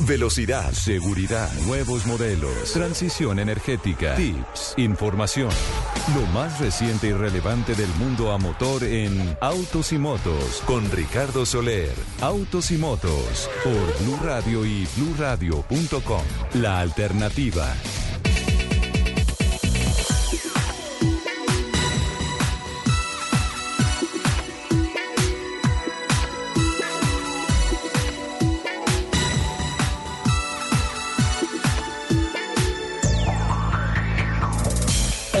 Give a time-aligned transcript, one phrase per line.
[0.00, 5.50] Velocidad, seguridad, nuevos modelos, transición energética, tips, información.
[6.14, 11.46] Lo más reciente y relevante del mundo a motor en Autos y Motos con Ricardo
[11.46, 11.94] Soler.
[12.20, 16.22] Autos y Motos por Blue Radio y bluradio.com.
[16.54, 17.74] La alternativa.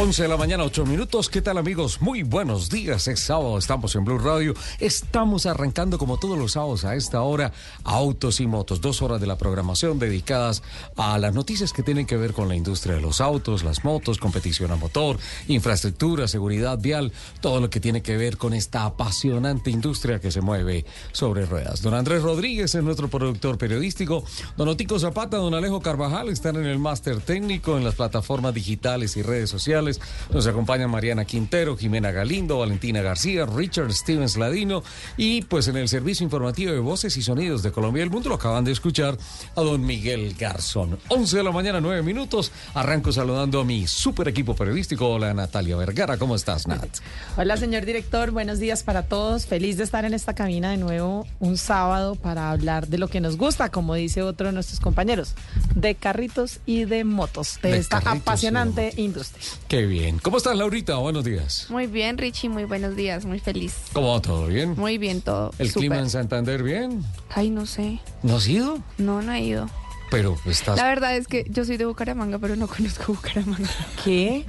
[0.06, 1.28] 11 de la mañana, 8 minutos.
[1.28, 2.00] ¿Qué tal amigos?
[2.00, 3.08] Muy buenos días.
[3.08, 4.54] Es sábado, estamos en Blue Radio.
[4.78, 7.50] Estamos arrancando como todos los sábados a esta hora
[7.82, 8.80] Autos y Motos.
[8.80, 10.62] Dos horas de la programación dedicadas
[10.96, 14.18] a las noticias que tienen que ver con la industria de los autos, las motos,
[14.18, 19.72] competición a motor, infraestructura, seguridad vial, todo lo que tiene que ver con esta apasionante
[19.72, 21.82] industria que se mueve sobre ruedas.
[21.82, 24.22] Don Andrés Rodríguez es nuestro productor periodístico.
[24.56, 29.16] Don Otico Zapata, don Alejo Carvajal están en el máster técnico en las plataformas digitales
[29.16, 29.95] y redes sociales.
[30.32, 34.82] Nos acompañan Mariana Quintero, Jimena Galindo, Valentina García, Richard Stevens Ladino
[35.16, 38.28] y pues en el servicio informativo de voces y sonidos de Colombia y el mundo
[38.28, 39.16] lo acaban de escuchar
[39.54, 40.98] a don Miguel Garzón.
[41.08, 42.52] 11 de la mañana, 9 minutos.
[42.74, 45.08] Arranco saludando a mi super equipo periodístico.
[45.08, 46.88] Hola Natalia Vergara, ¿cómo estás Nat?
[47.36, 49.46] Hola señor director, buenos días para todos.
[49.46, 53.20] Feliz de estar en esta cabina de nuevo un sábado para hablar de lo que
[53.20, 55.34] nos gusta, como dice otro de nuestros compañeros,
[55.74, 59.44] de carritos y de motos, de, esta apasionante industria.
[59.68, 60.18] Qué bien.
[60.18, 60.96] ¿Cómo estás, Laurita?
[60.96, 61.66] Buenos días.
[61.68, 63.74] Muy bien, Richie, muy buenos días, muy feliz.
[63.92, 64.74] ¿Cómo va todo bien?
[64.76, 65.52] Muy bien todo.
[65.58, 67.04] ¿El clima en Santander bien?
[67.34, 68.00] Ay, no sé.
[68.22, 68.78] ¿No has ido?
[68.96, 69.68] No, no he ido.
[70.10, 70.78] Pero estás...
[70.78, 73.68] La verdad es que yo soy de Bucaramanga, pero no conozco Bucaramanga.
[74.04, 74.46] ¿Qué?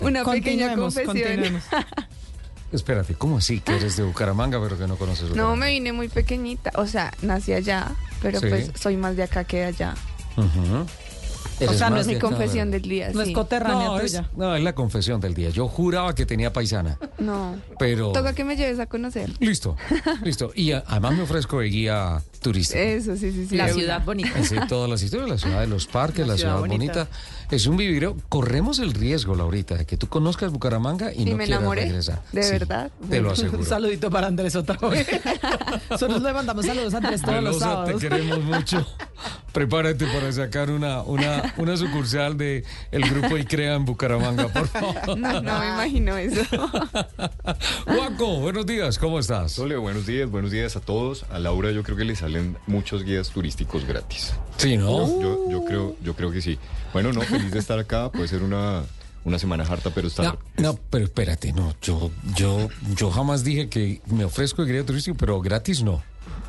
[0.00, 1.60] Una pequeña confesión.
[2.72, 5.54] Espérate, ¿cómo así que eres de Bucaramanga pero que no conoces Bucaramanga?
[5.54, 6.72] No, me vine muy pequeñita.
[6.76, 9.94] O sea, nací allá, pero pues soy más de acá que de allá.
[11.68, 13.10] O sea, no es mi confesión del día.
[13.12, 14.20] No es coterránea no, tuya.
[14.20, 15.50] Es, no, es la confesión del día.
[15.50, 16.98] Yo juraba que tenía paisana.
[17.18, 17.56] No.
[17.78, 18.12] Pero.
[18.12, 19.30] Toca que me lleves a conocer.
[19.40, 19.76] Listo,
[20.22, 20.52] listo.
[20.54, 22.80] Y a, además me ofrezco de guía turística.
[22.80, 23.56] Eso, sí, sí, sí.
[23.56, 24.44] La ciudad bonita.
[24.44, 27.08] Sí, todas las historias, la ciudad de los parques, la, la ciudad, ciudad bonita.
[27.50, 28.16] Es un vivireo.
[28.28, 31.82] Corremos el riesgo, Laurita, de que tú conozcas Bucaramanga y, y no me quieras enamoré,
[31.82, 32.22] regresar.
[32.32, 32.90] De sí, verdad.
[33.10, 33.58] Te lo aseguro.
[33.62, 35.06] Un saludito para Andrés otra vez.
[35.90, 38.00] Nosotros le mandamos saludos a Andrés todos Velosa, los sábados.
[38.00, 38.86] te queremos mucho.
[39.52, 45.16] Prepárate para sacar una, una, una sucursal de el grupo ICREA en Bucaramanga, por favor.
[45.18, 46.42] No, no me imagino eso.
[47.86, 49.52] Guaco, buenos días, ¿cómo estás?
[49.52, 51.24] Sole, buenos días, buenos días a todos.
[51.30, 54.32] A Laura yo creo que le salen muchos guías turísticos gratis.
[54.56, 55.20] Sí, ¿no?
[55.20, 56.58] Yo, yo creo, yo creo que sí.
[56.92, 58.10] Bueno, no, feliz de estar acá.
[58.10, 58.84] Puede ser una,
[59.24, 60.08] una semana harta, pero.
[60.18, 61.74] No, no, pero espérate, no.
[61.82, 66.02] Yo, yo, yo jamás dije que me ofrezco el guía turístico, pero gratis no.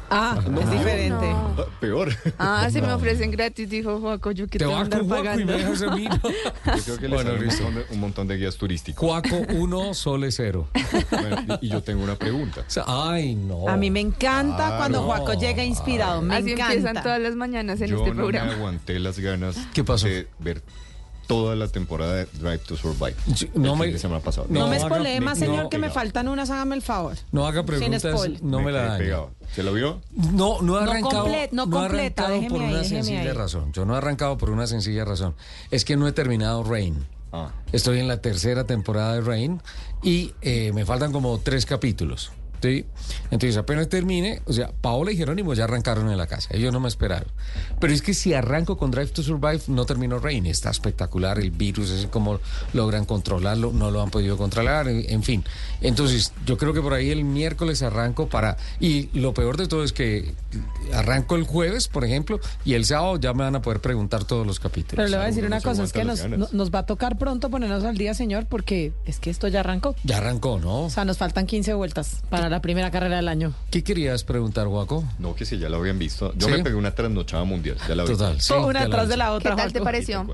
[0.09, 0.61] Ah, No.
[0.61, 1.25] es diferente.
[1.29, 2.09] Ah, Peor.
[2.39, 5.07] Ah, si me ofrecen gratis, dijo Joaco, yo que Te te voy a andar con
[5.09, 5.45] Guaco y pagando.
[5.53, 6.05] me dejas a mí.
[6.07, 6.15] ¿no?
[6.77, 8.99] Yo creo que Bueno, montón, de, un montón de guías turísticos.
[9.07, 10.67] Cuaco 1, Sole 0.
[11.11, 12.63] Bueno, y, y yo tengo una pregunta.
[12.85, 13.67] Ay, no.
[13.67, 15.05] A mí me encanta Ah, cuando no.
[15.07, 16.21] Juaco llega inspirado.
[16.21, 16.73] Me Así encanta.
[16.73, 18.51] empiezan todas las mañanas en yo este no me programa.
[18.53, 20.07] aguanté las ganas ¿Qué pasó?
[20.07, 20.61] de ver
[21.27, 23.15] toda la temporada de Drive to Survive.
[23.53, 24.47] No me- de semana pasado.
[24.49, 27.15] No, No me spoilee más, no, señor, que me faltan unas, hágame el favor.
[27.31, 28.39] No haga preguntas, spoil.
[28.41, 29.11] no me, la dañe.
[29.53, 30.01] ¿Se lo vio?
[30.11, 33.21] No, no he No arrancado, comple- no he completa, arrancado déjeme por ahí, una sencilla
[33.21, 33.31] ahí.
[33.31, 33.71] razón.
[33.73, 35.35] Yo no he arrancado por una sencilla razón.
[35.71, 37.05] Es que no he terminado Rain.
[37.33, 37.51] Ah.
[37.73, 39.61] Estoy en la tercera temporada de Rain
[40.01, 42.31] y eh, me faltan como tres capítulos.
[42.61, 42.85] ¿Sí?
[43.31, 46.79] Entonces apenas termine, o sea, Paola y Jerónimo ya arrancaron en la casa, ellos no
[46.79, 47.29] me esperaron.
[47.79, 51.51] Pero es que si arranco con Drive to Survive, no termino Rain, está espectacular, el
[51.51, 52.39] virus, es como
[52.73, 55.43] logran controlarlo, no lo han podido controlar, en fin.
[55.81, 58.57] Entonces yo creo que por ahí el miércoles arranco para...
[58.79, 60.33] Y lo peor de todo es que
[60.93, 64.45] arranco el jueves, por ejemplo, y el sábado ya me van a poder preguntar todos
[64.45, 64.95] los capítulos.
[64.95, 67.49] Pero le voy a decir una cosa, es que nos, nos va a tocar pronto
[67.49, 69.95] ponernos al día, señor, porque es que esto ya arrancó.
[70.03, 70.83] Ya arrancó, ¿no?
[70.83, 73.53] O sea, nos faltan 15 vueltas para la primera carrera del año.
[73.71, 75.03] ¿Qué querías preguntar, Guaco?
[75.19, 76.33] No, que sí, ya lo habían visto.
[76.35, 76.53] Yo ¿Sí?
[76.53, 77.77] me pegué una trasnochada mundial.
[77.87, 78.09] Ya la vi.
[78.09, 78.53] Total, sí.
[78.53, 79.55] una ya detrás de la ¿Qué otra.
[79.55, 80.25] tal te pareció?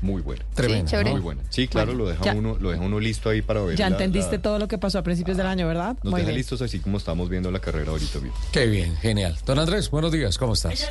[0.00, 0.44] Muy buena.
[0.54, 1.04] Tremenda, Sí.
[1.04, 1.10] ¿no?
[1.10, 1.42] Muy buena.
[1.50, 2.32] Sí, claro, lo deja Ya.
[2.34, 3.76] uno, lo deja uno listo ahí para ver.
[3.76, 5.96] Ya la- entendiste la- todo lo que pasó a principios del año, ¿verdad?
[6.04, 6.36] Nos Muy deja bien.
[6.38, 8.20] listos así como estamos viendo la carrera ahorita.
[8.20, 8.32] bien.
[8.52, 9.36] Qué bien, genial.
[9.44, 10.88] Don Andrés, buenos días, ¿cómo estás?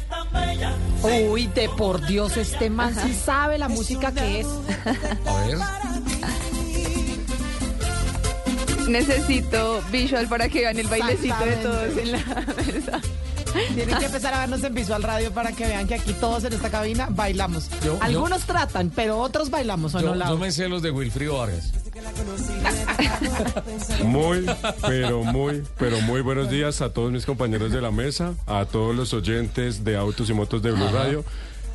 [1.29, 4.47] Uy, de por Dios, este man sí sabe la música que es.
[5.25, 5.57] A ver.
[8.87, 13.01] Necesito visual para que vean el bailecito de todos en la mesa.
[13.73, 16.53] Tienen que empezar a vernos en Visual Radio para que vean que aquí todos en
[16.53, 17.69] esta cabina bailamos.
[17.83, 20.37] Yo- Algunos tratan, pero otros bailamos, ¿o Yo, no, yo Lau?
[20.37, 21.71] me sé los de Wilfrido Vargas.
[24.03, 24.45] Muy,
[24.87, 28.95] pero muy, pero muy buenos días a todos mis compañeros de la mesa, a todos
[28.95, 31.23] los oyentes de Autos y Motos de Blue Radio.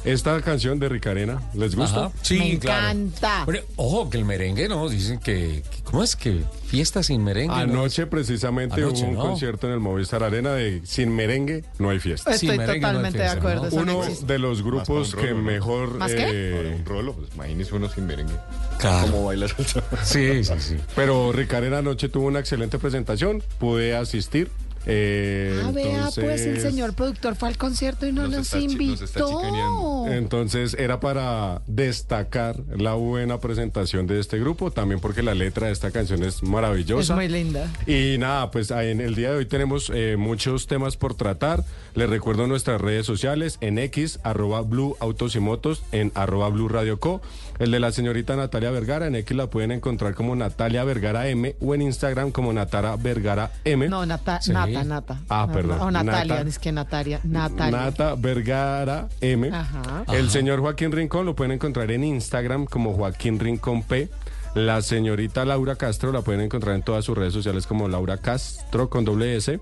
[0.05, 2.07] Esta canción de Ricarena, ¿les gusta?
[2.07, 2.13] Ajá.
[2.23, 2.89] Sí, Me claro.
[2.89, 3.43] encanta.
[3.47, 4.89] Pero, ojo, que el merengue, ¿no?
[4.89, 7.55] Dicen que, que- ¿cómo es que fiesta sin merengue?
[7.55, 9.23] no Anoche precisamente Anoche, hubo un ¿no?
[9.23, 12.33] concierto en el Movistar Arena de Sin Merengue no hay fiesta.
[12.33, 13.63] Estoy merengue no hay totalmente de acuerdo.
[13.63, 13.69] ¿no?
[13.69, 15.99] eso no Uno de los grupos que mejor...
[15.99, 16.25] ¿Más qué?
[16.29, 18.35] eh, Un rolo, pues imagínese uno sin merengue.
[18.79, 19.07] Claro.
[19.07, 19.83] ¿Cómo baila salsa?
[20.03, 20.77] Sí, sí, sí.
[20.97, 24.51] pero Ricarena anoche tuvo una excelente presentación, pude asistir.
[24.87, 30.07] Eh, Ah, vea, pues el señor productor fue al concierto y no Nos invitó.
[30.09, 35.73] Entonces era para destacar la buena presentación de este grupo, también porque la letra de
[35.73, 37.15] esta canción es es maravillosa.
[37.15, 37.71] muy linda.
[37.87, 41.63] Y nada, pues en el día de hoy tenemos eh, muchos temas por tratar.
[41.95, 46.69] Les recuerdo nuestras redes sociales en X, arroba Blue Autos y Motos, en arroba Blue
[46.69, 47.21] Radio Co.
[47.59, 51.55] El de la señorita Natalia Vergara, en X la pueden encontrar como Natalia Vergara M
[51.61, 53.89] o en Instagram como Natara Vergara M.
[53.89, 54.53] No, Nata, Sí.
[54.53, 55.21] Nata, Nata.
[55.29, 55.81] Ah, No, perdón.
[55.81, 56.49] O Natalia, Nata.
[56.49, 57.21] es que Natalia.
[57.25, 57.79] Natalia.
[57.79, 59.51] Nata Vergara M.
[59.53, 60.05] Ajá.
[60.13, 64.09] El señor Joaquín Rincón lo pueden encontrar en Instagram como Joaquín Rincón P.
[64.55, 68.91] La señorita Laura Castro la pueden encontrar en todas sus redes sociales como Laura Castro
[68.91, 69.61] con doble S.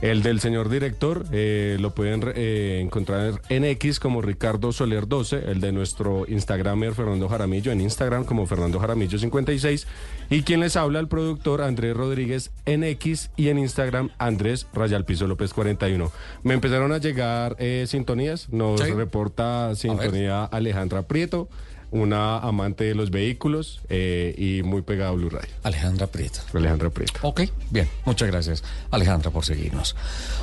[0.00, 5.50] El del señor director eh, lo pueden eh, encontrar en X como Ricardo Soler 12.
[5.50, 9.88] El de nuestro Instagramer Fernando Jaramillo en Instagram como Fernando Jaramillo 56.
[10.30, 15.26] Y quien les habla, el productor Andrés Rodríguez en X y en Instagram Andrés Rayalpizo
[15.26, 16.12] López 41.
[16.44, 18.50] Me empezaron a llegar eh, sintonías.
[18.50, 18.92] Nos Sí.
[18.92, 21.48] reporta sintonía Alejandra Prieto,
[21.90, 25.48] una amante de los vehículos eh, y muy pegada a Blue Radio.
[25.62, 26.40] Alejandra Prieto.
[26.52, 27.20] Alejandra Prieto.
[27.22, 29.96] Ok, bien, muchas gracias Alejandra por seguirnos.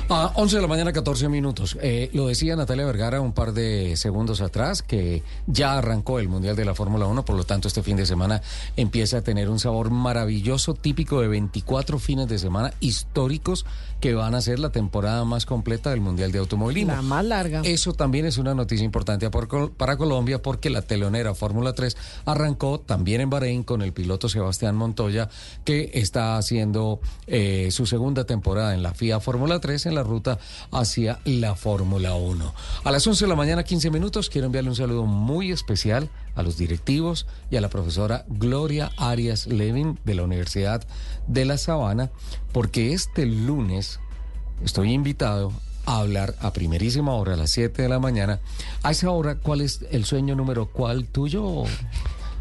[0.08, 1.76] A 11 de la mañana, 14 minutos.
[1.80, 6.56] Eh, lo decía Natalia Vergara un par de segundos atrás, que ya arrancó el Mundial
[6.56, 8.42] de la Fórmula 1, por lo tanto este fin de semana
[8.76, 13.66] empieza a tener un sabor maravilloso, típico de 24 fines de semana históricos
[14.00, 16.92] que van a ser la temporada más completa del Mundial de Automovilismo.
[16.92, 17.62] La más larga.
[17.64, 23.20] Eso también es una noticia importante para Colombia porque la telonera Fórmula 3 arrancó también
[23.20, 25.28] en Bahrein con el piloto Sebastián Montoya
[25.64, 30.38] que está haciendo eh, su segunda temporada en la FIA Fórmula 3 en la ruta
[30.70, 32.54] hacia la Fórmula 1.
[32.84, 36.42] A las 11 de la mañana, 15 minutos, quiero enviarle un saludo muy especial a
[36.42, 40.86] los directivos y a la profesora Gloria Arias Levin de la Universidad
[41.26, 42.10] de La Sabana
[42.52, 43.98] porque este lunes
[44.64, 45.52] estoy invitado
[45.86, 48.40] a hablar a primerísima hora, a las 7 de la mañana.
[48.82, 51.62] A esa hora, ¿cuál es el sueño número cuál tuyo?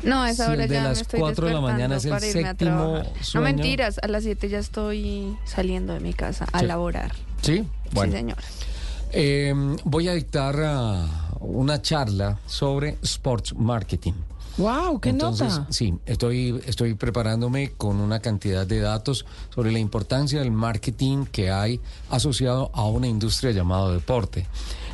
[0.03, 2.06] No, a esa hora el de ya las me estoy cuatro de la mañana es
[2.06, 3.36] el a séptimo sueño.
[3.36, 6.65] No mentiras, a las 7 ya estoy saliendo de mi casa a Sí.
[6.65, 7.13] laborar.
[7.42, 8.12] Sí, bueno.
[8.12, 8.42] Sí, señora.
[9.12, 9.53] Eh,
[9.83, 14.13] voy a dictar ah, una charla sobre sports marketing.
[14.57, 15.68] Wow, qué Entonces, nota.
[15.69, 21.51] sí, estoy, estoy preparándome con una cantidad de datos sobre la importancia del marketing que
[21.51, 24.47] hay asociado a una industria llamada deporte.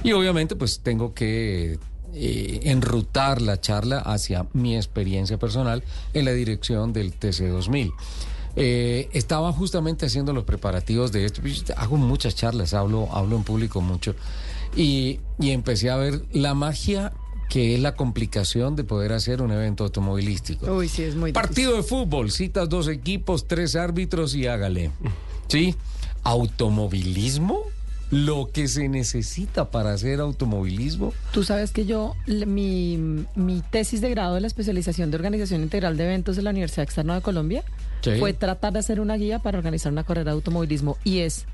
[0.03, 1.77] Y obviamente, pues tengo que
[2.13, 5.83] eh, enrutar la charla hacia mi experiencia personal
[6.13, 7.93] en la dirección del TC2000.
[8.55, 11.41] Eh, estaba justamente haciendo los preparativos de esto.
[11.77, 14.15] Hago muchas charlas, hablo, hablo en público mucho.
[14.75, 17.11] Y, y empecé a ver la magia
[17.49, 20.73] que es la complicación de poder hacer un evento automovilístico.
[20.73, 24.91] Uy, sí, es muy Partido de fútbol, citas dos equipos, tres árbitros y hágale.
[25.49, 25.75] ¿Sí?
[26.23, 27.59] ¿Automovilismo?
[28.09, 31.13] Lo que se necesita para hacer automovilismo.
[31.31, 32.97] Tú sabes que yo, mi,
[33.35, 36.83] mi tesis de grado de la especialización de organización integral de eventos de la Universidad
[36.83, 37.63] Externa de Colombia
[38.01, 38.11] Sí.
[38.19, 41.45] fue tratar de hacer una guía para organizar una carrera de automovilismo y es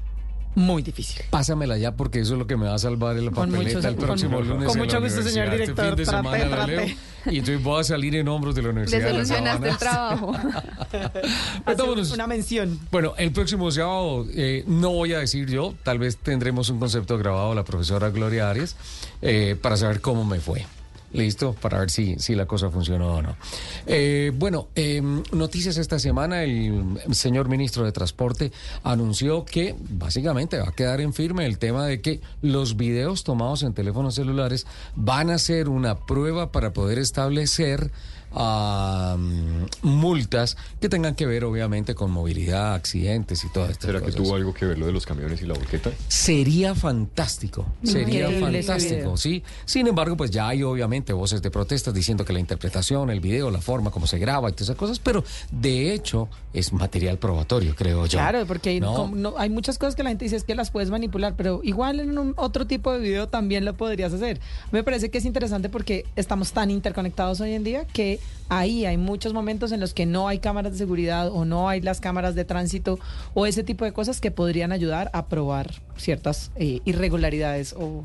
[0.57, 1.23] muy difícil.
[1.29, 3.77] Pásamela ya porque eso es lo que me va a salvar en la Con papeleta
[3.77, 4.67] mucho- el próximo con- lunes.
[4.67, 5.59] con mucho gusto, señor director.
[5.61, 6.71] Este fin de Trate, semana la trate.
[6.75, 6.95] leo
[7.27, 10.31] y entonces voy a salir en hombros de la Universidad de La solucionaste el trabajo.
[12.13, 12.79] Una mención.
[12.91, 17.17] Bueno, el próximo sábado eh, no voy a decir yo, tal vez tendremos un concepto
[17.17, 18.75] grabado de la profesora Gloria Arias
[19.21, 20.65] eh, para saber cómo me fue.
[21.13, 23.37] Listo, para ver si, si la cosa funcionó o no.
[23.85, 26.43] Eh, bueno, eh, noticias esta semana.
[26.43, 28.51] El señor ministro de Transporte
[28.83, 33.63] anunció que básicamente va a quedar en firme el tema de que los videos tomados
[33.63, 37.91] en teléfonos celulares van a ser una prueba para poder establecer
[38.39, 39.17] ah,
[39.81, 44.35] multas que tengan que ver obviamente con movilidad, accidentes y todas estas ¿Será que tuvo
[44.35, 45.91] algo que ver lo de los camiones y la boqueta?
[46.07, 49.43] Sería fantástico, sería Increíble fantástico, sí.
[49.65, 53.49] Sin embargo, pues ya hay obviamente voces de protestas diciendo que la interpretación, el video,
[53.51, 57.75] la forma como se graba y todas esas cosas, pero de hecho es material probatorio,
[57.75, 58.17] creo yo.
[58.19, 58.93] Claro, porque hay, ¿No?
[58.93, 61.61] como- no- hay muchas cosas que la gente dice es que las puedes manipular, pero
[61.63, 64.39] igual en un otro tipo de video también lo podrías hacer.
[64.71, 68.19] Me parece que es interesante porque estamos tan interconectados hoy en día que
[68.49, 71.81] ahí hay muchos momentos en los que no hay cámaras de seguridad o no hay
[71.81, 72.99] las cámaras de tránsito
[73.33, 78.03] o ese tipo de cosas que podrían ayudar a probar ciertas eh, irregularidades o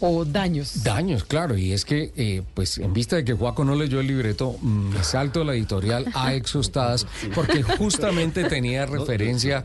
[0.00, 0.82] o daños.
[0.82, 4.06] Daños, claro, y es que, eh, pues en vista de que Juaco no leyó el
[4.06, 9.64] libreto, mm, me salto la editorial a exhaustadas porque justamente tenía referencia,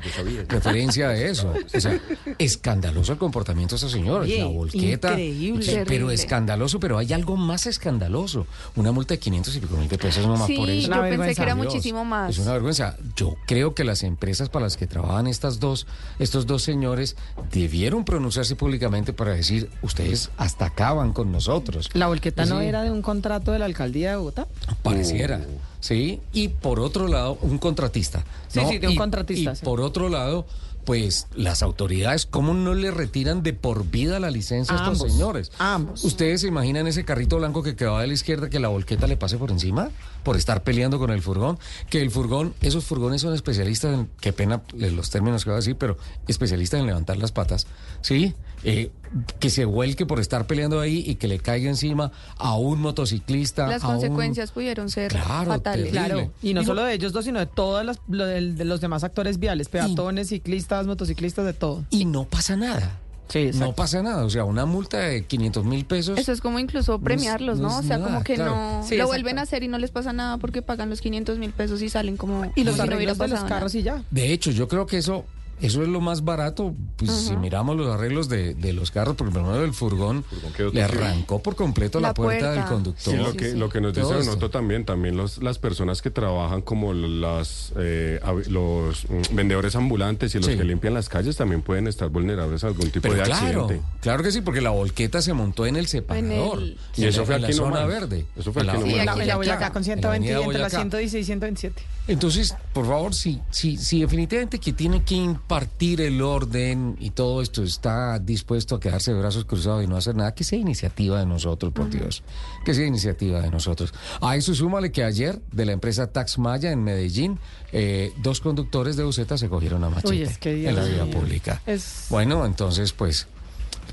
[0.49, 1.53] referencia a eso.
[1.73, 1.99] O sea,
[2.39, 5.11] escandaloso el comportamiento de ese señor, Oye, la volqueta.
[5.11, 5.65] increíble.
[5.65, 6.13] Pero Terrible.
[6.13, 8.47] escandaloso, pero hay algo más escandaloso.
[8.75, 10.87] Una multa de 500 y pico mil de pesos nomás por Sí, eso.
[10.87, 11.35] Una yo pensé vergüenza.
[11.35, 12.29] que era Dios, muchísimo más.
[12.31, 12.97] Es una vergüenza.
[13.15, 15.87] Yo creo que las empresas para las que trabajan estas dos,
[16.19, 17.15] estos dos señores
[17.51, 21.89] debieron pronunciarse públicamente para decir, ustedes hasta acaban con nosotros.
[21.93, 22.65] La volqueta no Sí.
[22.67, 24.47] era de un contrato de la alcaldía de Bogotá.
[24.83, 25.37] Pareciera.
[25.39, 25.59] Uh.
[25.79, 28.23] Sí, y por otro lado, un contratista.
[28.47, 28.69] Sí, ¿no?
[28.69, 29.63] sí, de un Y- contratista, Y sí.
[29.65, 30.45] por otro lado,
[30.83, 35.11] pues las autoridades, ¿cómo no le retiran de por vida la licencia a estos Ambos,
[35.11, 35.51] señores?
[35.57, 36.03] ambos.
[36.03, 39.17] ¿Ustedes se imaginan ese carrito blanco que quedaba de la izquierda que la volqueta le
[39.17, 39.89] pase por encima?
[40.23, 41.57] Por estar peleando con el furgón.
[41.89, 45.59] Que el furgón, esos furgones son especialistas en, qué pena los términos que voy a
[45.61, 47.65] decir, pero especialistas en levantar las patas.
[48.01, 48.35] ¿Sí?
[48.63, 48.91] Eh,
[49.39, 53.67] que se vuelque por estar peleando ahí y que le caiga encima a un motociclista.
[53.67, 55.91] Las a un- consecuencias pudieron ser Claro, fatales.
[55.91, 55.91] terrible.
[56.15, 59.03] Claro, y no Digo- solo de ellos dos, sino de todos los, de los demás
[59.03, 61.83] actores viales, peatones, ciclistas, motociclistas, de todo.
[61.89, 62.99] y no pasa nada.
[63.27, 63.49] Sí.
[63.55, 66.19] No pasa nada, o sea, una multa de 500 mil pesos.
[66.19, 67.79] Eso es como incluso premiarlos, no ¿no?
[67.79, 68.51] es o sea, nada, como que claro.
[68.51, 69.07] no Sí, lo exacto.
[69.07, 71.89] vuelven a hacer y no les pasa nada porque pagan los 500 mil pesos y
[71.89, 73.49] salen como Y los si no de los pasado nada.
[73.49, 74.03] carros y ya.
[74.11, 75.25] De hecho, yo creo que eso,
[75.61, 76.73] eso es lo más barato.
[76.97, 80.71] Pues si miramos los arreglos de, de los carros, porque primero el furgón, furgón quedó
[80.71, 83.13] le arrancó por completo la, La puerta, del conductor.
[83.13, 83.57] Sí, lo Sí, que, sí.
[83.57, 84.19] lo que nos dice Todo.
[84.23, 90.33] Donoto también, también los, las personas que trabajan como las eh, los mm, vendedores ambulantes
[90.35, 90.57] y los Sí.
[90.57, 93.81] que limpian las calles también pueden estar vulnerables a algún tipo Pero de claro, accidente.
[94.01, 96.59] claro que sí, porque la volqueta se montó en el separador.
[96.59, 97.87] el- Y en eso la- fue en la aquí zona nomás.
[97.87, 98.25] verde.
[98.37, 98.99] Eso fue En aquí la-.
[99.01, 99.35] En la, en la.
[99.35, 100.77] Boyacá con en la 120 y avenida entre la Boyacá.
[100.77, 101.83] 116 y 127.
[102.07, 105.15] Entonces, por favor, si, si, si definitivamente que tiene que
[105.55, 109.95] impartir el orden y todo esto está dispuesto a quedarse de brazos cruzados y no
[109.95, 112.23] hacer nada, que sea iniciativa de nosotros, por Dios.
[112.65, 113.93] Que sea iniciativa de nosotros.
[114.21, 117.37] A eso súmale que ayer, de la empresa Tax Maya en Medellín,
[117.71, 120.83] eh, dos conductores de buseta se cogieron a machete Uy, es que Dios en la
[120.85, 121.13] vía mío.
[121.19, 121.61] pública.
[121.67, 123.27] Es- Bueno, entonces, pues,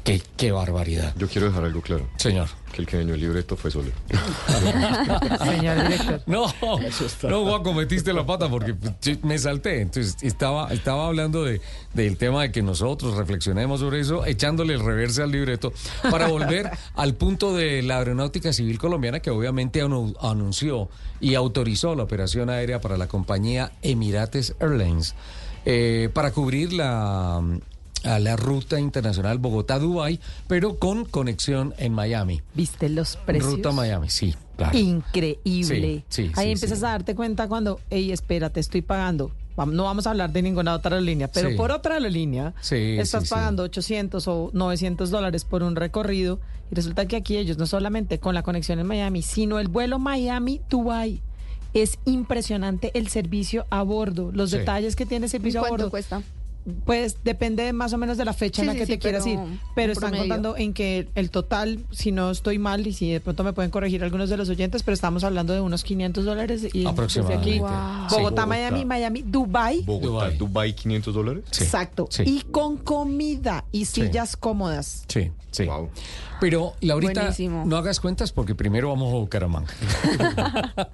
[0.05, 1.15] qué, qué barbaridad.
[1.17, 2.09] Yo quiero dejar algo claro.
[2.17, 2.49] Señor.
[2.73, 3.93] Que el que dañó el libreto fue Soler.
[5.45, 6.23] Señor director.
[6.27, 6.47] No,
[7.29, 8.75] no, Juan, metiste la pata porque
[9.23, 9.81] me salté.
[9.83, 11.61] Entonces, estaba, estaba hablando de,
[11.95, 15.73] del tema de que nosotros reflexionemos sobre eso, echándole el reverse al libreto,
[16.11, 20.89] para volver al punto de la Aeronáutica Civil Colombiana, que obviamente anu- anunció
[21.21, 25.15] y autorizó la operación aérea para la compañía Emirates Airlines,
[25.67, 27.41] eh, para cubrir la
[28.05, 32.41] a la ruta internacional Bogotá-Dubái, pero con conexión en Miami.
[32.55, 33.53] ¿Viste los precios?
[33.53, 34.77] Ruta Miami, sí, claro.
[34.79, 36.05] Increíble.
[36.09, 36.85] Sí, sí, Ahí sí, empiezas sí.
[36.85, 39.31] a darte cuenta cuando, hey, espérate, estoy pagando.
[39.57, 41.57] No vamos a hablar de ninguna otra aerolínea, pero Sí.
[41.57, 43.35] por otra aerolínea Sí, estás sí, sí.
[43.35, 46.41] pagando 800 o 900 dólares por un recorrido
[46.71, 49.99] y resulta que aquí ellos no solamente con la conexión en Miami, sino el vuelo
[49.99, 51.21] Miami-Dubai.
[51.75, 54.59] Es impresionante el servicio a bordo, los Sí.
[54.59, 55.91] detalles que tiene el servicio a ¿Cuánto bordo.
[55.91, 56.23] cuesta?
[56.85, 58.99] Pues depende más o menos de la fecha en Sí, la sí, que sí, te
[58.99, 59.39] quieras ir.
[59.75, 60.23] Pero están promedio.
[60.35, 63.71] contando en que el total, si no estoy mal, y si de pronto me pueden
[63.73, 66.63] corregir algunos de los oyentes, pero estamos hablando de unos 500 dólares.
[66.73, 67.51] Y desde Aproximadamente.
[67.51, 67.69] aquí, Wow.
[68.09, 68.15] Sí.
[68.17, 69.83] Bogotá, Miami, Miami, Dubai.
[69.83, 70.37] Bogotá, Dubái.
[70.39, 71.45] Dubai, 500 dólares.
[71.51, 72.07] Sí, Exacto.
[72.11, 72.23] sí.
[72.27, 75.05] Y con comida y sillas cómodas.
[75.09, 75.65] Sí, sí.
[75.65, 75.91] Wow.
[76.41, 77.65] Pero, Laurita, Buenísimo.
[77.67, 79.73] no hagas cuentas porque primero vamos a Bucaramanga.
[80.77, 80.91] Toca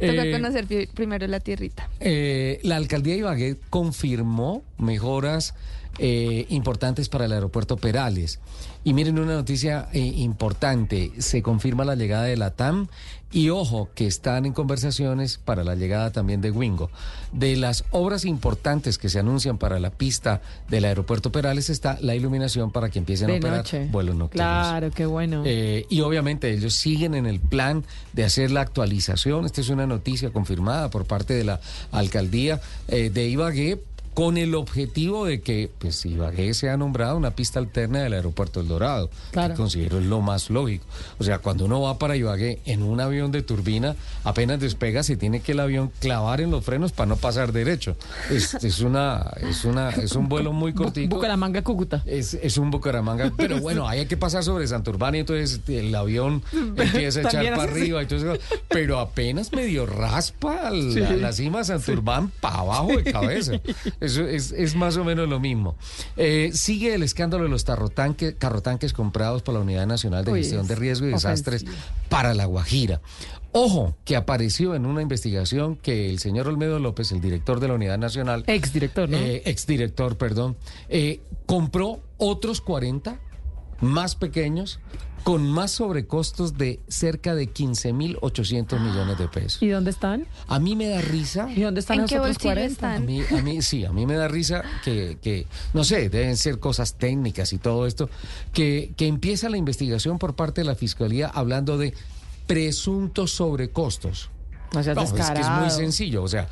[0.00, 1.88] Eh, conocer primero la tierrita.
[2.00, 5.54] eh, la alcaldía de Ibagué confirmó mejoras
[5.98, 8.40] eh, importantes para el aeropuerto Perales.
[8.82, 12.88] Y miren una noticia eh, importante, se confirma la llegada de la TAM
[13.30, 16.90] y ojo que están en conversaciones para la llegada también de Wingo.
[17.30, 22.16] De las obras importantes que se anuncian para la pista del aeropuerto Perales está la
[22.16, 23.88] iluminación para que empiecen a operar noche.
[23.92, 24.46] vuelos nocturnos.
[24.46, 25.44] Claro, qué bueno.
[25.46, 29.44] Eh, y obviamente ellos siguen en el plan de hacer la actualización.
[29.44, 31.60] Esta es una noticia confirmada por parte de la
[31.92, 33.80] alcaldía de Ibagué
[34.14, 38.68] con el objetivo de que pues Ibagué sea nombrada una pista alterna del aeropuerto El
[38.68, 39.54] Dorado, Claro.
[39.54, 40.84] que considero es lo más lógico.
[41.18, 45.16] O sea, cuando uno va para Ibagué en un avión de turbina, apenas despega, se
[45.16, 47.96] tiene que el avión clavar en los frenos para no pasar derecho.
[48.30, 51.16] Es, es una, es una, es un vuelo muy Bu- cortico.
[51.16, 52.02] Bucaramanga, Cúcuta.
[52.06, 56.42] Es, es un Bucaramanga, pero bueno, hay que pasar sobre Santurbán y entonces el avión
[56.76, 58.02] empieza a echar para arriba.
[58.02, 63.04] y todo eso, pero apenas medio raspa la, la cima de Santurbán para abajo de
[63.12, 63.52] cabeza.
[64.04, 65.76] Eso es, es más o menos lo mismo.
[66.16, 70.40] Eh, sigue el escándalo de los tarrotanque- carrotanques comprados por la Unidad Nacional de Uy,
[70.40, 71.84] Gestión de es Riesgo y Desastres ofensivo.
[72.08, 73.00] para La Guajira.
[73.56, 77.74] Ojo, que apareció en una investigación que el señor Olmedo López, el director de la
[77.74, 79.16] Unidad Nacional, Exdirector, ¿no?
[79.16, 80.56] eh, exdirector, perdón,
[80.88, 83.20] eh, compró otros 40
[83.80, 84.80] más pequeños
[85.24, 89.62] con más sobrecostos de cerca de 15.800 millones de pesos.
[89.62, 90.26] ¿Y dónde están?
[90.48, 91.48] A mí me da risa.
[91.50, 92.94] ¿Y dónde están ¿En los qué otros bolsillo 40?
[92.94, 96.36] A mí, a mí, sí, a mí me da risa que, que, no sé, deben
[96.36, 98.10] ser cosas técnicas y todo esto,
[98.52, 101.94] que, que empieza la investigación por parte de la Fiscalía hablando de
[102.46, 104.28] presuntos sobrecostos.
[104.74, 106.48] No seas No, es que es muy sencillo, o sea,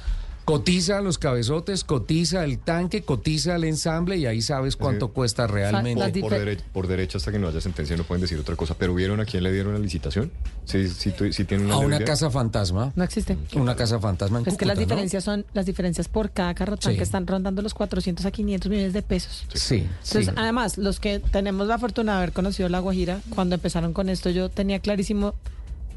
[0.52, 5.12] cotiza los cabezotes, cotiza el tanque, cotiza el ensamble y ahí sabes cuánto Sí.
[5.14, 6.20] cuesta realmente.
[6.20, 8.54] Por, por, difer- dere- por derecho hasta que no haya sentencia no pueden decir otra
[8.54, 8.74] cosa.
[8.78, 10.30] Pero ¿vieron a quién le dieron la licitación?
[10.66, 12.92] Sí, sí, tu- sí tienen una a una casa fantasma.
[12.96, 13.38] No existe.
[13.54, 16.98] Una casa fantasma en Es que las diferencias son, las diferencias por cada carrotán Sí.
[16.98, 19.46] que están rondando los 400 a 500 millones de pesos.
[19.54, 20.32] Sí, Entonces, sí.
[20.36, 24.28] además, los que tenemos la fortuna de haber conocido La Guajira, cuando empezaron con esto,
[24.30, 25.34] yo tenía clarísimo,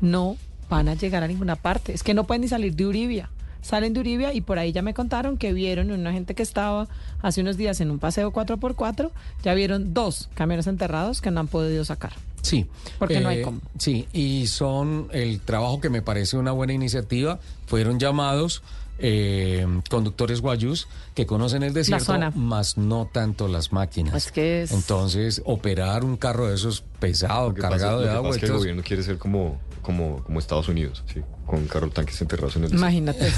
[0.01, 0.37] no
[0.69, 1.93] van a llegar a ninguna parte.
[1.93, 3.29] Es que no pueden ni salir de Uribia.
[3.65, 6.87] Salen de Uribia y por ahí ya me contaron que vieron una gente que estaba
[7.23, 9.09] hace unos días en un paseo 4x4,
[9.43, 12.13] ya vieron dos camiones enterrados que no han podido sacar.
[12.43, 12.67] Sí.
[12.99, 13.61] Porque no hay cómo.
[13.79, 17.39] Sí, y son el trabajo que me parece una buena iniciativa.
[17.65, 18.61] Fueron llamados
[18.97, 24.15] eh, conductores guayús que conocen el desierto, más no tanto las máquinas.
[24.15, 28.29] Es que es- Entonces, operar un carro de esos pesado, pasa- cargado de agua.
[28.31, 31.21] es que el gobierno quiere ser como, como, como Estados Unidos, ¿sí?
[31.45, 32.87] con carro tanques enterrados en el desierto.
[32.87, 33.31] Imagínate.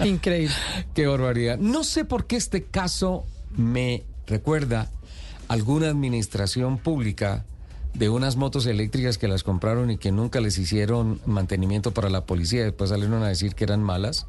[0.04, 0.54] Increíble.
[0.94, 1.58] Qué barbaridad.
[1.58, 3.24] No sé por qué este caso
[3.56, 4.90] me recuerda
[5.48, 7.44] alguna administración pública
[7.94, 12.26] de unas motos eléctricas que las compraron y que nunca les hicieron mantenimiento para la
[12.26, 14.26] policía, después salieron a decir que eran malas,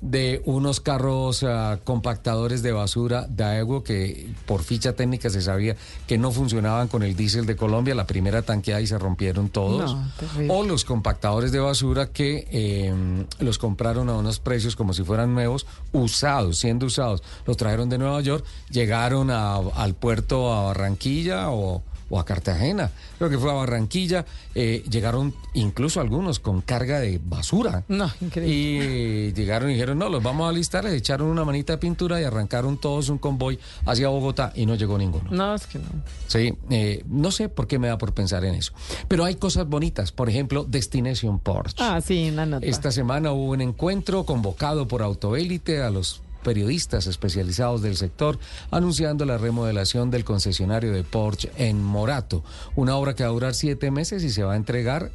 [0.00, 6.18] de unos carros ah, compactadores de basura Daewoo que por ficha técnica se sabía que
[6.18, 9.94] no funcionaban con el diésel de Colombia, la primera tanqueada y se rompieron todos.
[9.94, 12.94] No, o los compactadores de basura que eh,
[13.40, 17.22] los compraron a unos precios como si fueran nuevos, usados, siendo usados.
[17.46, 22.90] Los trajeron de Nueva York, llegaron a- al puerto a Barranquilla o, o a Cartagena.
[23.18, 24.24] Creo que fue a Barranquilla.
[24.54, 27.84] eh, llegaron incluso algunos con carga de basura.
[27.88, 28.54] No, increíble.
[28.54, 32.20] Y llegaron y dijeron, no, los vamos a listar, les echaron una manita de pintura
[32.20, 35.30] y arrancaron todos un convoy hacia Bogotá y no llegó ninguno.
[35.30, 35.86] No, es que no.
[36.26, 38.72] Sí, eh, no sé por qué me da por pensar en eso.
[39.08, 41.76] Pero hay cosas bonitas, por ejemplo, Destination Porsche.
[41.82, 42.64] Ah, sí, nota.
[42.66, 48.38] Esta semana hubo un encuentro convocado por Autoélite a los periodistas especializados del sector
[48.70, 52.44] anunciando la remodelación del concesionario de Porsche en Morato,
[52.76, 55.10] una obra que va a durar siete meses y se va a entregar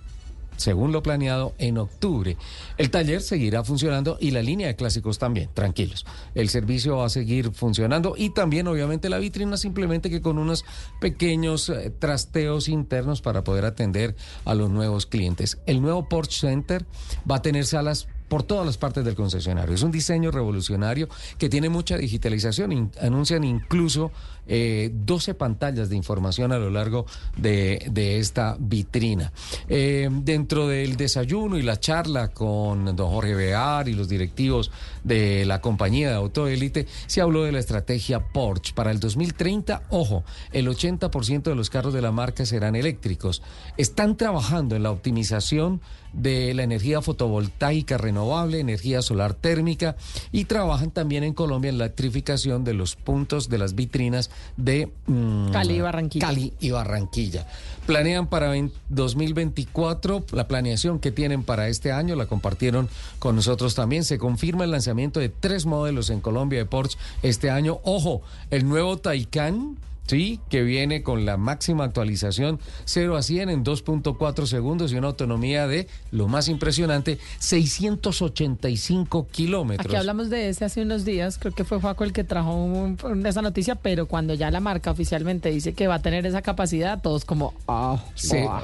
[0.58, 2.36] según lo planeado, en octubre.
[2.78, 6.06] El taller seguirá funcionando y la línea de clásicos también, tranquilos.
[6.36, 10.65] El servicio va a seguir funcionando y también, obviamente, la vitrina, simplemente que con unos
[11.00, 14.15] pequeños eh, trasteos internos para poder atender
[14.46, 15.58] a los nuevos clientes.
[15.65, 16.86] El nuevo Porsche Center
[17.30, 19.76] va a tener salas por todas las partes del concesionario.
[19.76, 22.89] Es un diseño revolucionario que tiene mucha digitalización.
[23.02, 24.13] Anuncian incluso
[24.47, 27.06] eh, 12 pantallas de información a lo largo
[27.38, 29.32] de, de esta vitrina.
[29.69, 34.71] Eh, dentro del desayuno y la charla con don Jorge Bear y los directivos
[35.04, 38.73] de la compañía de autoélite, se habló de la estrategia Porsche.
[38.73, 43.41] Para el 2030, ojo, el 80% de los carros de la marca serán eléctricos.
[43.77, 45.82] Están trabajando en la optimización
[46.13, 49.95] de la energía fotovoltaica renovable, energía solar térmica
[50.32, 54.91] y trabajan también en Colombia en la electrificación de los puntos de las vitrinas de
[55.08, 56.28] mm, Cali y Barranquilla.
[56.28, 57.48] Cali y Barranquilla.
[57.86, 62.89] Planean para vein- 2024 la planeación que tienen para este año, la compartieron
[63.20, 64.04] con nosotros también.
[64.04, 67.80] Se confirma el lanzamiento de tres modelos en Colombia de Porsche este año.
[67.84, 69.78] Ojo, el nuevo Taycan.
[70.08, 75.08] Sí, que viene con la máxima actualización 0 a 100 en 2.4 segundos y una
[75.08, 79.86] autonomía de, lo más impresionante, 685 kilómetros.
[79.88, 82.98] Aquí hablamos de ese hace unos días, creo que fue Juaco el que trajo un-
[83.26, 87.02] esa noticia, pero cuando ya la marca oficialmente dice que va a tener esa capacidad,
[87.02, 88.38] todos como, ah, Sí.
[88.42, 88.62] buah.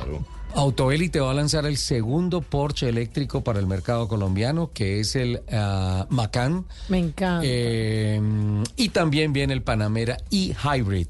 [0.55, 5.41] Autoélite va a lanzar el segundo Porsche eléctrico para el mercado colombiano, que es el
[5.51, 6.65] ah, Macan.
[6.89, 7.41] me encanta.
[7.43, 8.19] Eh,
[8.75, 11.07] y también viene el Panamera e-Hybrid.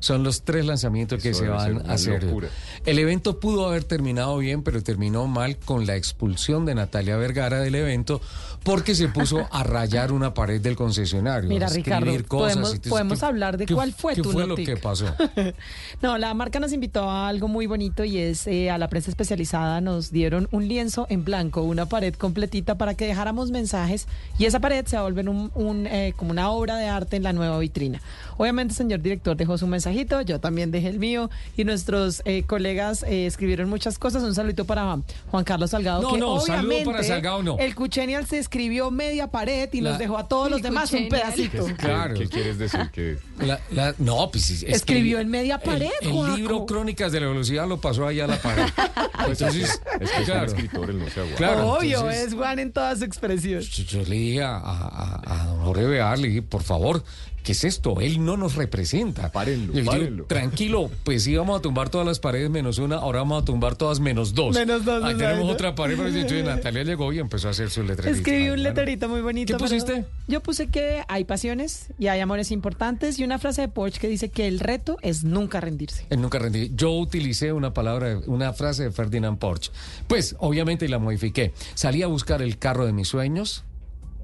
[0.00, 2.24] Son los tres lanzamientos que Eso se van a hacer.
[2.24, 2.48] locura.
[2.84, 7.60] El evento pudo haber terminado bien, pero terminó mal con la expulsión de Natalia Vergara
[7.60, 8.20] del evento
[8.64, 11.48] porque se puso a rayar una pared del concesionario.
[11.48, 14.22] Mira, a escribir Ricardo, cosas podemos- y te- podemos ¿qué- hablar de cuál fue ¿Qué
[14.22, 15.06] tu fue lo que pasó?
[16.02, 19.10] No, la marca nos invitó a algo muy bonito y es eh, a la prensa
[19.10, 24.06] especializada nos dieron un lienzo en blanco, una pared completita para que dejáramos mensajes
[24.38, 27.16] y esa pared se va a volver un, un, eh, como una obra de arte
[27.16, 28.00] en la nueva vitrina.
[28.38, 32.44] Obviamente, el señor director dejó su mensajito, yo también dejé el mío y nuestros eh,
[32.44, 34.22] colegas eh, escribieron muchas cosas.
[34.22, 34.98] Un saludito para
[35.30, 36.02] Juan Carlos Salgado.
[36.02, 37.58] No, que no, saludo obviamente para Salgado, no.
[37.58, 40.92] El Cuchenial se escribió media pared y La- nos dejó a todos El los demás
[40.92, 41.66] un pedacito.
[41.66, 42.14] ¿Qué, Claro.
[42.14, 42.90] ¿Qué quieres decir?
[42.92, 46.36] Que La- la- no, pues es Escribió el- en media el- pared, El, Juaco.
[46.36, 48.64] libro Crónicas de la Velocidad lo pasó allá a la pared.
[49.28, 51.36] Entonces, es que es claro, un escritor, él no se aguanta.
[51.36, 53.60] Claro, Obvio, entonces- es Juan en toda su expresión.
[53.60, 57.02] yo, yo le dije a, a, a don Jorge Bear, le dije, por favor,
[57.42, 58.00] ¿qué es esto?
[58.00, 59.32] Él no nos representa.
[59.32, 60.24] Párenlo, Y yo, párenlo.
[60.24, 63.76] Tranquilo, pues sí vamos a tumbar todas las paredes menos una, ahora vamos a tumbar
[63.76, 64.54] todas menos dos.
[64.54, 68.16] Menos dos, Ahí tenemos otra pared, pero Natalia llegó y empezó a hacer su letrerito.
[68.16, 69.56] Escribí un letrerito muy bonito.
[69.56, 70.04] ¿Qué pusiste?
[70.28, 74.08] Yo puse que hay pasiones y hay amores importantes y una frase de Porsche que
[74.08, 76.06] dice que el reto es nunca rendirse.
[76.10, 76.70] Él nunca rendí.
[76.74, 79.70] Yo utilicé una palabra, una frase de Ferdinand Porsche.
[80.06, 81.52] Pues, obviamente, la modifiqué.
[81.74, 83.64] Salí a buscar el carro de mis sueños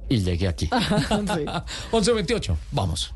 [0.08, 0.68] y llegué aquí.
[1.26, 1.44] Sí.
[1.92, 3.12] 11.28, vamos.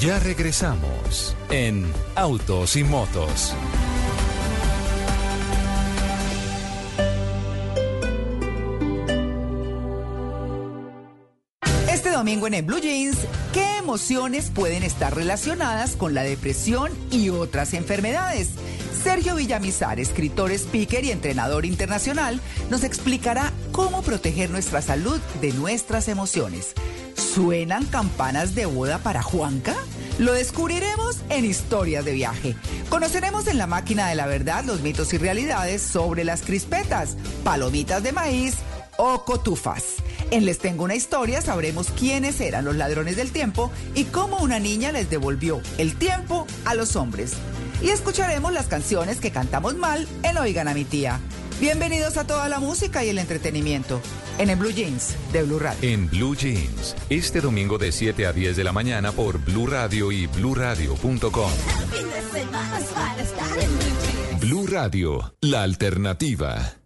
[0.00, 3.52] Ya regresamos en Autos y Motos.
[11.90, 13.18] Este domingo en el Blue Jeans,
[13.58, 18.50] ¿qué emociones pueden estar relacionadas con la depresión y otras enfermedades?
[19.02, 22.40] Sergio Villamizar, escritor, speaker y entrenador internacional,
[22.70, 26.74] nos explicará cómo proteger nuestra salud de nuestras emociones.
[27.16, 29.74] ¿Suenan campanas de boda para Juanca?
[30.18, 32.56] Lo descubriremos en Historias de Viaje.
[32.90, 38.04] Conoceremos en la máquina de la verdad los mitos y realidades sobre las crispetas, palomitas
[38.04, 38.54] de maíz
[38.98, 39.96] o cotufas.
[40.30, 44.58] En Les Tengo una historia sabremos quiénes eran los ladrones del tiempo y cómo una
[44.58, 47.32] niña les devolvió el tiempo a los hombres.
[47.80, 51.18] Y escucharemos las canciones que cantamos mal en Oigan a mi tía.
[51.60, 54.00] Bienvenidos a toda la música y el entretenimiento
[54.38, 55.78] en el Blue Jeans de Blue Radio.
[55.88, 60.12] En Blue Jeans, este domingo de 7 a 10 de la mañana por Blue Radio
[60.12, 61.50] y bluradio.com.
[64.40, 66.77] Blue Radio, la alternativa.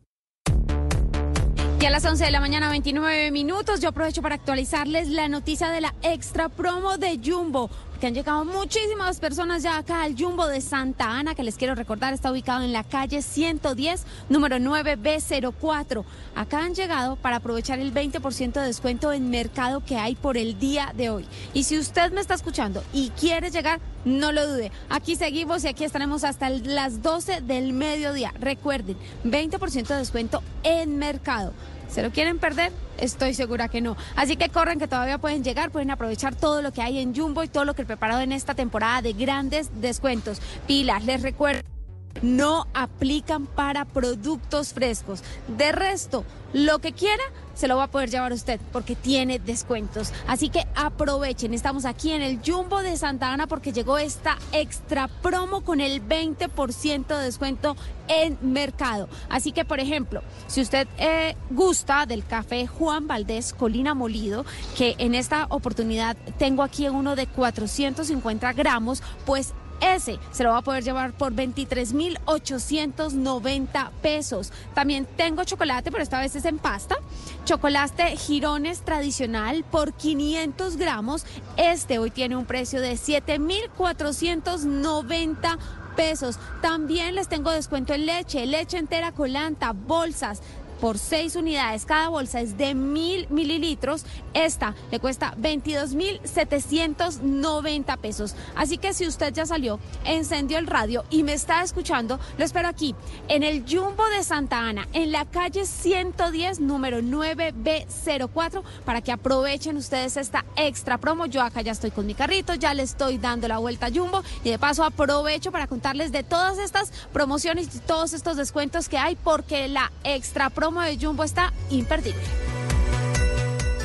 [1.82, 5.68] Y a las 11 de la mañana, 29 minutos, yo aprovecho para actualizarles la noticia
[5.68, 7.70] de la extra promo de Jumbo.
[8.00, 11.74] Que han llegado muchísimas personas ya acá al Jumbo de Santa Ana, que les quiero
[11.74, 16.04] recordar está ubicado en la calle 110, número 9B04.
[16.36, 20.60] Acá han llegado para aprovechar el 20% de descuento en mercado que hay por el
[20.60, 21.26] día de hoy.
[21.52, 24.70] Y si usted me está escuchando y quiere llegar, no lo dude.
[24.88, 28.32] Aquí seguimos y aquí estaremos hasta las 12 del mediodía.
[28.38, 31.52] Recuerden, 20% de descuento en mercado.
[31.92, 32.72] ¿Se lo quieren perder?
[32.96, 33.98] Estoy segura que no.
[34.16, 37.42] Así que corren que todavía pueden llegar, pueden aprovechar todo lo que hay en Jumbo
[37.42, 40.40] y todo lo que he preparado en esta temporada de grandes descuentos.
[40.66, 41.71] Pilas, les recuerdo.
[42.20, 45.22] No aplican para productos frescos.
[45.48, 50.12] De resto, lo que quiera se lo va a poder llevar usted porque tiene descuentos.
[50.26, 51.54] Así que aprovechen.
[51.54, 56.06] Estamos aquí en el Jumbo de Santa Ana porque llegó esta extra promo con el
[56.06, 57.76] 20% de descuento
[58.08, 59.08] en mercado.
[59.28, 64.44] Así que, por ejemplo, si usted eh, gusta del café Juan Valdés Colina Molido,
[64.76, 70.58] que en esta oportunidad tengo aquí uno de 450 gramos, pues ese se lo va
[70.58, 74.52] a poder llevar por 23,890 pesos.
[74.74, 76.96] También tengo chocolate, pero esta vez es en pasta.
[77.44, 81.26] Chocolate Girones tradicional por 500 gramos.
[81.56, 85.58] Este hoy tiene un precio de 7,490
[85.96, 86.38] pesos.
[86.60, 90.40] También les tengo descuento en leche, leche entera colanta, bolsas
[90.82, 91.86] por seis unidades.
[91.86, 94.04] Cada bolsa es de mil mililitros.
[94.34, 98.34] Esta le cuesta 22,790 pesos.
[98.56, 102.66] Así que si usted ya salió, encendió el radio y me está escuchando, lo espero
[102.66, 102.96] aquí,
[103.28, 109.76] en el Jumbo de Santa Ana, en la calle 110, número 9B04, para que aprovechen
[109.76, 111.26] ustedes esta extra promo.
[111.26, 114.24] Yo acá ya estoy con mi carrito, ya le estoy dando la vuelta a Jumbo
[114.42, 118.98] y de paso aprovecho para contarles de todas estas promociones y todos estos descuentos que
[118.98, 122.22] hay porque la extra promo de Jumbo está imperdible.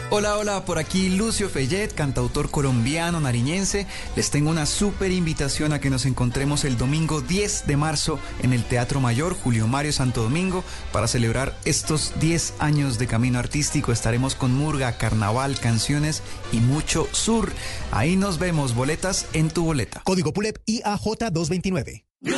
[0.10, 3.88] Hola, hola, por aquí Lucio Fellet, cantautor colombiano, nariñense.
[4.16, 8.54] Les tengo una súper invitación a que nos encontremos el domingo 10 de marzo en
[8.54, 13.92] el Teatro Mayor Julio Mario Santo Domingo para celebrar estos 10 años de camino artístico.
[13.92, 16.24] Estaremos con murga, carnaval, canciones
[16.54, 17.52] y mucho sur.
[17.92, 20.02] Ahí nos vemos, boletas en tu boleta.
[20.06, 22.06] Código PULEP IAJ 229.
[22.22, 22.32] Y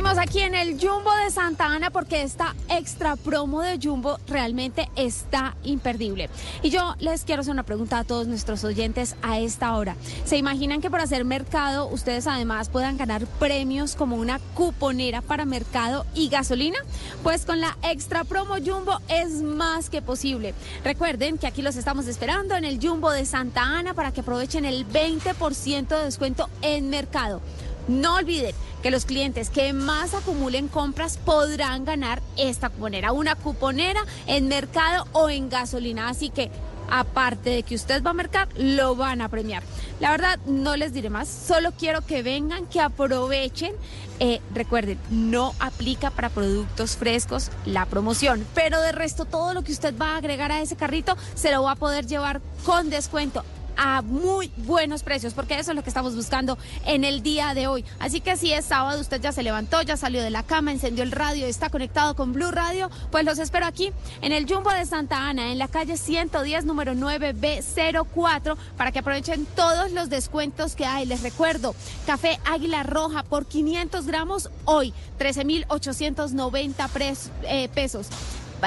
[0.00, 4.88] seguimos aquí en el Jumbo de Santa Ana porque esta extra promo de Jumbo realmente
[4.96, 6.30] está imperdible.
[6.62, 9.96] Y yo les quiero hacer una pregunta a todos nuestros oyentes a esta hora.
[10.24, 15.44] ¿Se imaginan que por hacer mercado ustedes además puedan ganar premios como una cuponera para
[15.44, 16.78] mercado y gasolina?
[17.22, 20.54] Pues con la extra promo Jumbo es más que posible.
[20.82, 24.64] Recuerden que aquí los estamos esperando en el Jumbo de Santa Ana para que aprovechen
[24.64, 27.42] el 20% de descuento en mercado.
[27.90, 34.04] No olviden que los clientes que más acumulen compras podrán ganar esta cuponera, una cuponera
[34.28, 36.08] en mercado o en gasolina.
[36.08, 36.52] Así que
[36.88, 39.64] aparte de que usted va a mercar, lo van a premiar.
[39.98, 43.74] La verdad, no les diré más, solo quiero que vengan, que aprovechen.
[44.20, 49.72] Eh, recuerden, no aplica para productos frescos la promoción, pero de resto todo lo que
[49.72, 53.44] usted va a agregar a ese carrito se lo va a poder llevar con descuento
[53.82, 57.66] a muy buenos precios, porque eso es lo que estamos buscando en el día de
[57.66, 57.82] hoy.
[57.98, 61.02] Así que si es sábado, usted ya se levantó, ya salió de la cama, encendió
[61.02, 63.90] el radio, está conectado con Blue Radio, pues los espero aquí
[64.20, 69.46] en el Jumbo de Santa Ana, en la calle 110, número 9B04, para que aprovechen
[69.56, 71.06] todos los descuentos que hay.
[71.06, 78.08] Les recuerdo, café Águila Roja por 500 gramos hoy, 13.890 eh, pesos.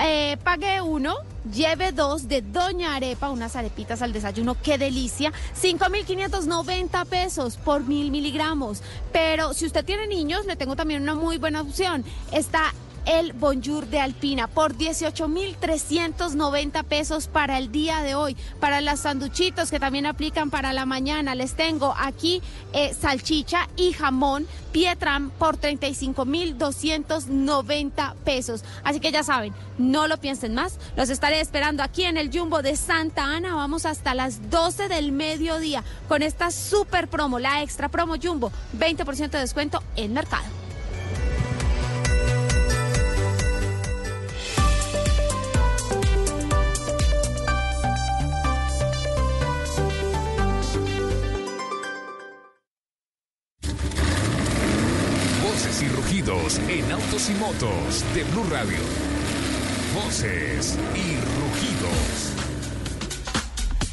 [0.02, 1.16] Eh, pague uno,
[1.54, 8.10] lleve dos de Doña Arepa, unas arepitas al desayuno, qué delicia, 5.590 pesos por mil
[8.10, 8.82] miligramos.
[9.12, 12.04] Pero si usted tiene niños, le tengo también una muy buena opción.
[12.32, 12.74] Está
[13.06, 18.36] el Bonjour de Alpina por 18.390 pesos para el día de hoy.
[18.60, 22.42] Para las sanduchitos que también aplican para la mañana, les tengo aquí
[22.74, 28.64] eh, salchicha y jamón Pietram por 35.290 pesos.
[28.84, 30.80] Así que ya saben, no lo piensen más.
[30.96, 33.56] Los estaré esperando aquí en el Jumbo de Santa Ana.
[33.56, 39.30] Vamos hasta las 12 del mediodía con esta super promo, la extra promo Jumbo, 20%
[39.30, 40.63] de descuento en mercado.
[56.26, 58.78] En autos y motos de Blue Radio.
[59.94, 62.34] Voces y rugidos.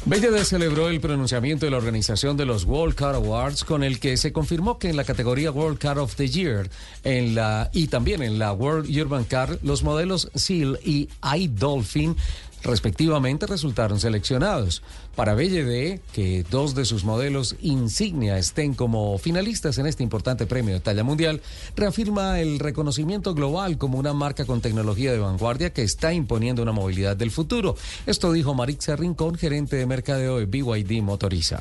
[0.05, 4.15] Bellede celebró el pronunciamiento de la organización de los World Car Awards con el que
[4.15, 6.69] se confirmó que en la categoría World Car of the Year
[7.03, 12.15] en la, y también en la World Urban Car los modelos Seal y iDolphin
[12.63, 14.81] respectivamente resultaron seleccionados.
[15.15, 20.73] Para BLD, que dos de sus modelos insignia estén como finalistas en este importante premio
[20.73, 21.41] de talla mundial,
[21.75, 26.71] reafirma el reconocimiento global como una marca con tecnología de vanguardia que está imponiendo una
[26.71, 27.75] movilidad del futuro.
[28.05, 31.59] Esto dijo Marixa Rincón, gerente de mercadeo de BYD Motoriza.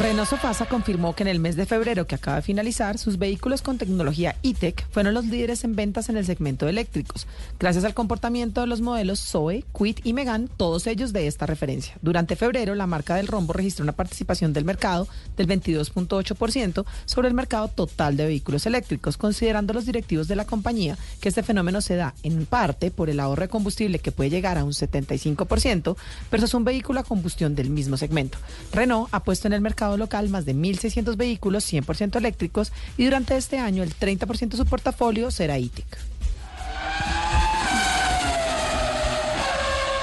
[0.00, 3.62] Renault Sofasa confirmó que en el mes de febrero que acaba de finalizar, sus vehículos
[3.62, 7.28] con tecnología e-tech fueron los líderes en ventas en el segmento eléctricos,
[7.60, 11.94] gracias al comportamiento de los modelos Zoe, Quid y Megan, todos ellos de esta referencia.
[12.02, 17.34] Durante febrero, la marca del rombo registró una participación del mercado del 22.8% sobre el
[17.34, 21.94] mercado total de vehículos eléctricos, considerando los directivos de la compañía que este fenómeno se
[21.94, 25.96] da en parte por el ahorro de combustible que puede llegar a un 75%
[26.32, 28.38] versus un vehículo a combustión del mismo segmento.
[28.72, 33.36] Renault ha puesto en el mercado local más de 1.600 vehículos 100% eléctricos y durante
[33.36, 35.86] este año el 30% de su portafolio será ITIC.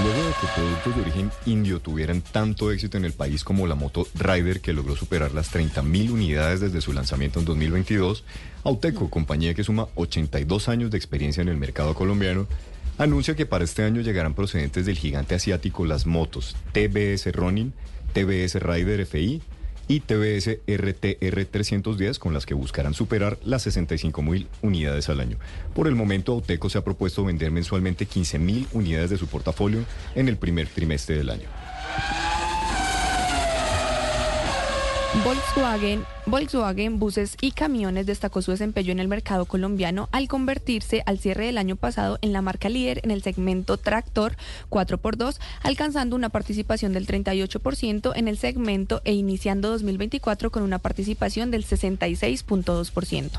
[0.04, 3.76] Luego de que productos de origen indio tuvieran tanto éxito en el país como la
[3.76, 8.24] moto Rider, que logró superar las 30.000 unidades desde su lanzamiento en 2022,
[8.64, 12.48] Auteco, compañía que suma 82 años de experiencia en el mercado colombiano,
[12.98, 17.72] anuncia que para este año llegarán procedentes del gigante asiático las motos TBS Ronin,
[18.14, 19.42] TBS Rider FI,
[19.92, 25.38] y TBS RTR 310 con las que buscarán superar las 65 mil unidades al año.
[25.76, 29.84] Por el momento, Auteco se ha propuesto vender mensualmente 15 mil unidades de su portafolio
[30.16, 31.50] en el primer trimestre del año.
[35.26, 41.20] Volkswagen, Volkswagen Buses y Camiones destacó su desempeño en el mercado colombiano al convertirse al
[41.20, 44.38] cierre del año pasado en la marca líder en el segmento tractor
[44.70, 51.52] 4x2, alcanzando una participación del 38% en el segmento e iniciando 2024 con una participación
[51.52, 53.30] del 66.2%.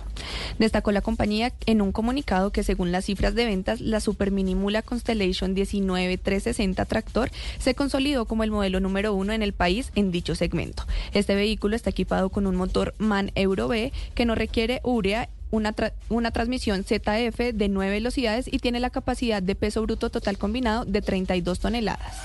[0.58, 4.82] Destacó la compañía en un comunicado que según las cifras de ventas, la Super Mula
[4.82, 10.34] Constellation 19360 tractor se consolidó como el modelo número uno en el país en dicho
[10.34, 10.84] segmento.
[11.14, 15.74] Este vehículo está equipado con un motor MAN Euro B que no requiere urea una,
[16.08, 20.84] una, transmisión ZF de 9 velocidades y tiene la capacidad de peso bruto total combinado
[20.84, 22.16] de 32 toneladas.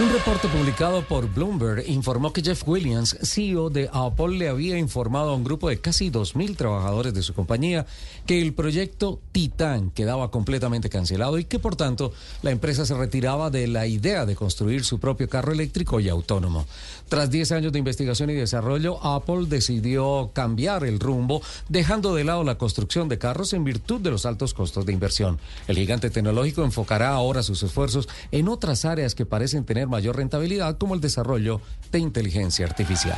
[0.00, 5.30] Un reporte publicado por Bloomberg informó que Jeff Williams, CEO de Apple, le había informado
[5.30, 7.84] a un grupo de casi 2.000 trabajadores de su compañía
[8.28, 12.12] que el proyecto Titan quedaba completamente cancelado y que por tanto
[12.42, 16.66] la empresa se retiraba de la idea de construir su propio carro eléctrico y autónomo.
[17.08, 22.44] Tras 10 años de investigación y desarrollo, Apple decidió cambiar el rumbo, dejando de lado
[22.44, 25.38] la construcción de carros en virtud de los altos costos de inversión.
[25.66, 30.76] El gigante tecnológico enfocará ahora sus esfuerzos en otras áreas que parecen tener mayor rentabilidad
[30.76, 33.16] como el desarrollo de inteligencia artificial.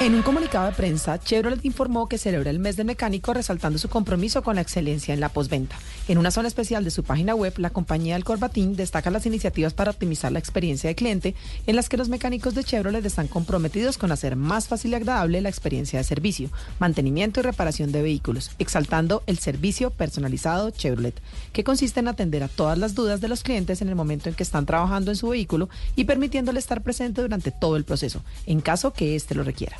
[0.00, 3.88] En un comunicado de prensa, Chevrolet informó que celebra el mes del mecánico resaltando su
[3.88, 5.76] compromiso con la excelencia en la posventa.
[6.06, 9.74] En una zona especial de su página web, la compañía del Corbatín destaca las iniciativas
[9.74, 11.34] para optimizar la experiencia de cliente,
[11.66, 15.40] en las que los mecánicos de Chevrolet están comprometidos con hacer más fácil y agradable
[15.40, 21.20] la experiencia de servicio, mantenimiento y reparación de vehículos, exaltando el servicio personalizado Chevrolet,
[21.52, 24.36] que consiste en atender a todas las dudas de los clientes en el momento en
[24.36, 28.60] que están trabajando en su vehículo y permitiéndole estar presente durante todo el proceso, en
[28.60, 29.76] caso que éste lo requiera.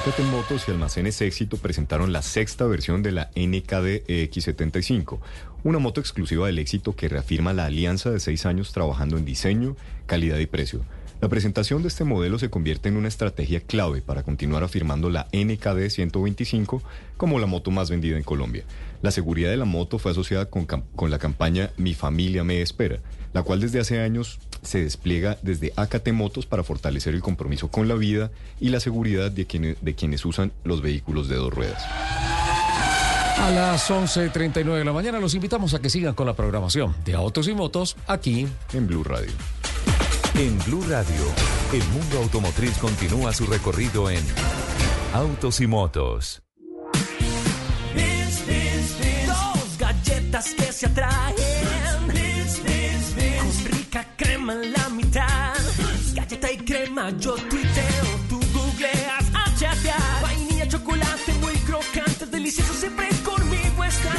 [0.00, 5.18] AKT Motos y Almacenes Éxito presentaron la sexta versión de la NKD X75,
[5.62, 9.76] una moto exclusiva del éxito que reafirma la alianza de seis años trabajando en diseño,
[10.06, 10.80] calidad y precio.
[11.20, 15.28] La presentación de este modelo se convierte en una estrategia clave para continuar afirmando la
[15.34, 16.82] NKD 125
[17.18, 18.64] como la moto más vendida en Colombia.
[19.02, 23.00] La seguridad de la moto fue asociada con la campaña Mi familia me espera,
[23.34, 27.88] la cual desde hace años se despliega desde AKT Motos para fortalecer el compromiso con
[27.88, 31.82] la vida y la seguridad de quienes, de quienes usan los vehículos de dos ruedas.
[33.40, 37.14] A las 11.39 de la mañana los invitamos a que sigan con la programación de
[37.14, 39.32] Autos y Motos aquí en Blue Radio.
[40.34, 41.24] En Blue Radio,
[41.72, 44.22] el mundo automotriz continúa su recorrido en
[45.14, 46.42] Autos y Motos.
[49.26, 51.39] Dos galletas que se atraen
[57.18, 60.22] yo tuiteo, tú googleas a chatear.
[60.22, 64.12] Vainilla, chocolate, muy crocante, delicioso, siempre conmigo está.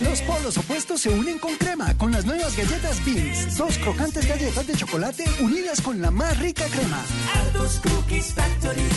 [0.00, 3.56] Los polos opuestos se unen con crema con las nuevas galletas Beans.
[3.56, 7.00] Dos crocantes galletas de chocolate unidas con la más rica crema.
[7.34, 8.88] Altos Cookies Factory.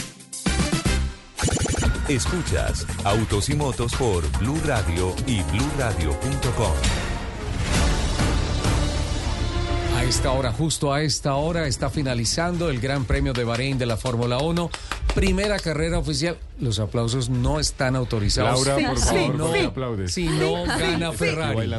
[2.08, 7.05] Escuchas Autos y Motos por Blue Radio y BlueRadio.com
[10.08, 13.98] esta hora, justo a esta hora, está finalizando el Gran Premio de Bahrein de la
[13.98, 14.70] Fórmula 1.
[15.16, 16.38] Primera carrera oficial.
[16.60, 18.68] Los aplausos no están autorizados.
[18.68, 21.72] Laura, por favor, no Si no gana Ferrari.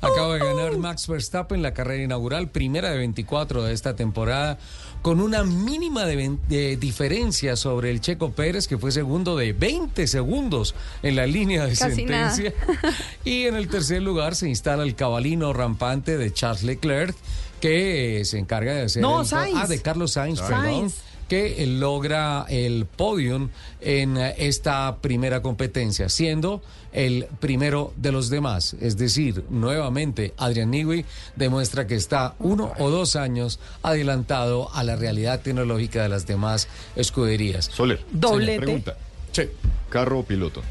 [0.00, 4.58] Acaba de ganar Max Verstappen la carrera inaugural, primera de 24 de esta temporada
[5.04, 10.74] con una mínima de, diferencia sobre el Checo Pérez, que fue segundo de 20 segundos
[11.02, 12.54] en la línea de sentencia.
[13.22, 17.14] Y en el tercer lugar se instala el cabalino rampante de Charles Leclerc,
[17.60, 19.02] que se encarga de hacer...
[19.02, 20.90] No, Ah, de Carlos Sainz, perdón
[21.28, 28.74] que logra el podium en esta primera competencia, siendo el primero de los demás.
[28.80, 31.04] Es decir, nuevamente, Adrian Newey
[31.36, 36.68] demuestra que está uno o dos años adelantado a la realidad tecnológica de las demás
[36.96, 37.66] escuderías.
[37.66, 38.00] Soler.
[38.12, 38.60] Doblete.
[38.60, 38.96] Pregunta.
[39.32, 39.42] Sí.
[39.90, 40.62] ¿Carro o piloto?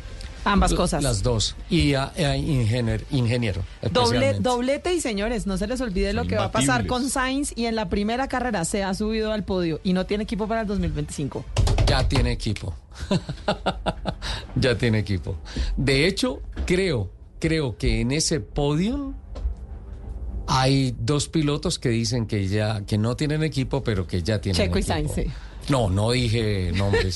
[0.46, 1.04] Ambas cosas.
[1.04, 1.56] Las dos.
[1.70, 3.62] Y a, ingeniero.
[3.92, 7.54] Doble, doblete y señores, no se les olvide lo que va a pasar con Sainz
[7.56, 10.62] y en la primera carrera se ha subido al podio y no tiene equipo para
[10.62, 11.46] el 2025.
[11.86, 12.76] Ya tiene equipo.
[14.56, 15.38] ya tiene equipo.
[15.78, 19.14] De hecho, creo, creo que en ese podio
[20.48, 24.62] hay dos pilotos que dicen que ya que no tienen equipo, pero que ya tienen
[24.62, 24.94] Checo equipo.
[24.94, 25.26] y Sainz, sí.
[25.70, 27.16] No, no dije nombres.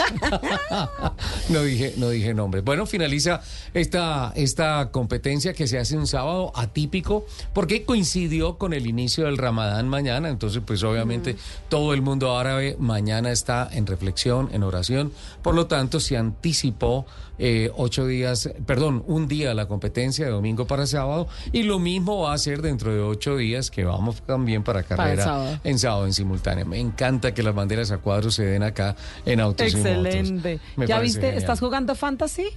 [1.50, 2.64] no dije, no dije nombres.
[2.64, 3.42] Bueno, finaliza
[3.74, 9.38] esta, esta competencia que se hace un sábado atípico porque coincidió con el inicio del
[9.38, 10.30] Ramadán mañana.
[10.30, 11.36] Entonces, pues obviamente
[11.70, 15.12] todo el mundo árabe mañana está en reflexión, en oración.
[15.42, 17.06] Por lo tanto, se anticipó
[17.40, 22.22] eh, ocho días, perdón, un día la competencia de domingo para sábado y lo mismo
[22.22, 25.60] va a ser dentro de ocho días que vamos también para carrera sábado.
[25.64, 26.66] en sábado en simultánea.
[26.66, 28.96] Me encanta que las banderas a cuadros se den acá
[29.26, 29.92] en autos y motos.
[29.92, 30.60] Excelente.
[30.76, 31.22] Me ¿Ya viste?
[31.22, 31.38] genial.
[31.38, 32.48] ¿Estás jugando Fantasy?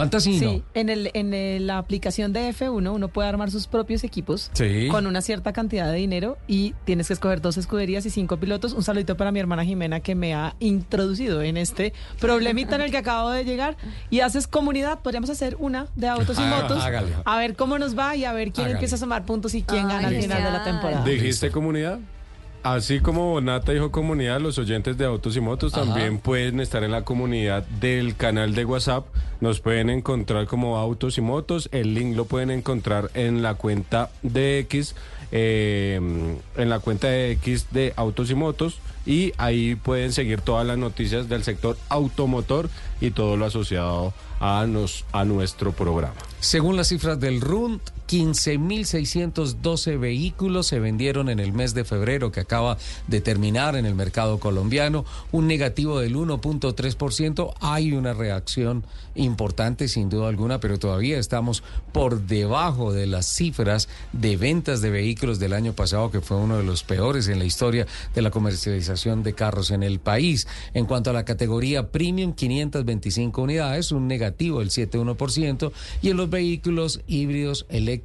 [0.00, 0.50] Fantasy no.
[0.50, 4.50] Sí, en, el, en el- la aplicación de F1 uno puede armar sus propios equipos
[4.54, 4.88] Sí.
[4.90, 8.72] con una cierta cantidad de dinero y tienes que escoger dos escuderías y cinco pilotos.
[8.72, 12.90] Un saludito para mi hermana Jimena que me ha introducido en este problemita en el
[12.90, 13.76] que acabo de llegar.
[14.10, 16.82] Y haces comunidad, podríamos hacer una de autos y Haga- motos.
[16.82, 17.12] hágale.
[17.24, 18.72] A ver cómo nos va y a ver quién Hágale.
[18.74, 21.04] empieza a sumar puntos y quién Ay, gana al final de la temporada.
[21.04, 21.98] ¿Dijiste comunidad?
[22.62, 25.86] Así como Nata dijo comunidad, los oyentes de Autos y Motos Ajá.
[25.86, 29.06] también pueden estar en la comunidad del canal de WhatsApp.
[29.40, 31.70] Nos pueden encontrar como Autos y Motos.
[31.72, 34.94] El link lo pueden encontrar en la cuenta de X,
[35.32, 35.98] eh,
[36.56, 38.78] en la cuenta de X de Autos y Motos.
[39.06, 42.68] Y ahí pueden seguir todas las noticias del sector automotor
[43.00, 46.14] y todo lo asociado a, nos, a nuestro programa.
[46.40, 47.80] Según las cifras del RUND,
[48.10, 53.94] 15.612 vehículos se vendieron en el mes de febrero que acaba de terminar en el
[53.94, 57.54] mercado colombiano, un negativo del 1.3%.
[57.60, 58.84] Hay una reacción
[59.14, 64.90] importante sin duda alguna, pero todavía estamos por debajo de las cifras de ventas de
[64.90, 68.32] vehículos del año pasado, que fue uno de los peores en la historia de la
[68.32, 70.48] comercialización de carros en el país.
[70.74, 75.70] En cuanto a la categoría premium, 525 unidades, un negativo del 7,1%,
[76.02, 77.99] y en los vehículos híbridos eléctricos,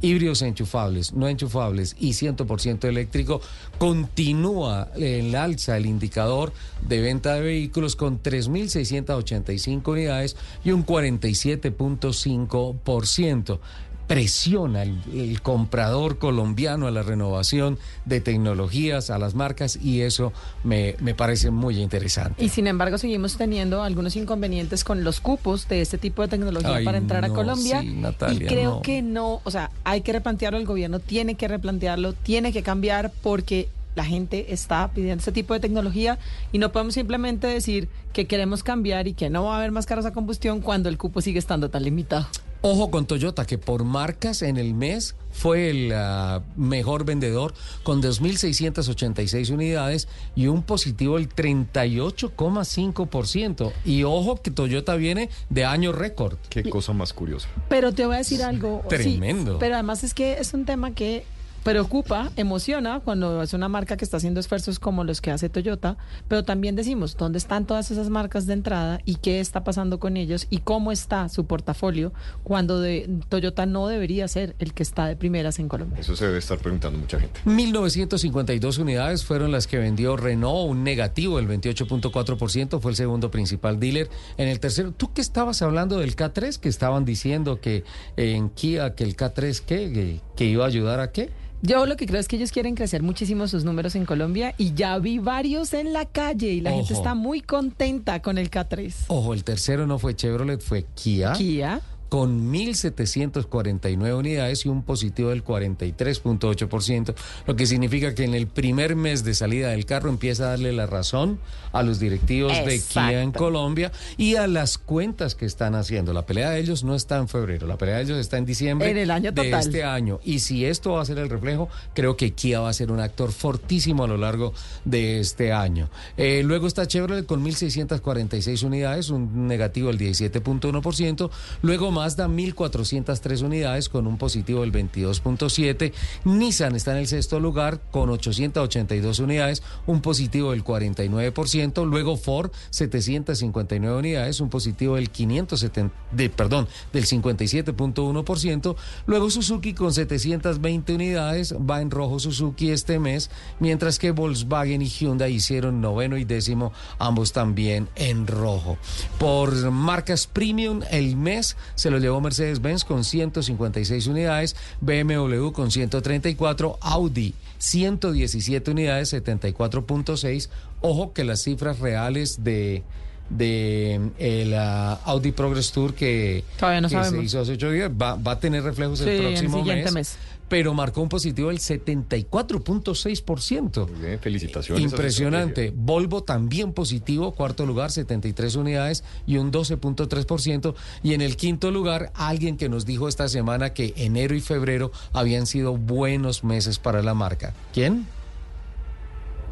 [0.00, 3.40] híbridos enchufables, no enchufables y 100% eléctrico,
[3.78, 6.52] continúa en la alza el indicador
[6.86, 13.58] de venta de vehículos con 3.685 unidades y un 47.5%
[14.06, 20.32] presiona el, el comprador colombiano a la renovación de tecnologías, a las marcas, y eso
[20.64, 22.44] me, me parece muy interesante.
[22.44, 26.76] Y sin embargo seguimos teniendo algunos inconvenientes con los cupos de este tipo de tecnología
[26.76, 27.80] Ay, para entrar a Colombia.
[27.80, 28.82] sí, Natalia, y creo no.
[28.82, 33.12] que no, o sea, hay que replantearlo, el gobierno tiene que replantearlo, tiene que cambiar
[33.22, 36.18] porque la gente está pidiendo este tipo de tecnología
[36.52, 39.86] y no podemos simplemente decir que queremos cambiar y que no va a haber más
[39.86, 42.26] carros a combustión cuando el cupo sigue estando tan limitado.
[42.68, 47.54] Ojo con Toyota, que por marcas en el mes fue el ah, mejor vendedor
[47.84, 53.72] con 2.686 unidades y un positivo del 38,5%.
[53.84, 56.38] Y ojo que Toyota viene de año récord.
[56.48, 57.46] Qué cosa más curiosa.
[57.68, 58.82] Pero te voy a decir algo.
[58.82, 59.60] sí, Tremendo.
[59.60, 61.24] pero además es que es un tema que
[61.66, 65.96] preocupa, emociona cuando es una marca que está haciendo esfuerzos como los que hace Toyota,
[66.28, 70.16] pero también decimos dónde están todas esas marcas de entrada y qué está pasando con
[70.16, 72.12] ellos y cómo está su portafolio
[72.44, 75.98] cuando de, Toyota no debería ser el que está de primeras en Colombia.
[75.98, 77.40] Eso se debe estar preguntando mucha gente.
[77.44, 83.80] 1.952 unidades fueron las que vendió Renault, un negativo del 28.4%, fue el segundo principal
[83.80, 84.08] dealer.
[84.36, 86.60] En el tercero, ¿tú qué estabas hablando del K3?
[86.60, 87.82] Que estaban diciendo que
[88.16, 89.92] en Kia, que el K3, ¿qué?
[89.92, 91.32] Que, que iba a ayudar a qué?
[91.62, 94.74] Yo lo que creo es que ellos quieren crecer muchísimo sus números en Colombia y
[94.74, 99.06] ya vi varios en la calle y la gente está muy contenta con el K3.
[99.08, 101.32] Ojo, el tercero no fue Chevrolet, fue Kia.
[101.32, 101.80] Kia.
[102.08, 107.14] Con 1.749 unidades y un positivo del 43.8%,
[107.46, 110.72] lo que significa que en el primer mes de salida del carro empieza a darle
[110.72, 111.38] la razón
[111.72, 113.32] a los directivos de Kia en.
[113.32, 116.12] Colombia y a las cuentas que están haciendo.
[116.12, 118.90] La pelea de ellos no está en febrero, la pelea de ellos está en diciembre
[118.90, 119.60] En el año de total.
[119.60, 120.20] este año.
[120.24, 123.00] Y si esto va a ser el reflejo, creo que Kia va a ser un
[123.00, 124.54] actor fortísimo a lo largo
[124.84, 125.90] de este año.
[126.16, 131.30] Eh, luego está Chevrolet con 1.646 unidades, un negativo del 17.1%.
[131.62, 135.92] Luego Mazda 1.403 unidades con un positivo del 22.7%.
[136.24, 141.86] Nissan está en el sexto lugar con 882 unidades, un positivo del 49%.
[141.86, 148.76] Luego Ford 759 unidades, un positivo del 570, de, perdón, del 57.1%.
[149.06, 154.88] Luego Suzuki con 720 unidades, va en rojo Suzuki este mes, mientras que Volkswagen y
[154.88, 158.76] Hyundai hicieron noveno y décimo, ambos también en rojo.
[159.18, 161.56] Por marcas premium, el mes
[161.90, 170.48] lo llevó Mercedes-Benz con 156 unidades, BMW con 134, Audi 117 unidades, 74.6.
[170.80, 172.82] Ojo que las cifras reales de
[173.28, 177.90] de el ah, Audi Progress Tour que, Todavía no que se hizo hace ocho días
[177.90, 180.18] va, va a tener reflejos Sí, el próximo siguiente mes, mes.
[180.48, 183.88] Pero marcó un positivo del 74.6%.
[183.88, 184.84] Muy bien, felicitaciones.
[184.84, 185.72] Impresionante.
[185.74, 190.74] Volvo también positivo, cuarto lugar, 73 unidades y un 12.3%.
[191.02, 194.92] Y en el quinto lugar, alguien que nos dijo esta semana que enero y febrero
[195.12, 197.54] habían sido buenos meses para la marca.
[197.72, 198.06] ¿Quién?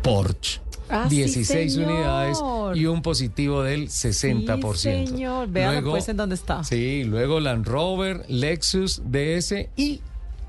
[0.02, 0.60] Porsche.
[0.88, 1.90] Ah, sí, 16 señor.
[1.90, 2.38] unidades
[2.74, 4.76] y un positivo del 60%.
[4.76, 5.48] Sí, señor.
[5.48, 6.62] Véalo pues en dónde está.
[6.62, 10.02] Sí, luego Land Rover, Lexus, DS y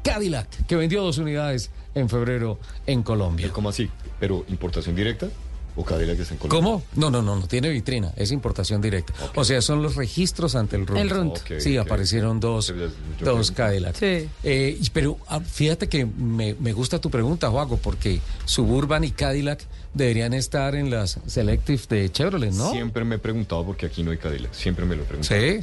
[0.06, 3.50] Cadillac, que vendió dos unidades en febrero en Colombia.
[3.52, 3.90] ¿Cómo así?
[4.20, 5.28] ¿Pero importación directa
[5.76, 6.64] o Cadillac que está en Colombia?
[6.64, 6.84] ¿Cómo?
[6.96, 9.14] No, no, no, no tiene vitrina, es importación directa.
[9.34, 11.02] O sea, son los registros ante el RUNT.
[11.02, 11.40] El RUNT.
[11.58, 12.72] Sí, aparecieron dos,
[13.20, 13.96] dos Cadillac.
[13.96, 14.30] Sí.
[14.44, 19.66] Eh, pero ah, fíjate que me, me gusta tu pregunta, Juaco, porque Suburban y Cadillac
[19.96, 22.72] deberían estar en las Selective de Chevrolet, ¿no?
[22.72, 24.54] Siempre me he preguntado porque aquí no hay Cadillac.
[24.54, 25.42] Siempre me lo he preguntado.
[25.42, 25.60] Sí.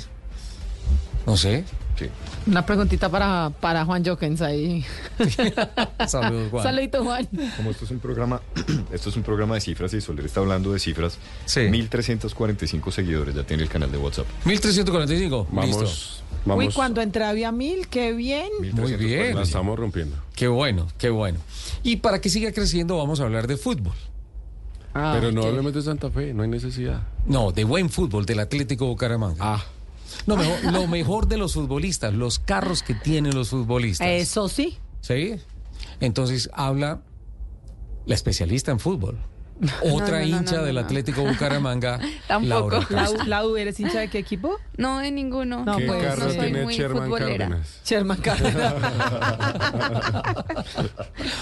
[1.26, 1.64] No sé.
[2.02, 2.10] Sí.
[2.50, 4.84] Una preguntita para, para Juan Jokens ahí.
[6.08, 6.62] Saludos, Juan.
[6.62, 7.28] Saludito, Juan.
[7.56, 8.40] Como esto es un programa,
[8.92, 11.18] esto es un programa de cifras y Soler está hablando de cifras.
[11.44, 11.60] Sí.
[11.60, 14.26] 1345 seguidores ya tiene el canal de WhatsApp.
[14.44, 15.38] 1345.
[15.38, 15.54] Listo.
[15.54, 16.64] Vamos, vamos.
[16.66, 18.48] Uy, cuando entré había mil, qué bien.
[18.72, 19.36] Muy bien.
[19.36, 20.16] La estamos rompiendo.
[20.34, 21.38] Qué bueno, qué bueno.
[21.82, 23.94] Y para que siga creciendo vamos a hablar de fútbol.
[24.94, 27.02] Ah, Pero no hablemos de Santa Fe, no hay necesidad.
[27.26, 29.36] No, de buen fútbol, del Atlético Bucaramanga.
[29.40, 29.64] Ah,
[30.26, 34.06] No, mejor- lo mejor de los futbolistas, los carros que tienen los futbolistas.
[34.08, 34.78] Eso sí.
[35.00, 35.34] ¿Sí?
[36.00, 37.02] Entonces habla
[38.06, 39.18] la especialista en fútbol.
[39.92, 40.80] Otra no, no, hincha no, del no.
[40.80, 42.00] Atlético Bucaramanga.
[42.26, 42.80] Tampoco.
[42.90, 44.58] Laura Lau, ¿eres hincha de qué equipo?
[44.76, 45.64] No, de ninguno.
[45.64, 47.48] No, ¿qué pues, carro no soy tiene muy Sherman futbolera.
[47.48, 47.80] Cárdenas?
[47.84, 48.18] Sherman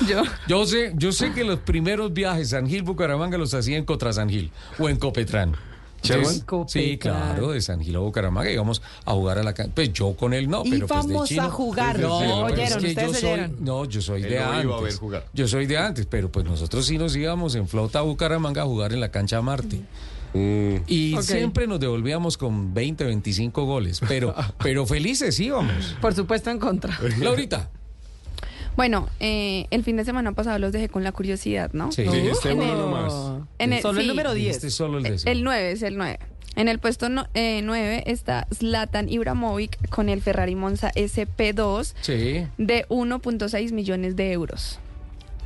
[0.06, 0.22] Yo.
[0.48, 4.28] Yo sé, yo sé que los primeros viajes San Gil Bucaramanga los hacían contra San
[4.28, 5.56] Gil o en Copetrán.
[6.03, 6.66] ¿Sherman?
[6.68, 9.72] Sí, claro, de San Gil a Bucaramanga íbamos a jugar a la cancha.
[9.74, 11.42] Pues yo con él no, pero pues de Íbamos chino.
[11.42, 11.98] a jugar.
[11.98, 12.32] No, Sí, sí, sí.
[12.32, 13.57] pero Oyeron, es que ustedes yo soy, oyeron.
[13.61, 14.64] no, yo soy Él de no antes.
[14.64, 15.26] iba a ver jugar.
[15.32, 18.64] Yo soy de antes, pero pues nosotros sí nos íbamos en flota a Bucaramanga a
[18.66, 19.80] jugar en la cancha Marte.
[20.32, 21.22] Mm, Y Ok.
[21.22, 25.96] siempre nos devolvíamos con 20, 25 goles, pero, pero felices íbamos.
[26.01, 26.96] Por supuesto, en contra.
[27.18, 27.68] Laurita.
[28.76, 31.92] Bueno, eh, el fin de semana pasado los dejé con la curiosidad, ¿no?
[31.92, 32.02] Sí.
[32.02, 33.42] Dijiste En uno el- nomás.
[33.58, 34.08] En el- Solo el sí.
[34.08, 34.56] número 10.
[34.56, 35.30] Este es solo el décimo.
[35.30, 36.18] El 9 es el 9.
[36.56, 42.46] En el puesto 9 está Zlatan Ibrahimovic con el Ferrari Monza SP2 Sí.
[42.58, 44.78] de 1.6 millones de euros.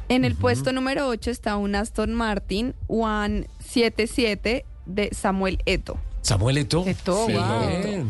[0.08, 5.98] En el puesto número 8 está un Aston Martin One 77 de Samuel Eto.
[6.22, 6.84] Samuel Eto.
[6.86, 7.32] Eto, Sí.
[7.32, 8.06] wow.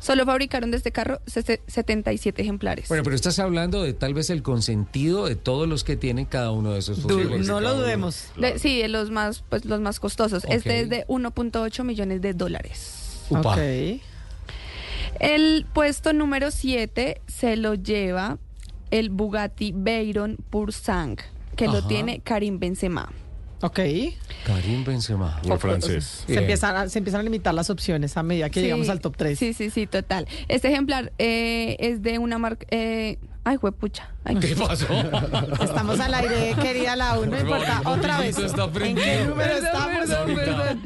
[0.00, 2.88] Solo fabricaron de este carro sese- 77 ejemplares.
[2.88, 6.50] Bueno, pero estás hablando de tal vez el consentido de todos los que tienen cada
[6.52, 7.46] uno de esos Du- futbolistas.
[7.46, 8.28] no lo dudemos.
[8.36, 10.44] De- sí, de los más, pues, los más costosos.
[10.48, 13.24] Este es de 1.8 millones de dólares.
[13.30, 13.52] Upa.
[13.54, 13.58] Ok.
[15.20, 18.38] El puesto número 7 se lo lleva
[18.90, 21.16] el Bugatti Veyron Pursang,
[21.56, 23.10] que lo tiene Karim Benzema.
[23.60, 23.80] Ok.
[24.46, 25.40] Karim Benzema.
[25.44, 26.24] El francés.
[26.26, 29.00] Se empiezan, a, se empiezan a limitar las opciones a medida que Sí, llegamos al
[29.00, 29.38] top 3.
[29.38, 30.26] Sí, sí, sí, total.
[30.46, 32.66] Este ejemplar eh, es de una marca...
[32.70, 33.18] eh,
[33.48, 34.10] ay, juepucha.
[34.24, 34.86] Ay, ¿Qué pasó?
[35.62, 37.80] Estamos al aire, querida Lau, no importa.
[37.86, 38.36] Otra vez.
[38.38, 40.08] está ¿En qué número Perdón, estamos?
[40.08, 40.82] perdón, perdón.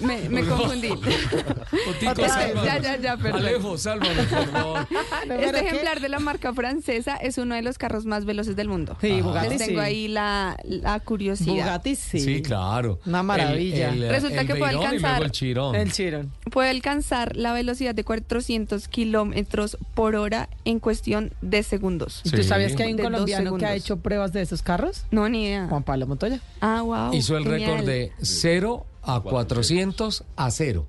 [0.00, 0.90] Me, me confundí.
[0.90, 2.54] Otico, Otra vez.
[2.64, 3.40] Ya, ya, ya, perdón.
[3.40, 4.86] Alejo, sálvame, por favor.
[5.28, 8.68] ¿Número Este ejemplar de la marca francesa es uno de los carros más veloces del
[8.68, 8.96] mundo.
[9.00, 9.86] Sí, Bugatti Les tengo sí.
[9.86, 11.52] ahí la, la curiosidad.
[11.54, 12.18] Bugatti sí.
[12.18, 12.98] Sí, claro.
[13.06, 13.90] Una maravilla.
[13.90, 15.74] El, el, Resulta el que puede alcanzar luego el Chirón.
[15.76, 16.32] El Chiron.
[16.50, 22.20] Puede alcanzar la velocidad de 400 kilómetros por hora en cuestión de segundos.
[22.24, 22.44] ¿Y tú Sí.
[22.44, 23.84] sabías que hay un De dos colombiano que ha segundos.
[23.84, 25.04] hecho pruebas de esos carros?
[25.10, 25.66] No, ni idea.
[25.68, 26.40] Juan Pablo Montoya.
[26.60, 27.12] Ah, wow.
[27.14, 30.86] Hizo el récord de 0 a 400 a 0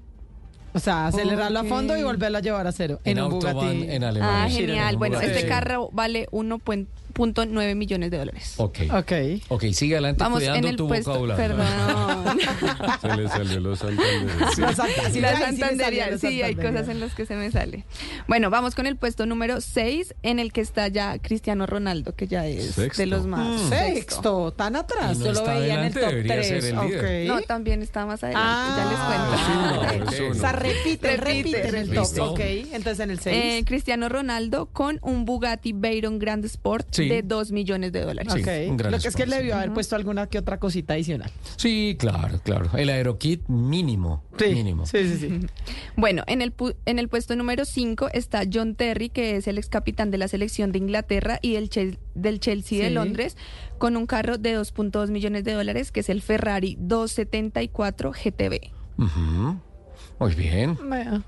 [0.74, 3.00] O sea, acelerarlo a fondo y volverlo a llevar a cero.
[3.04, 3.92] en, un Autobahn Bugatti.
[3.92, 4.44] en Alemania.
[4.46, 4.94] Ah, Sí, genial.
[4.94, 5.32] en Bueno, Bugatti.
[5.32, 5.48] este Sí.
[5.50, 6.28] carro vale
[7.22, 8.54] 1.9 millones de dólares.
[8.58, 8.80] Ok.
[8.94, 9.12] Ok.
[9.50, 11.12] Ok, sigue adelante Vamos en cuidando el tu puesto.
[11.12, 11.48] vocabulario.
[11.58, 12.40] Perdón.
[13.02, 14.36] Se le salió los Santander.
[14.58, 15.58] La Santa- sí, la sí
[16.02, 17.86] la sí, hay cosas en las que se me sale.
[18.28, 22.28] Bueno, vamos con el puesto número 6, en el que está ya Cristiano Ronaldo, que
[22.28, 23.02] ya es Sexto.
[23.02, 23.62] de los más.
[23.62, 23.70] Mm.
[23.70, 25.18] Sexto, tan atrás.
[25.18, 26.48] No Yo lo veía en el adelante, top debería 3.
[26.48, 27.28] ser el líder.
[27.28, 30.06] No, también está más adelante, Ah, ya les cuento.
[30.06, 30.14] ok.
[30.14, 30.32] es uno.
[30.32, 32.20] O sea, repite, Repite, repite en el top.
[32.32, 32.40] Ok,
[32.74, 33.36] entonces en el 6.
[33.38, 37.08] Eh, Cristiano Ronaldo con un Bugatti Veyron Grand Sport Sí.
[37.12, 38.34] De 2 millones de dólares.
[38.34, 38.48] Sí, ok.
[38.70, 41.30] un gran Lo que es que le debió haber puesto alguna que otra cosita adicional.
[41.58, 42.70] Sí, claro, claro.
[42.78, 44.24] El aerokit mínimo.
[44.40, 44.86] Mínimo.
[44.86, 45.48] Sí, sí, sí.
[45.96, 49.58] Bueno, en el, pu- en el puesto número 5 está John Terry, que es el
[49.58, 51.70] ex capitán de la selección de Inglaterra y del,
[52.16, 52.94] del Chelsea de Sí.
[52.94, 53.38] Londres,
[53.78, 58.72] con un carro de 2.2 millones de dólares, que es el Ferrari 274 GTB.
[58.98, 59.60] Ujú.
[60.20, 60.78] Muy bien.
[60.88, 61.24] Bueno,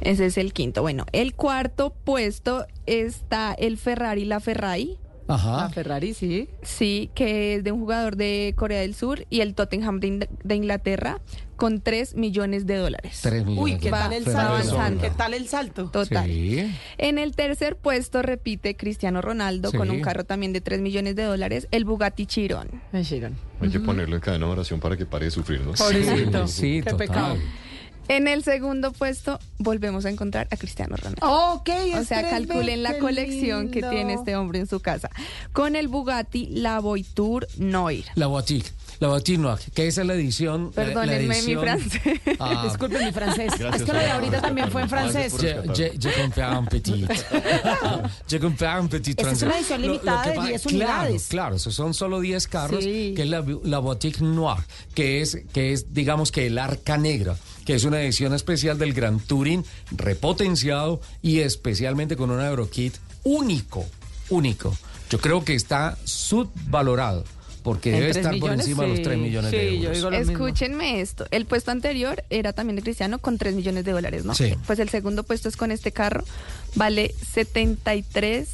[0.00, 0.82] Ese es el quinto.
[0.82, 4.98] Bueno, el cuarto puesto está el Ferrari La Ferrari.
[5.28, 5.62] Ajá.
[5.62, 6.48] La Ferrari, sí.
[6.62, 10.28] Sí, que es de un jugador de Corea del Sur y el Tottenham de, In-
[10.44, 11.20] de Inglaterra
[11.56, 13.18] con 3 millones de dólares.
[13.22, 13.72] 3 millones.
[13.74, 14.38] Uy, ¿qué Va tal el salto?
[14.52, 15.00] avanzando.
[15.02, 15.88] ¿Qué tal el salto?
[15.90, 16.26] Total.
[16.26, 16.72] Sí.
[16.98, 19.76] En el tercer puesto repite Cristiano Ronaldo Sí.
[19.76, 22.68] con un carro también de 3 millones de dólares, el Bugatti Chiron.
[22.92, 23.34] Me Chiron.
[23.60, 25.72] Hay que ponerlo en cadena de oración para que pare de sufrir, ¿no?
[25.72, 26.46] Pobrecito.
[26.46, 27.08] Sí, Qué total.
[27.08, 27.36] pecado.
[28.08, 31.20] En el segundo puesto volvemos a encontrar a Cristiano Ronaldo.
[31.54, 35.10] Ok, O sea, calculen la colección que tiene este hombre en su casa.
[35.52, 38.04] Con el Bugatti La Voiture Noir.
[38.14, 38.70] La Boutique.
[38.98, 40.70] La Boutique Noir, que esa es la edición.
[40.74, 42.00] la- la Perdónenme mi edición- francés.
[42.38, 43.52] Ah, Disculpen mi francés.
[43.58, 45.34] Gracias, es que lo de ahorita también fue en francés.
[45.36, 47.06] Je, compré un petit.
[48.28, 49.42] Je compré un petit Esta es francés.
[49.48, 51.26] una edición Lo- lo limitada de pa- 10 claro, unidades.
[51.28, 53.12] Claro, esos son solo 10 carros, Sí.
[53.14, 54.58] que es la, la Boutique Noir,
[54.94, 57.36] que es, que es, digamos que el Arca Negra,
[57.66, 62.94] que es una edición especial del Gran Touring, repotenciado y especialmente con un Eurokit
[63.24, 63.84] único,
[64.30, 64.74] único.
[65.10, 67.24] Yo creo que está subvalorado,
[67.62, 69.96] porque ¿En debe estar por encima de los Sí, 3 millones sí, de yo euros.
[69.96, 70.32] digo lo mismo.
[70.32, 71.26] Escúchenme esto.
[71.30, 74.34] El puesto anterior era también de Cristiano con 3 millones de dólares, ¿no?
[74.34, 74.54] Sí.
[74.66, 76.24] Pues el segundo puesto es con este carro.
[76.76, 78.48] Vale 73.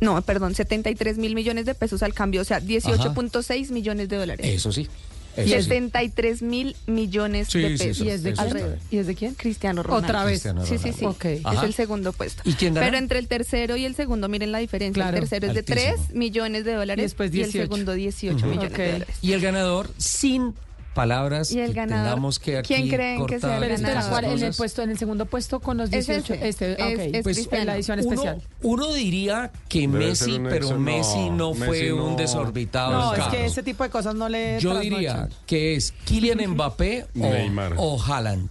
[0.00, 4.46] No, perdón, 73 mil millones de pesos al cambio, o sea, 18.6 millones de dólares.
[4.46, 4.88] Eso sí.
[5.36, 5.62] Eso sí.
[5.62, 7.96] 73 mil millones Sí, de sí, pesos.
[7.96, 8.76] eso- ¿Y es de quién?
[8.90, 9.34] ¿Y es de quién?
[9.34, 10.06] Cristiano Ronaldo.
[10.06, 10.42] Otra vez.
[10.64, 11.04] Sí, sí, sí.
[11.04, 11.24] Ok.
[11.24, 12.42] Es el segundo puesto.
[12.44, 12.74] ¿Y quién?
[12.74, 15.02] Pero entre el tercero y el segundo, miren la diferencia.
[15.02, 15.16] Claro.
[15.16, 15.94] El tercero es de Altísimo.
[16.06, 17.62] 3 millones de dólares Y después y el 18.
[17.64, 19.16] segundo 18 millones de dólares.
[19.22, 20.54] Y el ganador, sin
[20.94, 24.10] palabras, Y el que ganador, tengamos que aquí ¿quién creen que sea el ganador?
[24.10, 24.24] ¿cuál?
[24.24, 26.34] En el puesto, en el segundo puesto con los Es 18.
[26.34, 26.48] ese.
[26.48, 26.78] Este, Es-
[27.10, 27.14] ok.
[27.16, 28.42] es Pues, en la edición Uno, especial.
[28.62, 33.44] uno diría que Debe Messi, pero Messi no, fue Messi un desorbitado No, es que
[33.44, 34.82] ese tipo de cosas no le Yo trasnochan.
[34.90, 37.74] diría que es Kylian Mbappé o, Neymar.
[37.76, 38.48] o Haaland.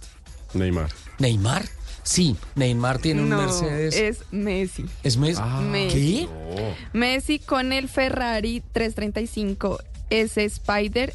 [0.52, 0.90] Neymar.
[1.18, 1.64] ¿Neymar?
[2.02, 3.96] Sí, Neymar tiene un No, Mercedes.
[3.96, 4.84] es Messi.
[5.02, 5.40] ¿Es Messi?
[5.70, 6.28] Messi.
[6.28, 6.74] ¿Qué?
[6.92, 9.78] Messi con el Ferrari 335
[10.10, 11.14] S Spider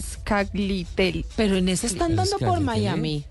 [0.00, 1.24] Scaglitelli.
[1.36, 2.60] Pero en ese están ¿El dando por?
[2.60, 3.24] Miami.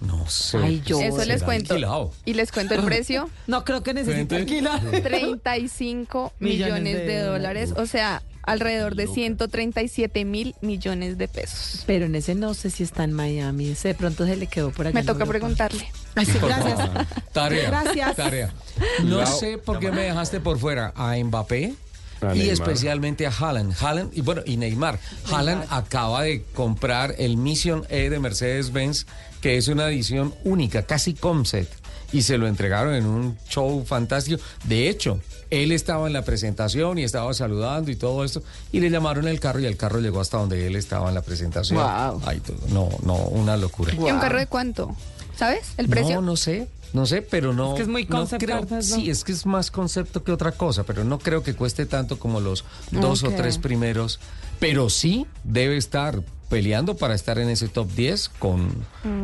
[0.00, 0.56] No sé.
[0.58, 1.74] Ay, yo- Eso les cuento.
[1.74, 2.12] alquilado.
[2.24, 3.28] Y les cuento el precio.
[3.46, 4.80] No creo que necesite alquilar.
[4.80, 7.74] 35 Millones millones, de de, dólares.
[7.76, 11.84] O sea, alrededor de 137 mil millones de pesos.
[11.86, 13.68] Pero en ese no sé si está en Miami.
[13.68, 14.94] Ese de pronto se le quedó por allá.
[14.94, 15.90] Me toca preguntarle.
[16.24, 16.90] Sí, gracias.
[17.32, 17.68] Tarea.
[17.70, 18.16] Gracias.
[18.16, 18.52] Tarea.
[19.04, 21.74] No sé por qué me dejaste por fuera a Mbappé.
[22.22, 22.52] A y Neymar.
[22.52, 23.74] especialmente a Haaland.
[23.80, 24.98] Haaland y bueno, y Neymar.
[25.32, 29.06] Haaland acaba de comprar el Mission E de Mercedes-Benz,
[29.40, 31.72] que es una edición única, casi concept.
[32.12, 34.40] Y se lo entregaron en un show fantástico.
[34.64, 38.42] De hecho, él estaba en la presentación y estaba saludando y todo esto.
[38.72, 41.22] Y le llamaron el carro y el carro llegó hasta donde él estaba en la
[41.22, 41.78] presentación.
[42.24, 43.94] Ay, todo- no, no, una locura.
[43.94, 44.94] ¿Y un carro de cuánto?
[45.36, 45.60] ¿Sabes?
[45.76, 46.16] ¿El precio?
[46.16, 46.66] No, no sé.
[46.92, 47.70] No sé, pero no.
[47.70, 48.82] Es que es muy no concept creo- ¿no?
[48.82, 52.18] Sí, es que es más concepto que otra cosa, pero no creo que cueste tanto
[52.18, 54.18] como los dos o tres primeros.
[54.58, 58.68] Pero sí debe estar peleando para estar en ese top 10 con,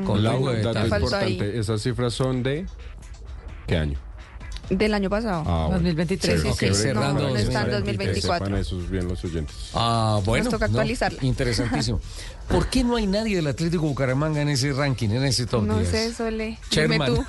[0.07, 0.89] con Laura, dato tal.
[0.89, 1.33] Faltó ahí.
[1.33, 2.67] importante, esas cifras son de
[3.67, 3.99] ¿qué año?
[4.71, 5.45] Del año pasado.
[5.47, 5.75] Ah, bueno.
[5.75, 6.41] 2023.
[6.43, 6.83] Sí, sí, Ok, sí.
[6.83, 8.27] cerrando No, no está en 2023.
[8.27, 8.47] 2024.
[8.47, 9.57] Sepan esos bien los oyentes.
[9.75, 10.45] Ah, bueno.
[10.45, 11.25] Nos toca no, actualizarla.
[11.25, 12.01] interesantísimo.
[12.49, 15.79] ¿Por qué no hay nadie del Atlético Bucaramanga en ese ranking, en ese top No
[15.79, 15.89] 10?
[15.91, 16.59] sé, Sole.
[16.71, 17.15] Dime Sherman.
[17.15, 17.25] tú.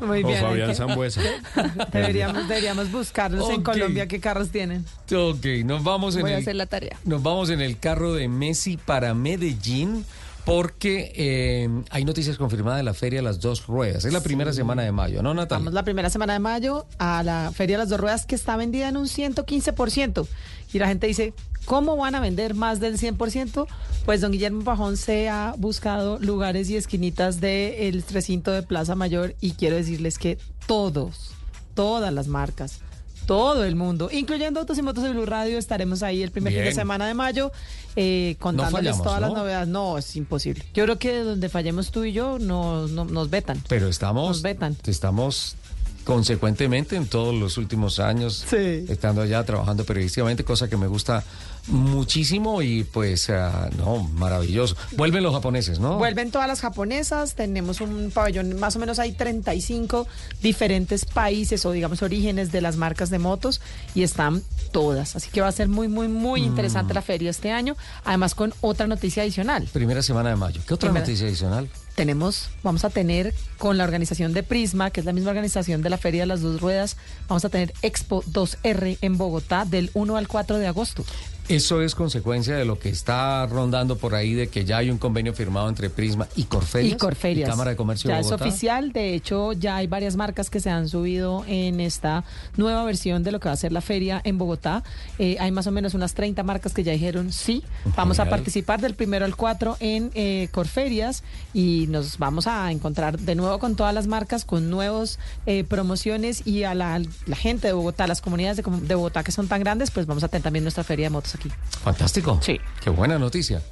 [0.06, 0.38] Muy O bien.
[0.38, 1.20] hay Fabián Zambuesa.
[1.92, 3.64] deberíamos, deberíamos buscarlos en Ok.
[3.64, 4.84] Colombia qué carros tienen.
[5.14, 6.98] Ok, nos vamos en Voy a el hacer la tarea.
[7.04, 10.04] Nos vamos en el carro de Messi para Medellín
[10.44, 14.04] porque eh, hay noticias confirmadas de la Feria de las Dos Ruedas.
[14.04, 15.60] Es la primera semana de mayo, ¿no, Natalia?
[15.60, 18.56] Vamos la primera semana de mayo a la Feria de las Dos Ruedas que está
[18.56, 20.26] vendida en un 115%.
[20.72, 21.32] Y la gente dice,
[21.64, 23.66] ¿cómo van a vender más del 100%?
[24.04, 29.34] Pues don Guillermo Pajón se ha buscado lugares y esquinitas del recinto de Plaza Mayor
[29.40, 30.36] y quiero decirles que
[30.66, 31.30] todos,
[31.74, 32.80] todas las marcas,
[33.26, 36.58] todo el mundo, incluyendo Autos y Motos de Blue Radio, estaremos ahí el primer fin
[36.58, 36.74] de Bien.
[36.74, 37.52] semana de mayo
[37.96, 39.36] eh, contándoles fallamos, todas las ¿no?
[39.38, 39.68] novedades.
[39.68, 40.64] No, es imposible.
[40.74, 43.62] Yo creo que donde fallemos tú y yo no, no- nos vetan.
[43.68, 44.76] Pero estamos, Nos vetan.
[44.86, 45.56] estamos
[46.04, 48.84] consecuentemente en todos los últimos años Sí.
[48.88, 51.24] estando allá trabajando periodísticamente, cosa que me gusta
[51.68, 54.76] muchísimo y pues ah, no, maravilloso.
[54.96, 55.98] Vuelven los japoneses, ¿no?
[55.98, 60.06] Vuelven todas las japonesas, tenemos un pabellón, más o menos hay 35
[60.42, 63.60] diferentes países o digamos orígenes de las marcas de motos
[63.94, 64.42] y están
[64.72, 65.16] todas.
[65.16, 66.44] Así que va a ser muy, muy, muy Mm.
[66.46, 69.68] interesante la feria este año, además con otra noticia adicional.
[69.72, 70.60] Primera semana de mayo.
[70.66, 71.68] ¿Qué otra Primera- noticia adicional?
[71.94, 75.90] Tenemos, vamos a tener con la organización de Prisma, que es la misma organización de
[75.90, 76.96] la Feria de las Dos Ruedas,
[77.28, 81.04] vamos a tener Expo 2R en Bogotá del 1 al 4 de agosto.
[81.48, 84.96] Eso es consecuencia de lo que está rondando por ahí de que ya hay un
[84.98, 86.94] convenio firmado entre Prisma y Corferias.
[86.94, 87.50] Y Corferias.
[87.50, 88.92] Cámara de Comercio ya de es oficial.
[88.92, 92.24] De hecho, ya hay varias marcas que se han subido en esta
[92.56, 94.82] nueva versión de lo que va a ser la feria en Bogotá.
[95.18, 97.62] Eh, hay más o menos unas 30 marcas que ya dijeron sí.
[97.94, 101.22] Vamos a participar del primero al 4 en eh, Corferias
[101.52, 106.46] y nos vamos a encontrar de nuevo con todas las marcas, con nuevos eh, promociones
[106.46, 109.46] y a la, la gente de Bogotá, las comunidades de, com- de Bogotá que son
[109.46, 111.50] tan grandes, pues vamos a tener también nuestra feria de motos aquí.
[111.82, 112.38] Fantástico.
[112.42, 112.60] Sí.
[112.82, 113.62] Qué buena noticia.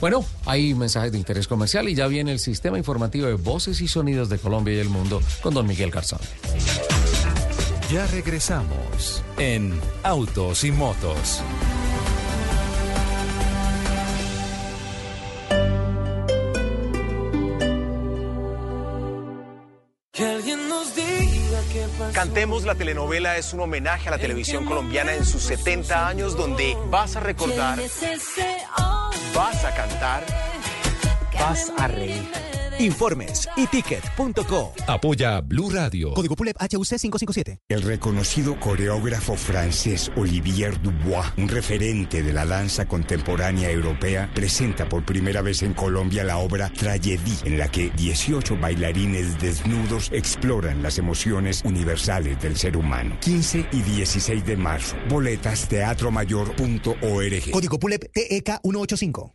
[0.00, 3.88] Bueno, hay mensajes de interés comercial y ya viene el sistema informativo de voces y
[3.88, 6.18] sonidos de Colombia y el mundo con don Miguel Garzón.
[7.90, 11.42] Ya regresamos en Autos y Motos.
[20.12, 21.33] Que alguien nos diga.
[22.12, 26.76] Cantemos la telenovela es un homenaje a la televisión colombiana en sus 70 años donde
[26.90, 27.78] vas a recordar,
[29.34, 30.24] vas a cantar,
[31.38, 32.43] vas a reír.
[32.78, 34.72] Informes y ticket.co.
[34.86, 36.12] Apoya Blue Radio.
[36.14, 37.60] Código PULEP HUC 557.
[37.68, 45.04] El reconocido coreógrafo francés Olivier Dubois, un referente de la danza contemporánea europea, presenta por
[45.04, 50.98] primera vez en Colombia la obra Tragédie, en la que 18 bailarines desnudos exploran las
[50.98, 53.16] emociones universales del ser humano.
[53.20, 54.96] 15 y 16 de marzo.
[55.08, 57.50] Boletas teatromayor.org.
[57.50, 59.34] Código PULEP TEK 185.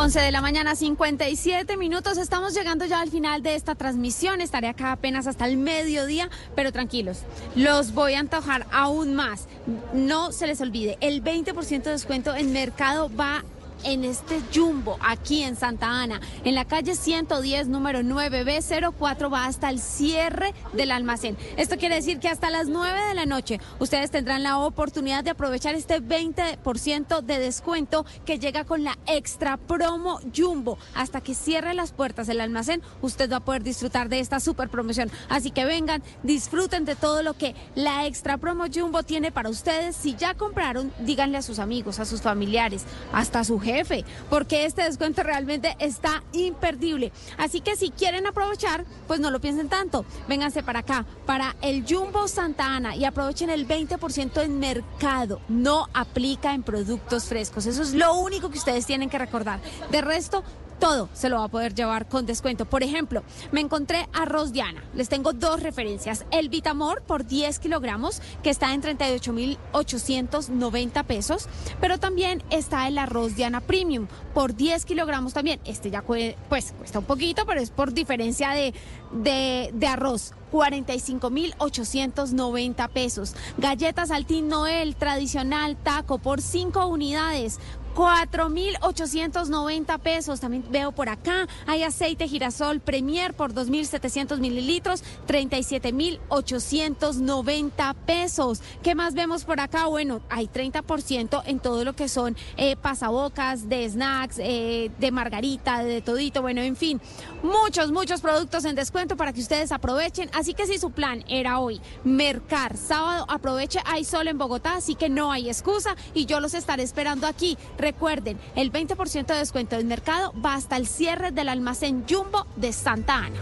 [0.00, 2.18] 11 de la mañana, 57 minutos.
[2.18, 4.40] Estamos llegando ya al final de esta transmisión.
[4.40, 7.22] Estaré acá apenas hasta el mediodía, pero tranquilos,
[7.56, 9.48] los voy a antojar aún más.
[9.92, 13.42] No se les olvide, el 20% de descuento en mercado va
[13.84, 19.70] en este Jumbo, aquí en Santa Ana, en la calle 110, número 9B04, va hasta
[19.70, 21.36] el cierre del almacén.
[21.56, 25.30] Esto quiere decir que hasta las 9 de la noche ustedes tendrán la oportunidad de
[25.30, 30.78] aprovechar este 20% de descuento que llega con la extra promo Jumbo.
[30.94, 34.68] Hasta que cierre las puertas del almacén, usted va a poder disfrutar de esta super
[34.68, 35.10] promoción.
[35.28, 39.96] Así que vengan, disfruten de todo lo que la extra promo Jumbo tiene para ustedes.
[39.96, 44.64] Si ya compraron, díganle a sus amigos, a sus familiares, hasta a su jefe, porque
[44.64, 47.12] este descuento realmente está imperdible.
[47.36, 50.04] Así que si quieren aprovechar, pues no lo piensen tanto.
[50.28, 55.40] Vénganse para acá, para el Jumbo Santa Ana y aprovechen el 20% en mercado.
[55.48, 57.66] No aplica en productos frescos.
[57.66, 59.60] Eso es lo único que ustedes tienen que recordar.
[59.90, 60.42] De resto,
[60.78, 62.64] todo se lo va a poder llevar con descuento.
[62.64, 63.22] Por ejemplo,
[63.52, 64.82] me encontré arroz Diana.
[64.94, 66.24] Les tengo dos referencias.
[66.30, 71.48] El Vitamor por 10 kilogramos, que está en 38,890 pesos.
[71.80, 75.60] Pero también está el arroz Diana Premium por 10 kilogramos también.
[75.64, 78.74] Este ya pues cuesta un poquito, pero es por diferencia de,
[79.12, 80.32] de, de arroz.
[80.50, 83.36] 45,890 pesos.
[83.58, 87.60] Galletas Altín Noel tradicional taco por 5 unidades.
[87.94, 90.40] 4.890 pesos.
[90.40, 91.48] También veo por acá.
[91.66, 95.02] Hay aceite girasol Premier por 2.700 mililitros.
[95.26, 98.62] 37.890 pesos.
[98.82, 99.86] ¿Qué más vemos por acá?
[99.86, 105.84] Bueno, hay 30% en todo lo que son eh, pasabocas, de snacks, eh, de margarita,
[105.84, 106.42] de todito.
[106.42, 107.00] Bueno, en fin,
[107.42, 110.30] muchos, muchos productos en descuento para que ustedes aprovechen.
[110.32, 113.80] Así que si su plan era hoy mercar sábado, aproveche.
[113.84, 117.58] Hay sol en Bogotá, así que no hay excusa y yo los estaré esperando aquí.
[117.76, 122.72] Recuerden, el 20% de descuento del mercado va hasta el cierre del almacén Jumbo de
[122.72, 123.40] Santa Ana.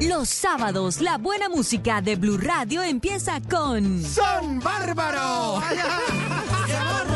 [0.00, 4.02] Los sábados, la buena música de Blue Radio empieza con.
[4.02, 5.62] ¡Son bárbaros!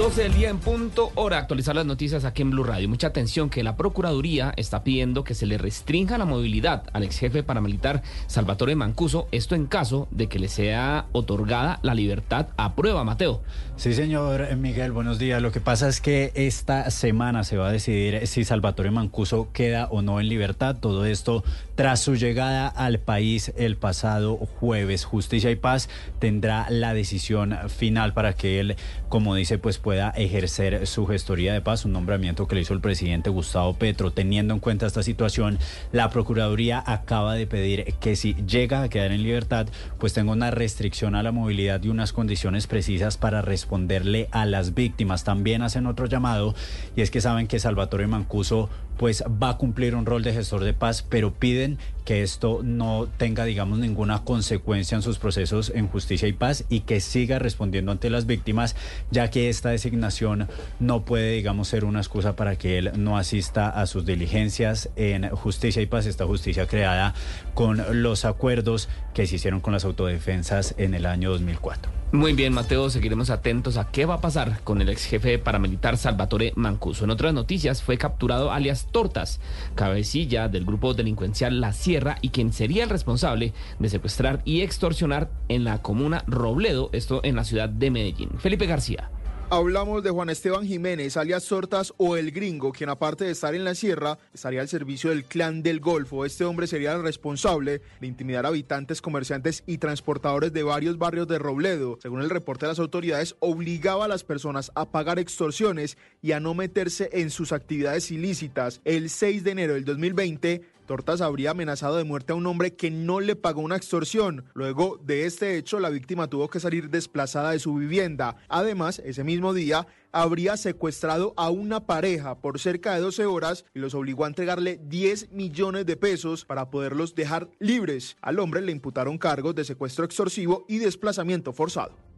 [0.00, 2.88] 12 del día en punto, hora actualizar las noticias aquí en Blue Radio.
[2.88, 7.18] Mucha atención que la Procuraduría está pidiendo que se le restrinja la movilidad al ex
[7.18, 12.74] jefe paramilitar Salvatore Mancuso, esto en caso de que le sea otorgada la libertad a
[12.74, 13.42] prueba, Mateo.
[13.76, 15.42] Sí, señor Miguel, buenos días.
[15.42, 19.86] Lo que pasa es que esta semana se va a decidir si Salvatore Mancuso queda
[19.90, 20.76] o no en libertad.
[20.80, 21.44] Todo esto
[21.76, 25.06] tras su llegada al país el pasado jueves.
[25.06, 25.88] Justicia y Paz
[26.18, 28.76] tendrá la decisión final para que él,
[29.08, 32.80] como dice, pues pueda ejercer su gestoría de paz, un nombramiento que le hizo el
[32.80, 34.12] presidente Gustavo Petro.
[34.12, 35.58] Teniendo en cuenta esta situación,
[35.90, 39.66] la Procuraduría acaba de pedir que si llega a quedar en libertad,
[39.98, 44.74] pues tenga una restricción a la movilidad y unas condiciones precisas para responderle a las
[44.74, 45.24] víctimas.
[45.24, 46.54] También hacen otro llamado
[46.94, 50.62] y es que saben que Salvatore Mancuso pues va a cumplir un rol de gestor
[50.62, 51.78] de paz, pero piden
[52.10, 56.80] que esto no tenga, digamos, ninguna consecuencia en sus procesos en justicia y paz y
[56.80, 58.74] que siga respondiendo ante las víctimas,
[59.12, 60.48] ya que esta designación
[60.80, 65.30] no puede, digamos, ser una excusa para que él no asista a sus diligencias en
[65.30, 67.14] justicia y paz, esta justicia creada
[67.54, 71.99] con los acuerdos que se hicieron con las autodefensas en el año 2004.
[72.12, 75.96] Muy bien, Mateo, seguiremos atentos a qué va a pasar con el ex jefe paramilitar
[75.96, 77.04] Salvatore Mancuso.
[77.04, 79.38] En otras noticias, fue capturado alias Tortas,
[79.76, 85.30] cabecilla del grupo delincuencial La Sierra y quien sería el responsable de secuestrar y extorsionar
[85.46, 88.30] en la comuna Robledo, esto en la ciudad de Medellín.
[88.40, 89.08] Felipe García.
[89.52, 93.64] Hablamos de Juan Esteban Jiménez, alias Sortas o El Gringo, quien aparte de estar en
[93.64, 96.24] la sierra, estaría al servicio del clan del Golfo.
[96.24, 101.40] Este hombre sería el responsable de intimidar habitantes, comerciantes y transportadores de varios barrios de
[101.40, 101.98] Robledo.
[102.00, 106.38] Según el reporte de las autoridades, obligaba a las personas a pagar extorsiones y a
[106.38, 108.80] no meterse en sus actividades ilícitas.
[108.84, 112.90] El 6 de enero del 2020, Tortas habría amenazado de muerte a un hombre que
[112.90, 114.46] no le pagó una extorsión.
[114.54, 118.38] Luego de este hecho, la víctima tuvo que salir desplazada de su vivienda.
[118.48, 123.78] Además, ese mismo día, habría secuestrado a una pareja por cerca de 12 horas y
[123.78, 128.16] los obligó a entregarle 10 millones de pesos para poderlos dejar libres.
[128.20, 132.09] Al hombre le imputaron cargos de secuestro extorsivo y desplazamiento forzado.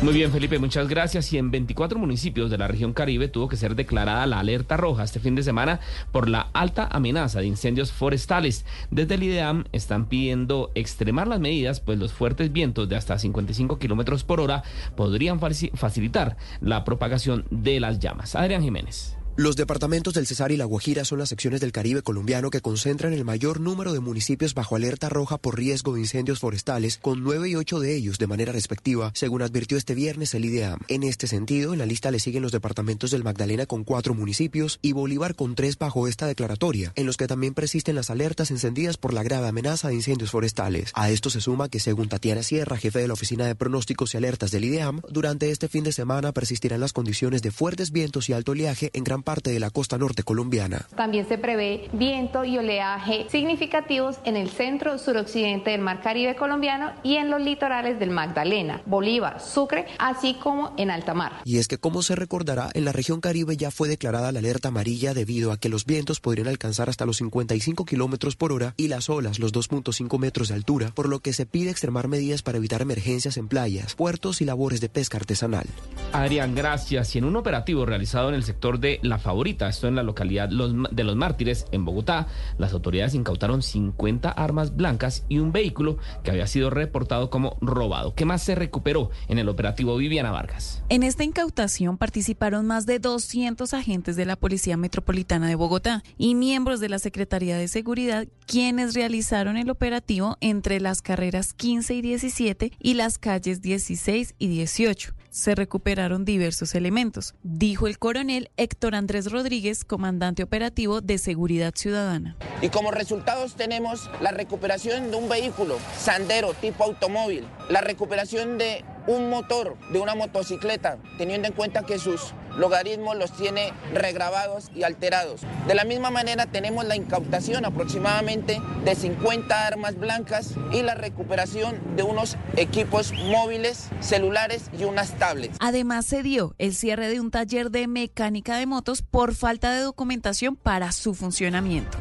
[0.00, 1.32] Muy bien, Felipe, muchas gracias.
[1.32, 5.02] Y en 24 municipios de la región Caribe tuvo que ser declarada la alerta roja
[5.02, 5.80] este fin de semana
[6.12, 8.64] por la alta amenaza de incendios forestales.
[8.92, 13.80] Desde el IDEAM están pidiendo extremar las medidas, pues los fuertes vientos de hasta 55
[13.80, 14.62] kilómetros por hora
[14.96, 18.36] podrían facilitar la propagación de las llamas.
[18.36, 19.17] Adrián Jiménez.
[19.38, 23.12] Los departamentos del Cesar y La Guajira son las secciones del Caribe colombiano que concentran
[23.12, 27.48] el mayor número de municipios bajo alerta roja por riesgo de incendios forestales, con nueve
[27.48, 30.80] y ocho de ellos de manera respectiva, según advirtió este viernes el IDEAM.
[30.88, 34.80] En este sentido, en la lista le siguen los departamentos del Magdalena con cuatro municipios
[34.82, 38.96] y Bolívar con tres bajo esta declaratoria, en los que también persisten las alertas encendidas
[38.96, 40.90] por la grave amenaza de incendios forestales.
[40.94, 44.16] A esto se suma que, según Tatiana Sierra, jefe de la Oficina de Pronósticos y
[44.16, 48.32] Alertas del IDEAM, durante este fin de semana persistirán las condiciones de fuertes vientos y
[48.32, 50.86] alto oleaje en gran parte de la costa norte colombiana.
[50.96, 56.92] También se prevé viento y oleaje significativos en el centro suroccidente del Mar Caribe colombiano
[57.02, 61.42] y en los litorales del Magdalena, Bolívar, Sucre, así como en alta mar.
[61.44, 64.68] Y es que, como se recordará, en la región Caribe ya fue declarada la alerta
[64.68, 68.88] amarilla debido a que los vientos podrían alcanzar hasta los 55 kilómetros por hora y
[68.88, 72.56] las olas los 2.5 metros de altura, por lo que se pide extremar medidas para
[72.56, 75.66] evitar emergencias en playas, puertos y labores de pesca artesanal.
[76.12, 77.14] Adrián, gracias.
[77.14, 80.48] Y en un operativo realizado en el sector de La Favorita, esto en la localidad
[80.48, 82.26] de Los Mártires, en Bogotá,
[82.58, 88.14] las autoridades incautaron 50 armas blancas y un vehículo que había sido reportado como robado.
[88.14, 90.82] ¿Qué más se recuperó en el operativo Viviana Vargas?
[90.88, 96.34] En esta incautación participaron más de 200 agentes de la Policía Metropolitana de Bogotá y
[96.34, 102.02] miembros de la Secretaría de Seguridad, quienes realizaron el operativo entre las carreras 15 y
[102.02, 108.96] 17 y las calles 16 y 18 se recuperaron diversos elementos, dijo el coronel Héctor
[108.96, 112.36] Andrés Rodríguez, comandante operativo de Seguridad Ciudadana.
[112.60, 118.84] Y como resultados tenemos la recuperación de un vehículo Sandero tipo automóvil, la recuperación de
[119.08, 124.82] un motor de una motocicleta, teniendo en cuenta que sus logaritmos los tiene regrabados y
[124.82, 125.40] alterados.
[125.66, 131.96] De la misma manera tenemos la incautación aproximadamente de 50 armas blancas y la recuperación
[131.96, 135.56] de unos equipos móviles, celulares y unas tablets.
[135.60, 139.80] Además se dio el cierre de un taller de mecánica de motos por falta de
[139.80, 141.96] documentación para su funcionamiento.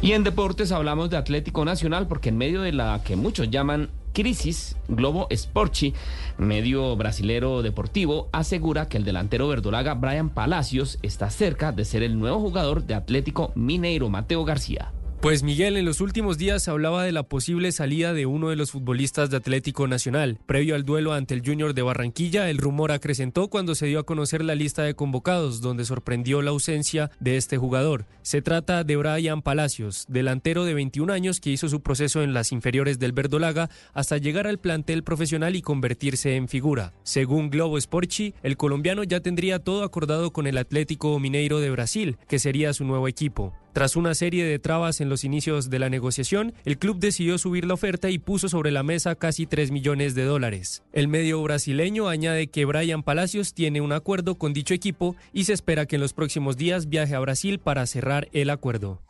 [0.00, 3.90] Y en deportes hablamos de Atlético Nacional porque en medio de la que muchos llaman
[4.12, 5.92] crisis, Globo Sporchi,
[6.38, 12.18] medio brasilero deportivo, asegura que el delantero verdolaga Brian Palacios está cerca de ser el
[12.18, 14.92] nuevo jugador de Atlético Mineiro, Mateo García.
[15.20, 18.70] Pues Miguel, en los últimos días hablaba de la posible salida de uno de los
[18.70, 20.38] futbolistas de Atlético Nacional.
[20.46, 24.06] Previo al duelo ante el Junior de Barranquilla, el rumor acrecentó cuando se dio a
[24.06, 28.06] conocer la lista de convocados, donde sorprendió la ausencia de este jugador.
[28.22, 32.52] Se trata de Brian Palacios, delantero de 21 años que hizo su proceso en las
[32.52, 36.94] inferiores del Verdolaga hasta llegar al plantel profesional y convertirse en figura.
[37.02, 42.18] Según Globo Sporchi, el colombiano ya tendría todo acordado con el Atlético Mineiro de Brasil,
[42.28, 43.52] que sería su nuevo equipo.
[43.78, 47.64] Tras una serie de trabas en los inicios de la negociación, el club decidió subir
[47.64, 50.82] la oferta y puso sobre la mesa casi 3 millones de dólares.
[50.92, 55.52] El medio brasileño añade que Brian Palacios tiene un acuerdo con dicho equipo y se
[55.52, 59.00] espera que en los próximos días viaje a Brasil para cerrar el acuerdo.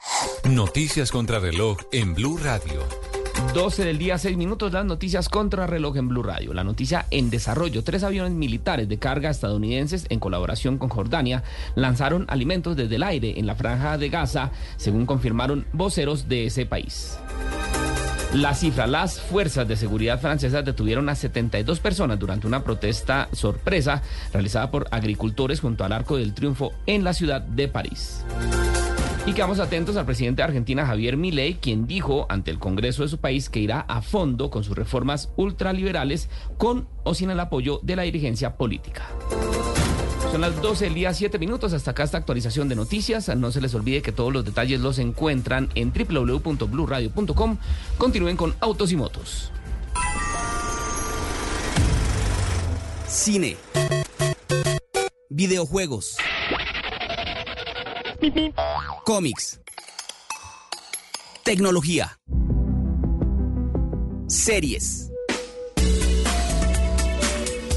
[0.45, 3.08] Noticias contra reloj en Blue Radio.
[3.55, 6.53] 12 del día, 6 minutos, las noticias contra reloj en Blue Radio.
[6.53, 7.83] La noticia en desarrollo.
[7.83, 11.43] Tres aviones militares de carga estadounidenses en colaboración con Jordania
[11.75, 16.67] lanzaron alimentos desde el aire en la franja de Gaza, según confirmaron voceros de ese
[16.67, 17.19] país.
[18.35, 24.03] La cifra, las fuerzas de seguridad francesas detuvieron a 72 personas durante una protesta sorpresa
[24.33, 28.25] realizada por agricultores junto al Arco del Triunfo en la ciudad de París.
[29.29, 33.11] Y quedamos atentos al presidente de Argentina, Javier Milei, quien dijo ante el Congreso de
[33.11, 37.79] su país que irá a fondo con sus reformas ultraliberales con o sin el apoyo
[37.83, 39.07] de la dirigencia política.
[40.33, 41.75] Son las 12 del día, 7 minutos.
[41.75, 43.29] Hasta acá esta actualización de noticias.
[43.37, 47.59] No se les olvide que todos los detalles los encuentran en www.bluradio.com.
[47.99, 49.53] Continúen con Autos y Motos.
[53.07, 53.59] Cine.
[55.29, 56.17] Videojuegos.
[59.05, 59.61] Cómics.
[61.45, 62.19] Tecnología.
[64.27, 65.11] Series.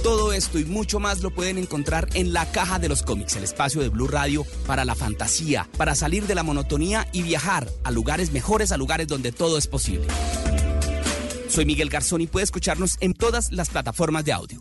[0.04, 3.44] Todo esto y mucho más lo pueden encontrar en la caja de los cómics, el
[3.44, 7.92] espacio de Blue Radio para la fantasía, para salir de la monotonía y viajar a
[7.92, 10.08] lugares mejores, a lugares donde todo es posible.
[11.50, 14.60] Soy Miguel Garzón y puede escucharnos en todas las plataformas de audio.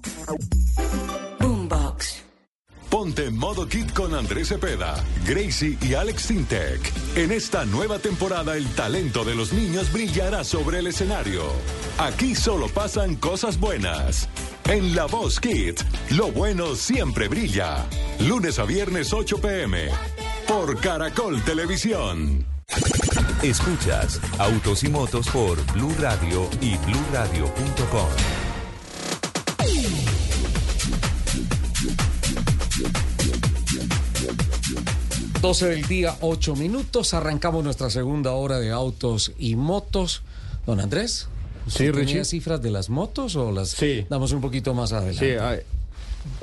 [3.00, 6.92] Ponte en modo kit con Andrés Cepeda, Gracie y Alex Sintek.
[7.16, 11.44] En esta nueva temporada el talento de los niños brillará sobre el escenario.
[11.96, 14.28] Aquí solo pasan cosas buenas.
[14.68, 15.80] En La Voz Kit,
[16.10, 17.86] lo bueno siempre brilla.
[18.18, 19.88] Lunes a viernes 8 pm.
[20.46, 22.44] Por Caracol Televisión.
[23.42, 28.39] Escuchas Autos y Motos por Blue Radio y bluradio.com.
[35.40, 37.14] 12 del día, 8 minutos.
[37.14, 40.22] Arrancamos nuestra segunda hora de autos y motos.
[40.66, 41.28] Don Andrés,
[41.66, 42.06] Sí, ¿usted Richie.
[42.06, 44.04] tenía cifras de las motos o las Sí.
[44.10, 45.34] damos un poquito más adelante?
[45.34, 45.60] Sí, hay-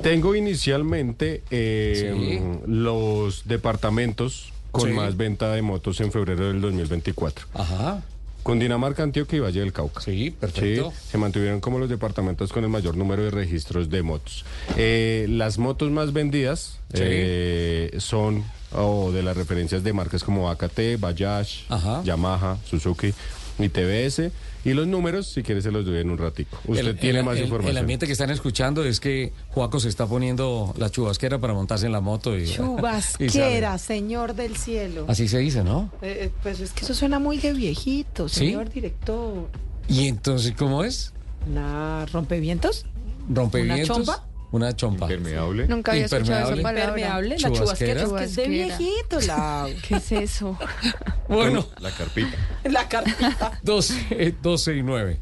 [0.02, 4.96] tengo inicialmente eh, los departamentos con Sí.
[4.96, 7.46] más venta de motos en febrero del 2024.
[7.54, 8.04] Ajá.
[8.42, 10.02] Cundinamarca, Antioquia y Valle del Cauca.
[10.02, 10.94] Sí, perfecto.
[11.12, 14.46] se mantuvieron como los departamentos con el mayor número de registros de motos.
[14.78, 20.98] Eh, las motos más vendidas eh, son o de las referencias de marcas como AKT,
[21.00, 21.48] Bajaj,
[22.04, 23.14] Yamaha, Suzuki
[23.60, 24.32] y TBS.
[24.66, 26.58] Y los números, si quieres, se los doy en un ratico.
[26.68, 27.72] Usted El- tiene el- más el- información.
[27.72, 31.86] El ambiente que están escuchando es que Juaco se está poniendo la chubasquera para montarse
[31.86, 32.46] en la moto y.
[32.52, 35.06] Chubasquera, señor del cielo.
[35.08, 35.90] Así se dice, ¿no?
[36.02, 38.40] Eh, eh, pues es que eso suena muy de viejito, ¿Sí?
[38.48, 39.48] señor director.
[39.88, 41.14] ¿Y entonces cómo es?
[41.50, 42.86] ¿Una rompevientos?
[43.30, 43.90] ¿Rompevientos?
[43.98, 44.28] ¿Una chompa?
[44.52, 45.06] Una chompa.
[45.06, 45.68] Impermeable.
[45.68, 46.82] Nunca había escuchado esa palabra.
[46.84, 48.78] Impermeable, la chubasquera, es que es de Chubasquera.
[48.78, 49.68] viejito, la...
[49.88, 50.58] ¿Qué es eso?
[51.28, 51.66] Bueno.
[51.82, 52.38] La carpita.
[52.64, 53.60] la carpita.
[53.62, 55.20] 12, eh, 12 y 9.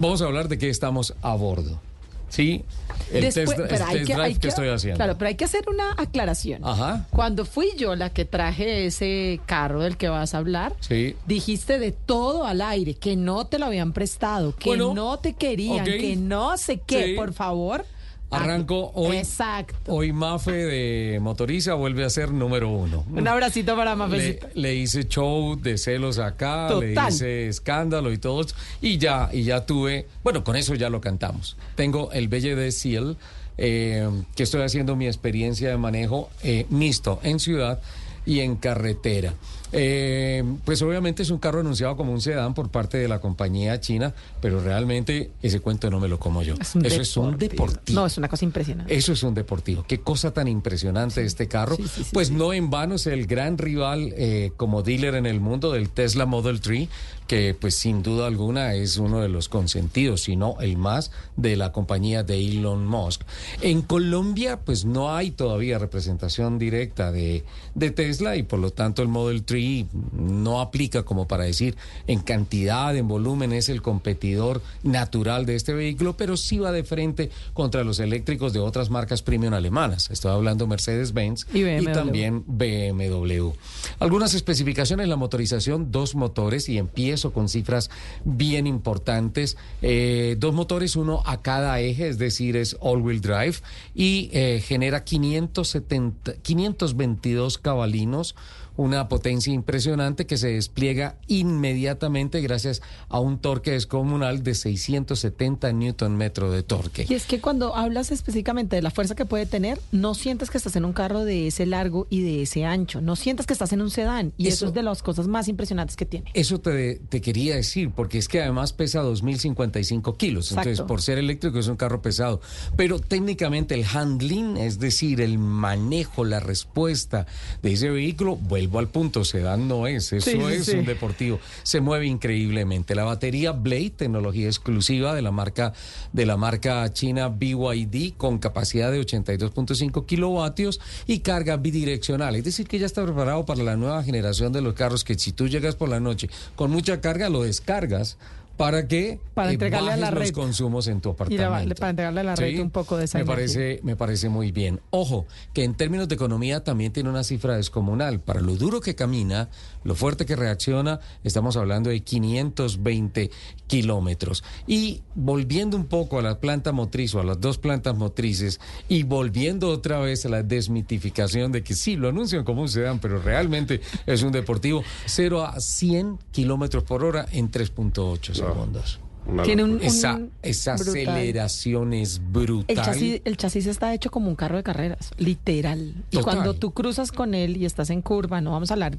[0.00, 1.80] Vamos a hablar de qué estamos a bordo.
[2.28, 2.64] ¿Sí?
[3.12, 4.96] El Después- test, el pero hay test que- drive hay que, que- estoy haciendo.
[4.96, 6.64] Claro, pero hay que hacer una aclaración.
[6.64, 7.06] Ajá.
[7.10, 11.14] Cuando fui yo la que traje ese carro del que vas a hablar, Sí.
[11.26, 15.34] dijiste de todo al aire, que no te lo habían prestado, que Bueno, no te
[15.34, 17.14] querían, que no sé qué, Sí.
[17.14, 17.84] por favor.
[18.32, 19.16] Arranco hoy.
[19.18, 19.92] Exacto.
[19.92, 23.04] Hoy Mafe de Motoriza vuelve a ser número uno.
[23.10, 24.48] Un abracito para Le, Mafecita.
[24.54, 28.44] le hice show de celos acá, le hice escándalo y todo.
[28.80, 31.56] Y ya, y ya tuve, bueno, con eso ya lo cantamos.
[31.74, 33.16] Tengo el Belle de Seal,
[33.58, 37.80] eh, que estoy haciendo mi experiencia de manejo eh, mixto en ciudad
[38.24, 39.34] y en carretera.
[39.72, 43.80] Eh, pues obviamente es un carro anunciado como un sedán por parte de la compañía
[43.80, 46.54] china, pero realmente ese cuento no me lo como yo.
[46.60, 48.00] Es Eso es un deportivo.
[48.00, 48.94] No, es una cosa impresionante.
[48.94, 49.84] Eso es un deportivo.
[49.88, 51.76] Qué cosa tan impresionante este carro.
[52.12, 55.88] pues no en vano es el gran rival eh, como dealer en el mundo del
[55.88, 56.88] Tesla Model 3,
[57.32, 61.56] que pues sin duda alguna es uno de los consentidos, si no el más, de
[61.56, 63.22] la compañía de Elon Musk.
[63.62, 67.42] En Colombia pues no hay todavía representación directa de,
[67.74, 71.74] de Tesla y por lo tanto el Model 3 ahí no aplica como para decir
[72.06, 76.84] en cantidad, en volumen, es el competidor natural de este vehículo, pero sí va de
[76.84, 80.10] frente contra los eléctricos de otras marcas premium alemanas.
[80.10, 83.52] Estoy hablando Mercedes-Benz Y y, también BMW.
[84.00, 86.76] Algunas especificaciones, la motorización, dos motores, y
[87.22, 87.90] empiezo con cifras
[88.24, 89.56] bien importantes.
[89.80, 93.56] Eh, dos motores, uno a cada eje, es decir, es all-wheel drive,
[93.94, 98.34] y eh, genera 570, 522 cabalinos
[98.76, 106.16] una potencia impresionante que se despliega inmediatamente gracias a un torque descomunal de 670 newton
[106.16, 107.04] metro de torque.
[107.06, 110.56] Y es que cuando hablas específicamente de la fuerza que puede tener, no sientes que
[110.56, 113.74] estás en un carro de ese largo y de ese ancho, no sientes que estás
[113.74, 116.30] en un sedán y eso, Eso- es de las cosas más impresionantes que tiene.
[116.32, 120.46] Eso te, te quería decir, porque es que además pesa 2.055 kilos.
[120.50, 120.70] Exacto.
[120.70, 122.40] Entonces, por ser eléctrico es un carro pesado.
[122.76, 127.26] Pero técnicamente el handling, es decir, el manejo, la respuesta
[127.62, 130.12] de ese vehículo, vuelvo al punto, sedán no es.
[130.12, 130.76] Eso Sí, es sí.
[130.76, 131.40] un deportivo.
[131.62, 132.94] Se mueve increíblemente.
[132.94, 135.72] La batería Blade, tecnología exclusiva de la marca,
[136.12, 142.36] de la marca china BYD, con capacidad de 82.5 kilovatios y carga bidireccional.
[142.36, 145.32] Es decir, que ya está preparado para la nueva generación de los carros que si
[145.32, 148.18] tú llegas por la noche con mucha carga, lo descargas.
[148.56, 150.30] ¿Para que Para entregarle a la los red.
[150.30, 151.50] consumos en tu apartamento.
[151.68, 153.34] la- para entregarle a la red Sí, un poco de esa me energía.
[153.34, 154.80] parece, me parece muy bien.
[154.90, 155.24] Ojo,
[155.54, 158.20] que en términos de economía también tiene una cifra descomunal.
[158.20, 159.48] Para lo duro que camina,
[159.84, 163.30] lo fuerte que reacciona, estamos hablando de 520
[163.66, 164.44] kilómetros.
[164.66, 169.02] Y volviendo un poco a la planta motriz o a las dos plantas motrices y
[169.02, 173.20] volviendo otra vez a la desmitificación de que sí, lo anuncian como un sedán, pero
[173.20, 179.00] realmente es un deportivo, 0 a 100 kilómetros por hora en 3.8 segundos.
[179.44, 181.08] Tiene un- esa, un- esa brutal.
[181.08, 182.76] aceleración es brutal.
[182.76, 185.94] El chasis, el chasis está hecho como un carro de carreras, literal.
[186.10, 188.98] Y cuando tú cruzas con él y estás en curva, no vamos a hablar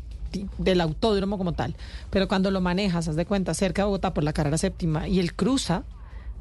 [0.58, 1.76] del autódromo como tal,
[2.10, 5.20] pero cuando lo manejas, haz de cuenta, cerca de Bogotá por la carrera séptima y
[5.20, 5.84] él cruza,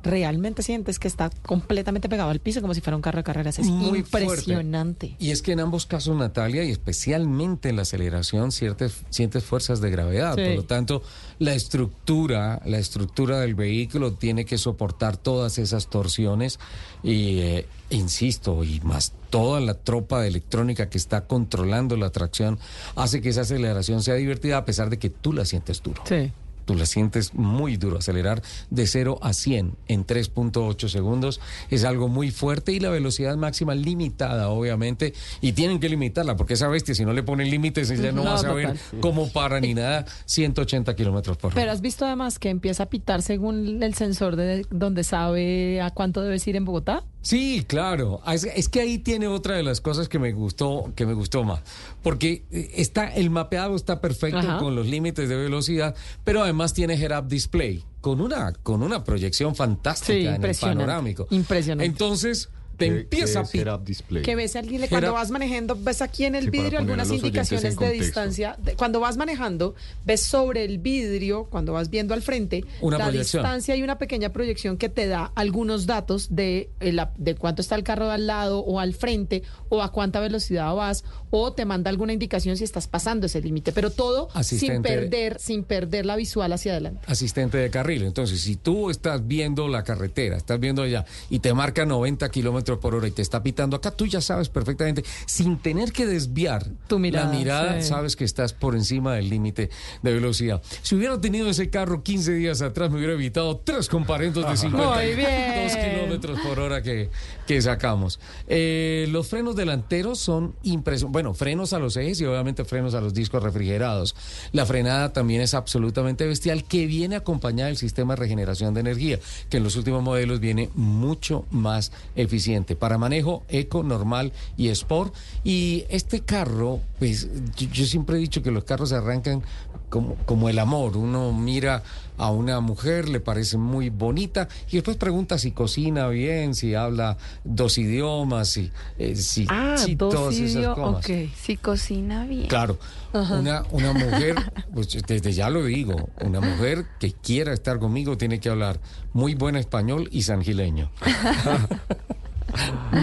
[0.03, 3.59] realmente sientes que está completamente pegado al piso como si fuera un carro de carreras.
[3.59, 4.24] Es Muy fuerte.
[4.24, 5.16] impresionante.
[5.18, 9.80] Y es que en ambos casos, Natalia, y especialmente en la aceleración, ciertas, sientes fuerzas
[9.80, 10.34] de gravedad.
[10.34, 10.43] Sí.
[10.45, 11.03] Por lo tanto,
[11.38, 16.59] la estructura, la estructura del vehículo tiene que soportar todas esas torsiones.
[17.03, 22.59] Y eh, insisto, y más toda la tropa de electrónica que está controlando la tracción,
[22.97, 26.03] hace que esa aceleración sea divertida a pesar de que tú la sientes duro.
[26.07, 26.32] Sí.
[26.73, 27.99] Tú la sientes muy duro.
[27.99, 33.37] Acelerar de 0 a 100 en 3.8 segundos es algo muy fuerte y la velocidad
[33.37, 35.12] máxima limitada, obviamente.
[35.43, 38.31] Y tienen que limitarla porque esa bestia, si no le ponen límites, ella no, No,
[38.31, 39.01] va a saber total.
[39.01, 40.07] cómo para ni nada.
[40.25, 41.57] 180 kilómetros por hora.
[41.61, 45.91] Pero has visto además que empieza a pitar según el sensor de donde sabe a
[45.91, 47.05] cuánto debes ir en Bogotá.
[47.20, 48.20] Sí, claro.
[48.27, 51.45] Es, es que ahí tiene otra de las cosas que me gustó, que me gustó
[51.45, 51.61] más,
[52.03, 54.59] porque eh, está el mapeado está perfecto Ajá.
[54.59, 55.95] con los límites de velocidad,
[56.25, 61.27] pero además tiene head-up display con una con una proyección fantástica Sí, en el panorámico.
[61.31, 61.87] impresionante.
[61.87, 62.51] Entonces
[62.83, 64.22] te ¿Qué- empieza qué a display?
[64.22, 67.91] Que ves alguien, cuando vas manejando, ves aquí en el Sí, vidrio algunas indicaciones de
[67.93, 68.57] distancia.
[68.62, 69.74] De- cuando vas manejando,
[70.05, 73.43] ves sobre el vidrio, cuando vas viendo al frente, Una la proyección.
[73.43, 77.74] distancia y una pequeña proyección que te da algunos datos de, eh, de cuánto está
[77.76, 81.64] el carro de al lado o al frente o a cuánta velocidad vas o te
[81.64, 83.72] manda alguna indicación si estás pasando ese límite.
[83.72, 87.01] Pero todo sin perder, sin perder la visual hacia adelante.
[87.07, 88.03] asistente de carril.
[88.05, 92.72] Entonces, si tú estás viendo la carretera, estás viendo allá y te marca 90 kilómetros
[92.81, 96.66] por hora y te está pitando acá, tú ya sabes perfectamente, sin tener que desviar
[96.89, 97.89] Tu mirada, la mirada, sí.
[97.89, 99.70] sabes que estás por encima del límite
[100.03, 100.62] de velocidad.
[100.83, 104.97] Si hubiera tenido ese carro 15 días atrás, me hubiera evitado tres comparentos de 52
[104.97, 105.95] Muy bien.
[105.97, 107.11] kilómetros por hora que,
[107.47, 108.20] que sacamos.
[108.49, 111.12] Eh, los frenos delanteros son impresionantes.
[111.12, 114.14] Bueno, frenos a los ejes y obviamente frenos a los discos refrigerados.
[114.53, 119.18] La frenada también es absolutamente bestial, que viene acompañada del sistema de regeneración de energía,
[119.49, 125.15] que en los últimos modelos viene mucho más eficiente para manejo eco, normal y sport.
[125.45, 129.43] Y este carro, pues yo, yo siempre he dicho que los carros se arrancan
[129.89, 130.97] como, como el amor.
[130.97, 131.83] Uno mira
[132.19, 137.17] a una mujer, le parece muy bonita y después pregunta si cocina bien, si habla
[137.43, 141.11] dos idiomas, si, eh, si, Ah, si dos todas esas cosas.
[141.11, 141.31] Ok.
[141.37, 142.47] Si cocina bien.
[142.47, 142.79] Claro,
[143.13, 143.39] Ajá.
[143.39, 144.37] una, una mujer,
[144.75, 148.79] pues desde ya lo digo, una mujer que quiera estar conmigo tiene que hablar
[149.13, 150.91] muy buen español y sangileño.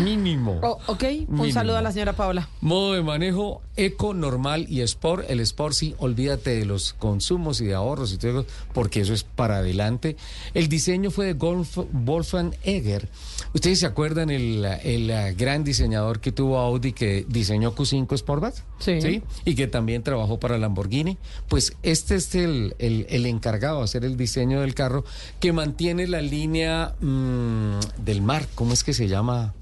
[0.04, 0.60] Mínimo.
[0.62, 2.50] Oh, ok, un saludo a la señora Paula.
[2.62, 5.26] Modo de manejo eco, normal y sport.
[5.30, 9.14] El sport sí, olvídate de los consumos y de ahorros y todo, eso, porque eso
[9.14, 10.18] es para adelante.
[10.54, 13.08] El diseño fue de Wolfgang Egger.
[13.54, 18.54] ¿Ustedes se acuerdan el, el, eh, gran diseñador que tuvo Audi que diseñó Q5 Sportback?
[18.80, 19.24] Sí.
[19.46, 21.18] Y que también trabajó para Lamborghini.
[21.48, 25.04] Pues este es el, el- el encargado de hacer el diseño del carro
[25.40, 28.46] que mantiene la línea mm, del mar.
[28.56, 29.54] ¿Cómo es que se llama?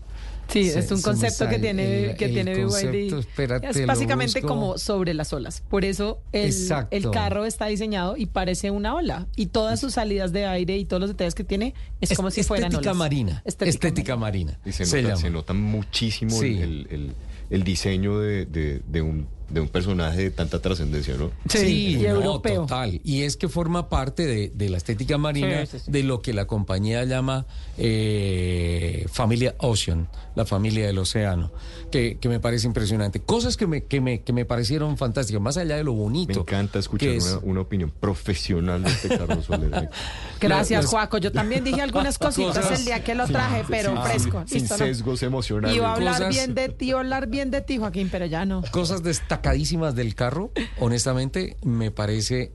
[0.50, 3.20] Sí, Se- es un concepto que tiene, el- que el tiene concepto, BYD.
[3.20, 5.62] espérate, es básicamente como sobre las olas.
[5.70, 6.54] Por eso el,
[6.92, 9.28] el carro está diseñado y parece una ola.
[9.36, 12.44] Y todas sus salidas de aire y todos los detalles que tiene es, como si
[12.44, 12.98] fueran estética olas.
[13.00, 13.42] marina.
[13.46, 14.60] Estética, marina.
[14.66, 16.60] Y se, se nota, se nota muchísimo Sí.
[16.62, 17.14] el, el-
[17.50, 21.32] el diseño de, de- de un, de un personaje de tanta trascendencia, ¿no?
[21.50, 23.00] Sí, no, total.
[23.04, 25.92] Y es que forma parte de, de la estética marina, Sí, sí, sí.
[25.92, 27.46] de lo que la compañía llama
[27.78, 31.52] eh, familia Ocean, la familia del océano,
[31.92, 33.20] que, que me parece impresionante.
[33.22, 36.34] Cosas que me, que, me, que me parecieron fantásticas, más allá de lo bonito.
[36.34, 39.90] Me encanta escuchar es- una, una opinión profesional de este Carlos Soler.
[40.40, 41.18] Gracias, Las- Juaco.
[41.18, 44.02] Yo también dije algunas cositas Cosas- el día que lo Sí, traje, sí, pero sí,
[44.10, 44.44] fresco.
[44.46, 44.78] Sin ¿no?
[44.78, 45.76] sesgos emocionales.
[45.78, 48.26] Iba a hablar Cosas- bien de ti, iba a hablar bien de ti, Joaquín, pero
[48.26, 48.62] ya no.
[48.72, 49.04] Cosas
[49.38, 52.52] destacadísimas del carro, honestamente, me parece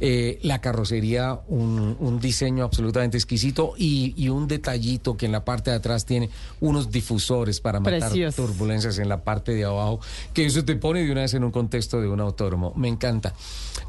[0.00, 5.44] eh, la carrocería un, un diseño absolutamente exquisito y, y un detallito que en la
[5.44, 6.30] parte de atrás tiene
[6.60, 8.42] unos difusores para matar Precioso.
[8.42, 10.00] turbulencias en la parte de abajo,
[10.32, 12.72] que eso te pone de una vez en un contexto de un autódromo.
[12.76, 13.34] Me encanta.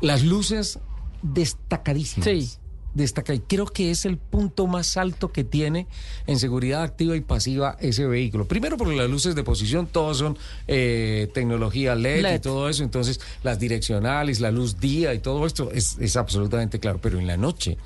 [0.01, 0.79] Las luces
[1.23, 2.25] destacadísimas.
[2.29, 2.51] Sí.
[2.95, 5.85] Destaca, y creo que es el punto más alto que tiene
[6.25, 8.47] en seguridad activa y pasiva ese vehículo.
[8.47, 12.41] Primero porque las luces de posición todas son eh, tecnología LED, y LED.
[12.41, 16.99] todo eso, entonces las direccionales, la luz día y todo esto es, es absolutamente claro,
[17.01, 17.77] pero en la noche,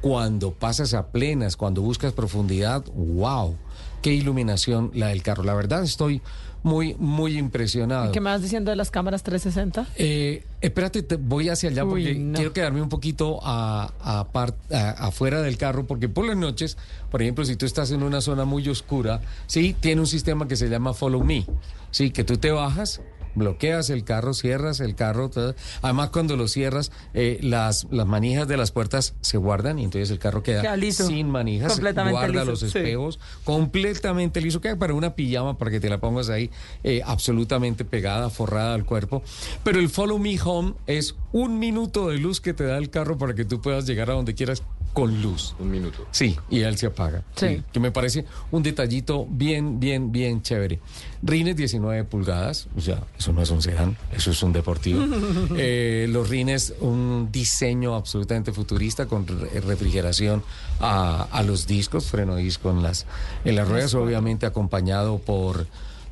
[0.00, 3.56] cuando pasas a plenas, cuando buscas profundidad, wow,
[4.02, 5.44] qué iluminación la del carro.
[5.44, 6.22] La verdad estoy
[6.62, 8.12] muy, muy impresionado.
[8.12, 9.86] ¿Qué me vas diciendo de las cámaras 360?
[9.96, 12.34] Eh, espérate, te- voy hacia allá Uy, porque no.
[12.36, 16.76] quiero quedarme un poquito a, a par- a- afuera del carro, porque por las noches,
[17.10, 20.56] por ejemplo, si tú estás en una zona muy oscura, sí, tiene un sistema que
[20.56, 21.46] se llama Follow Me,
[21.90, 23.00] sí, que tú te bajas.
[23.34, 25.30] Bloqueas el carro, cierras el carro.
[25.30, 25.54] todo.
[25.82, 30.10] Además, cuando lo cierras, eh, las, las manijas de las puertas se guardan y entonces
[30.10, 31.06] el carro queda, Queda liso.
[31.06, 31.72] sin manijas.
[31.72, 32.66] Completamente guarda liso, los sí.
[32.66, 34.60] espejos, completamente liso.
[34.60, 36.50] Queda para una pijama para que te la pongas ahí
[36.84, 39.22] eh, absolutamente pegada, forrada al cuerpo.
[39.64, 43.18] Pero el Follow Me Home es un minuto de luz que te da el carro
[43.18, 45.54] para que tú puedas llegar a donde quieras con luz.
[45.58, 46.06] Un minuto.
[46.10, 47.22] Sí, y él se apaga.
[47.36, 47.62] Sí.
[47.72, 50.80] Que me parece un detallito bien, bien, bien chévere.
[51.22, 55.02] Rines 19 pulgadas, o sea, eso no es un sedán, eso es un deportivo.
[55.56, 60.42] Eh, los rines, un diseño absolutamente futurista con re- refrigeración
[60.80, 63.06] a, a los discos, freno disco en las,
[63.44, 65.66] en las ruedas, obviamente acompañado por,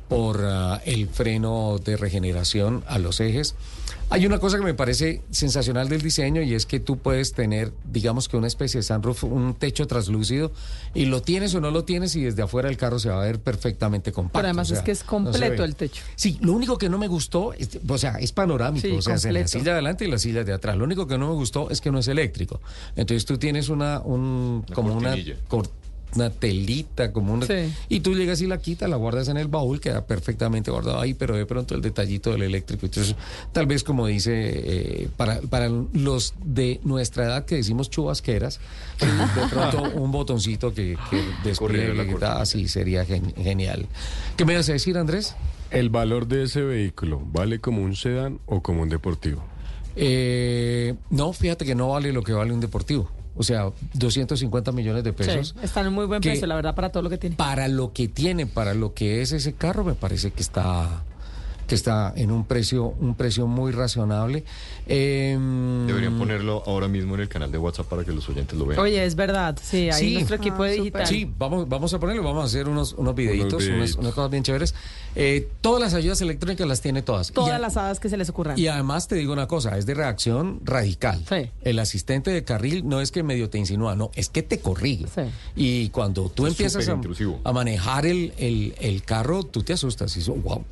[0.09, 3.55] por ah, el freno de regeneración a los ejes.
[4.13, 7.71] Hay una cosa que me parece sensacional del diseño y es que tú puedes tener,
[7.89, 10.51] digamos que una especie de sunroof, un techo translúcido,
[10.93, 13.25] y lo tienes o no lo tienes y desde afuera el carro se va a
[13.25, 14.37] ver perfectamente compacto.
[14.39, 16.03] Pero además o sea, es que es completo el techo.
[16.15, 19.15] Sí, lo único que no me gustó, es- o sea, es panorámico, Sí, o sea,
[19.15, 20.75] es en la silla de adelante y la silla de atrás.
[20.75, 22.59] Lo único que no me gustó es que no es eléctrico.
[22.97, 25.37] Entonces tú tienes una, un, Una como una, cortinilla.
[26.15, 27.73] Una telita, como una, Sí.
[27.89, 31.13] y tú llegas y la quitas, la guardas en el baúl, queda perfectamente guardado ahí,
[31.13, 32.85] pero de pronto el detallito del eléctrico.
[32.85, 33.15] Entonces,
[33.51, 38.59] tal vez como dice, eh, para, para los de nuestra edad que decimos chubasqueras,
[38.99, 43.85] de pronto un botoncito que, que despliegue, la así sería gen- genial.
[44.37, 45.35] ¿Qué me vas a decir, Andrés?
[45.71, 49.41] El valor de ese vehículo, ¿vale como un sedán o como un deportivo?
[49.95, 53.09] Eh, no, fíjate que no vale lo que vale un deportivo.
[53.35, 55.55] O sea, 250 millones de pesos.
[55.57, 57.35] Sí, está en muy buen precio, la verdad, para todo lo que tiene.
[57.35, 61.03] Para lo que tiene, para lo que es ese carro, me parece que está
[61.71, 64.43] que está en un precio un precio muy razonable.
[64.87, 68.65] Em, Deberían ponerlo ahora mismo en el canal de WhatsApp para que los oyentes lo
[68.65, 68.77] vean.
[68.77, 70.13] Oye, es verdad, sí, ahí Sí.
[70.15, 71.07] nuestro equipo de digital.
[71.07, 73.95] Sí, vamos, vamos a ponerlo, vamos a hacer unos, unos videitos, unas, videitos.
[73.95, 74.75] unas cosas bien chéveres.
[75.15, 77.31] Eh, todas las ayudas electrónicas las tiene todas.
[77.31, 78.59] Todas a- las hadas que se les ocurran.
[78.59, 81.23] Y además te digo una cosa, es de reacción radical.
[81.29, 81.49] Sí.
[81.61, 85.05] El asistente de carril no es que medio te insinúa, no, es que te corrige.
[85.07, 85.21] Sí.
[85.55, 90.19] Y cuando tú Es empiezas a manejar el, el- el carro, tú te asustas y
[90.19, 90.65] dices, wow,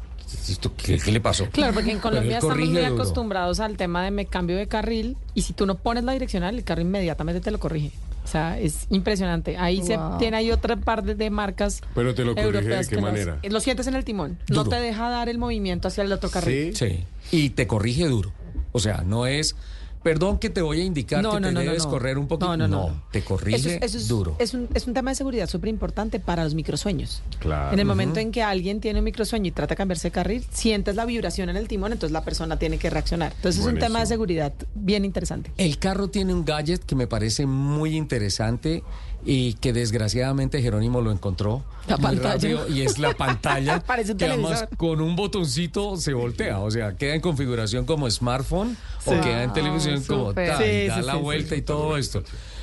[0.50, 1.46] ¿esto qué, qué le pasó?
[1.52, 2.86] Claro, porque en Colombia estamos muy duro.
[2.94, 6.56] acostumbrados al tema de me cambio de carril y si tú no pones la direccional,
[6.56, 7.92] el carro inmediatamente te lo corrige.
[8.24, 9.58] O sea, es impresionante.
[9.58, 13.04] Ahí se tiene hay otra parte de marcas Pero te lo corrige de qué los-
[13.04, 13.40] manera.
[13.42, 14.38] lo sientes en el timón.
[14.50, 16.76] No te deja dar el movimiento hacia el otro carril.
[16.76, 16.90] Sí.
[17.32, 17.36] Sí.
[17.36, 18.32] Y te corrige duro.
[18.72, 19.56] O sea, no es
[20.04, 22.56] perdón que te voy a indicar No, que no, te no, debes correr un poquito.
[22.58, 24.36] No, te corrige Eso es, eso es- duro.
[24.40, 27.22] es un, es un tema de seguridad súper importante para los microsueños.
[27.40, 27.74] Claro.
[27.74, 30.46] En el momento en que alguien tiene un microsueño y trata de cambiarse de carril,
[30.52, 33.34] sientes la vibración en el timón, entonces la persona tiene que reaccionar.
[33.36, 35.52] Entonces es un tema de seguridad bien interesante.
[35.58, 38.84] El carro tiene un gadget que me parece muy interesante
[39.26, 42.34] y que desgraciadamente Jerónimo lo encontró La muy pantalla.
[42.34, 46.72] rápido, y es la pantalla Parece un que además con un botoncito se voltea, o
[46.72, 49.12] sea, queda en configuración como smartphone Sí.
[49.12, 50.50] o queda en televisión como súper.
[50.50, 51.62] tal, y Sí, da sí, la sí, vuelta sí.
[51.62, 52.22] y todo esto.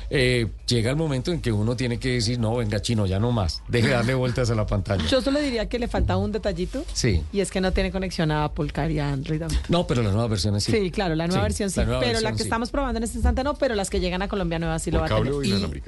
[0.09, 3.31] Eh, llega el momento en que uno tiene que decir, no, venga chino, ya no
[3.33, 5.03] más, deje de darle vueltas a la pantalla.
[5.07, 7.23] Yo solo diría que le falta un detallito Sí.
[7.33, 9.41] y es que no tiene conexión a Apple Car y a Android.
[9.67, 10.71] No, pero las nuevas versiones sí.
[10.71, 12.43] Sí, claro, la nueva Sí, versión sí, la nueva pero la que sí.
[12.43, 14.99] estamos probando en este instante no, pero las que llegan a Colombia nuevas sí lo
[15.01, 15.33] va a tener.
[15.43, 15.81] Y-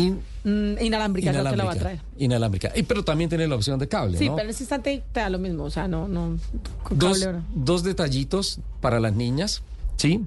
[0.00, 2.00] Mm, inalámbrica, que la va a traer.
[2.18, 2.72] Inalámbrica.
[2.74, 4.36] Y, pero también tiene la opción de cable, Sí, ¿no?
[4.36, 6.38] pero en este instante te da lo mismo, o sea, no, no,
[6.82, 7.44] con dos, cable, ¿no?
[7.54, 9.62] dos detallitos para las niñas,
[9.96, 10.20] ¿sí?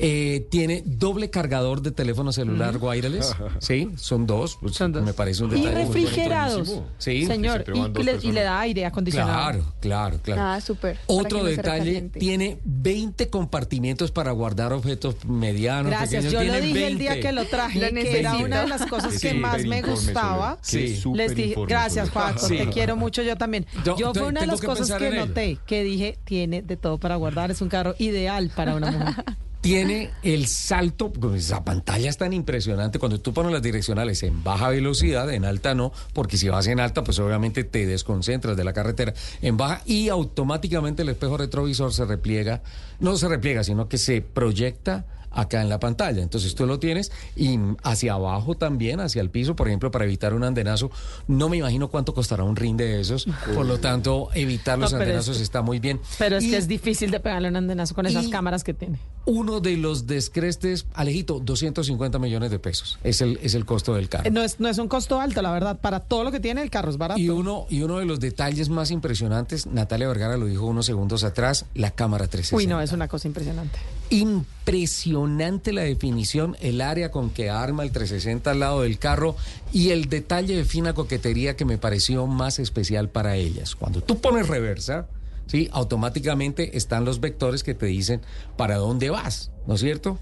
[0.00, 3.90] Eh, tiene doble cargador de teléfono celular wireless, ¿sí?
[3.96, 6.86] Son dos, pues, me parece un Y detalle muy refrigerados, bonito.
[6.98, 9.32] Sí, señor, y, le, y le da aire acondicionado.
[9.32, 10.42] Claro, claro, claro.
[10.42, 10.98] Ah, súper.
[11.06, 16.46] Otro no detalle, tiene 20 compartimentos para guardar objetos medianos, Gracias, pequeños.
[16.46, 17.02] yo lo dije el 20.
[17.02, 19.82] día que lo traje, Lo que era una de las cosas Sí, que más me
[19.82, 20.58] gustaba.
[20.70, 22.56] Qué Les dije, gracias Juaco, Sí.
[22.56, 23.66] te quiero mucho yo también.
[23.84, 26.98] Yo- Yo fue una de las que cosas que noté, que dije, tiene de todo
[26.98, 29.24] para guardar, es un carro ideal para una mujer.
[29.68, 34.42] Tiene el salto, pues, esa pantalla es tan impresionante cuando tú pones las direccionales en
[34.42, 38.64] baja velocidad, en alta no, porque si vas en alta, pues obviamente te desconcentras de
[38.64, 39.12] la carretera
[39.42, 42.62] en baja y automáticamente el espejo retrovisor se repliega,
[43.00, 46.22] no se repliega, sino que se proyecta acá en la pantalla.
[46.22, 50.32] Entonces tú lo tienes y hacia abajo también, hacia el piso, por ejemplo, para evitar
[50.32, 50.90] un andenazo.
[51.26, 54.98] No me imagino cuánto costará un rin de esos, por lo tanto, evitar los No,
[54.98, 56.00] pero es andenazos está muy bien.
[56.18, 58.98] Pero es Y- que es difícil de pegarle un andenazo con esas cámaras que tiene.
[59.28, 62.98] Uno de los descrestes, Alejito, 250 millones de pesos.
[63.04, 64.26] Es el, es el costo del carro.
[64.26, 65.78] Eh, No es, no es un costo alto, la verdad.
[65.78, 67.20] Para todo lo que tiene, el carro es barato.
[67.20, 71.24] Y uno, y uno de los detalles más impresionantes, Natalia Vergara lo dijo unos segundos
[71.24, 72.56] atrás, la cámara 360.
[72.56, 73.78] Uy, no, es una cosa impresionante.
[74.08, 79.36] Impresionante la definición, el área con que arma el 360 al lado del carro
[79.72, 83.74] y el detalle de fina coquetería que me pareció más especial para ellas.
[83.76, 85.06] Cuando tú pones reversa,
[85.48, 85.68] ¿sí?
[85.72, 88.20] automáticamente están los vectores que te dicen
[88.56, 90.18] para dónde vas, ¿no es cierto?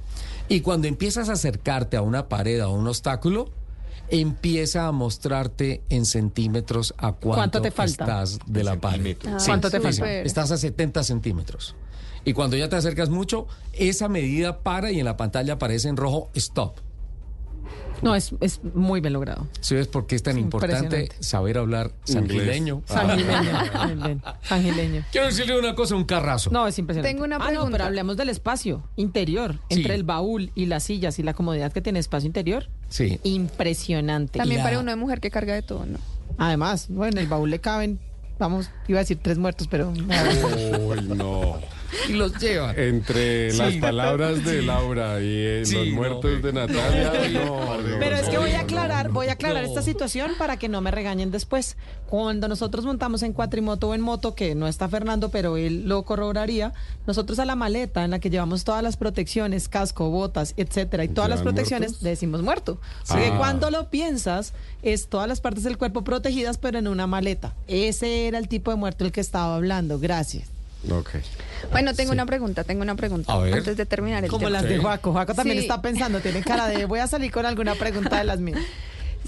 [0.48, 3.50] Y cuando empiezas a acercarte a una pared, a un obstáculo,
[4.08, 8.04] empieza a mostrarte en centímetros a cuánto, ¿Cuánto te falta?
[8.04, 9.16] estás de la pared.
[9.26, 10.10] Ah, ¿Cuánto te falta?
[10.12, 11.74] Estás a 70 centímetros.
[12.24, 15.96] Y cuando ya te acercas mucho, esa medida para y en la pantalla aparece en
[15.96, 16.78] rojo stop.
[18.02, 19.46] No, es, es muy bien logrado.
[19.60, 22.82] ¿Sí ves por qué es tan importante saber hablar sangileño?
[22.86, 24.22] Sangileño.
[24.42, 25.04] Sangileño.
[25.12, 26.50] Quiero decirle una cosa, un carrazo.
[26.50, 27.12] No, es impresionante.
[27.12, 27.72] Tengo una Ah, no, pregunta.
[27.72, 29.54] pero hablemos del espacio interior.
[29.70, 29.76] Sí.
[29.78, 32.68] Entre el baúl y las sillas y la comodidad que tiene espacio interior.
[32.88, 33.18] Sí.
[33.24, 34.38] Impresionante.
[34.38, 35.98] También La- para una mujer que carga de todo, ¿no?
[36.38, 37.98] Además, bueno, en el baúl le caben,
[38.38, 39.90] vamos, iba a decir tres muertos, pero...
[39.90, 41.56] Uy, no.
[42.08, 42.72] Y los lleva.
[42.74, 43.58] Entre Sí.
[43.58, 45.94] las palabras de Laura y eh, Sí, los no.
[45.96, 47.12] muertos de Natalia.
[47.34, 50.68] no, no, Pero es que voy a aclarar, voy a aclarar esta situación para que
[50.68, 51.76] no me regañen después.
[52.08, 56.04] Cuando nosotros montamos en cuatrimoto o en moto, que no está Fernando, pero él lo
[56.04, 56.72] corroboraría,
[57.06, 61.08] nosotros a la maleta en la que llevamos todas las protecciones, casco, botas, etcétera, y
[61.08, 62.02] todas las ¿Llevan protecciones, muertos?
[62.02, 62.80] le decimos muerto.
[63.08, 63.38] Así que Ah.
[63.38, 64.52] cuando lo piensas,
[64.82, 67.54] es todas las partes del cuerpo protegidas, pero en una maleta.
[67.66, 69.98] Ese era el tipo de muerto del que estaba hablando.
[69.98, 70.48] Gracias.
[71.72, 73.32] Bueno, tengo una pregunta, tengo una pregunta.
[73.32, 73.54] A ver.
[73.54, 74.50] Antes de terminar el Como tema.
[74.60, 75.12] las de Juaco.
[75.12, 75.62] Juaco también Sí.
[75.64, 78.60] está pensando, tiene cara de voy a salir con alguna pregunta de las mías.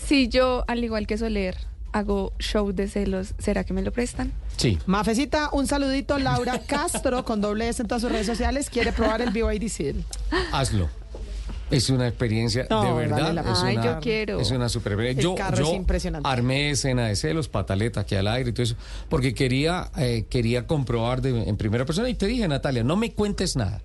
[0.06, 1.56] Si yo, al igual que Soler,
[1.92, 4.32] hago show de celos, ¿será que me lo prestan?
[4.56, 4.78] Sí.
[4.86, 6.18] Mafecita, un saludito.
[6.18, 10.04] Laura Castro, con doble S en todas sus redes sociales, quiere probar el BYD Seal.
[10.52, 10.88] Hazlo.
[11.70, 13.36] Es una experiencia No, de verdad.
[13.50, 13.58] es.
[13.62, 14.40] Ay, una, yo quiero.
[14.40, 16.28] Es una super El Yo, carro es yo impresionante.
[16.28, 18.76] armé escena de celos, pataleta aquí al aire y todo eso,
[19.08, 22.08] porque quería, eh, quería comprobar de- en primera persona.
[22.08, 23.82] Y te dije, Natalia, no me cuentes nada.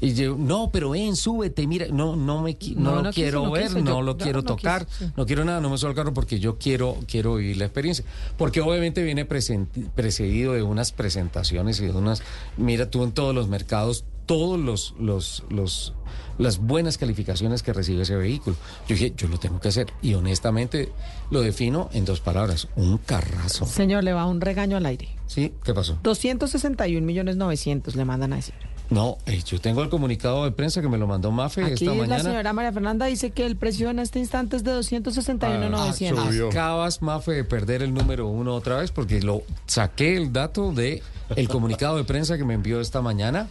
[0.00, 3.22] Y yo, no, pero ven, súbete, mira, no, no me no, No, lo no quiso,
[3.22, 5.12] quiero no ver, quiso, no yo- lo yo quiero no tocar, quiso, sí.
[5.16, 8.04] no quiero nada, no me subo al carro porque yo quiero, quiero vivir la experiencia.
[8.36, 12.22] Porque obviamente viene precedido de unas presentaciones y de unas,
[12.56, 15.94] mira tú en todos los mercados, todos los, los, los,
[16.38, 18.56] las buenas calificaciones que recibe ese vehículo.
[18.88, 19.92] Yo dije, yo lo tengo que hacer.
[20.02, 20.90] Y honestamente
[21.30, 23.66] lo defino en dos palabras, un carrazo.
[23.66, 25.08] Señor, le va un regaño al aire.
[25.26, 25.52] ¿Sí?
[25.64, 25.98] ¿Qué pasó?
[26.02, 28.54] 261 millones 900 le mandan a decir.
[28.90, 31.86] No, eh, yo tengo el comunicado de prensa que me lo mandó Mafe Aquí esta
[31.86, 32.22] la mañana.
[32.22, 36.24] señora María Fernanda dice que el precio en este instante es de 261 Ah, 900.
[36.26, 36.48] subió.
[36.48, 41.02] Acabas, Mafe, de perder el número uno otra vez porque lo saqué el dato de
[41.36, 43.48] el comunicado de prensa que me envió esta mañana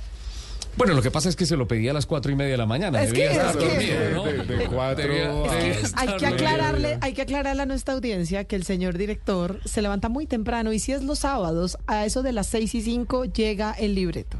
[0.77, 2.57] Bueno, lo que pasa es que se lo pedí a las cuatro y media de
[2.57, 3.03] la mañana.
[3.03, 4.23] Es que- estar es que- dormido, ¿no?
[4.23, 5.13] De- de cuatro
[5.51, 9.59] a- Es Hay que aclararle, hay que aclararle a nuestra audiencia que el señor director
[9.65, 12.81] se levanta muy temprano y si es los sábados, a eso de las seis y
[12.81, 14.39] cinco llega el libreto.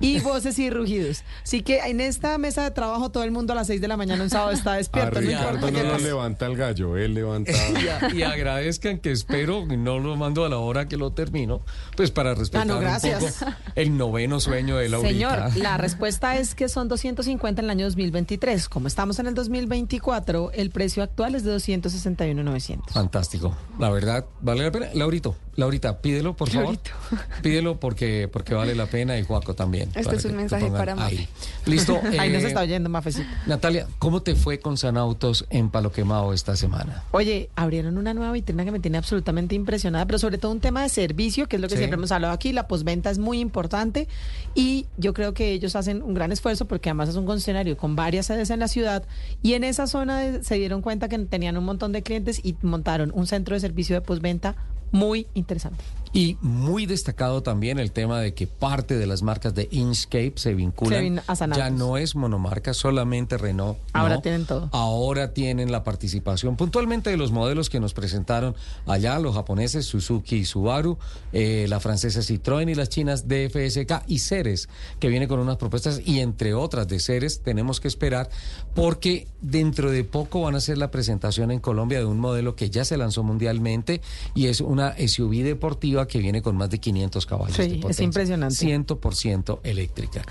[0.00, 1.22] Y voces y rugidos.
[1.42, 3.96] Así que en esta mesa de trabajo todo el mundo a las seis de la
[3.98, 5.20] mañana un sábado está A despierto.
[5.20, 6.04] no importa Ricardo no pase.
[6.04, 7.52] levanta el gallo, él levanta.
[7.82, 11.12] Y, a- y agradezcan que espero y no lo mando a la hora que lo
[11.12, 11.62] termino,
[11.96, 13.34] pues para respetar Ah, no, un gracias.
[13.38, 15.12] poco el noveno sueño de Laurita.
[15.12, 18.68] Señor, la respuesta es que son 250 en el año 2023.
[18.70, 22.90] Como estamos en el 2024, el precio actual es de 261.900.
[22.92, 23.56] Fantástico.
[23.78, 24.86] La verdad, vale la pena.
[24.94, 26.64] Laurito, Laurita, pídelo, por favor.
[26.74, 26.90] Laurito.
[27.42, 29.88] Pídelo porque, porque vale la pena y Juaco también.
[29.94, 31.16] Este para es un mensaje para Mafe.
[31.18, 31.28] ahí.
[31.66, 32.00] Listo.
[32.18, 33.28] Ahí nos eh, está oyendo, Mafecito.
[33.46, 37.04] Natalia, ¿cómo te fue con Sanautos en Palo Quemado esta semana?
[37.12, 40.82] Oye, abrieron una nueva vitrina que me tiene absolutamente impresionada, pero sobre todo un tema
[40.82, 41.78] de servicio, que es lo que Sí.
[41.78, 42.52] siempre hemos hablado aquí.
[42.52, 44.08] La postventa es muy importante
[44.54, 47.94] y yo creo que ellos hacen un gran esfuerzo porque además es un concesionario con
[47.96, 49.04] varias sedes en la ciudad
[49.42, 52.56] y en esa zona de- se dieron cuenta que tenían un montón de clientes y
[52.62, 54.56] montaron un centro de servicio de postventa
[54.90, 55.82] muy interesante.
[56.12, 60.54] Y muy destacado también el tema de que parte de las marcas de Inchcape se
[60.54, 61.22] vinculan.
[61.34, 63.78] Se ya no es monomarca, solamente Renault.
[63.94, 64.22] Ahora no.
[64.22, 64.68] tienen todo.
[64.72, 68.54] Ahora tienen la participación puntualmente de los modelos que nos presentaron
[68.86, 70.98] allá, los japoneses Suzuki y Subaru,
[71.32, 74.68] eh, la francesa Citroën y las chinas DFSK y Ceres,
[75.00, 78.28] que viene con unas propuestas y entre otras de Ceres tenemos que esperar
[78.74, 82.70] porque dentro de poco van a hacer la presentación en Colombia de un modelo que
[82.70, 84.00] ya se lanzó mundialmente
[84.34, 87.56] y es una SUV deportiva que viene con más de 500 caballos.
[87.56, 88.54] Sí, de es impresionante.
[88.56, 90.22] 100% eléctrica.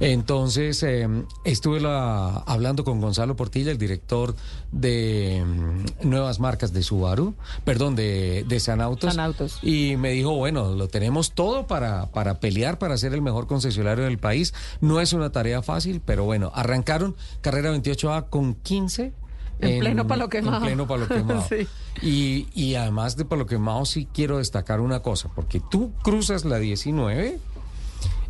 [0.00, 1.08] Entonces, eh,
[1.44, 4.34] estuve la- hablando con Gonzalo Portilla, el director
[4.72, 7.34] de mm, nuevas marcas de Subaru,
[7.64, 9.10] perdón, de, de Sanautos.
[9.14, 9.58] Sanautos.
[9.62, 14.04] Y me dijo, bueno, lo tenemos todo para, para pelear, para ser el mejor concesionario
[14.04, 14.54] del país.
[14.80, 19.12] No es una tarea fácil, pero bueno, arrancaron carrera 28A con 15.
[19.60, 20.58] En pleno palo quemado.
[20.58, 21.44] En pleno palo quemado.
[21.48, 21.66] Sí.
[22.02, 26.58] y, y además de palo quemado, sí quiero destacar una cosa, porque tú cruzas la
[26.58, 27.38] 19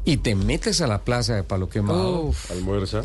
[0.05, 2.32] y te metes a la plaza de palo quemado.
[2.50, 3.02] Almuerza.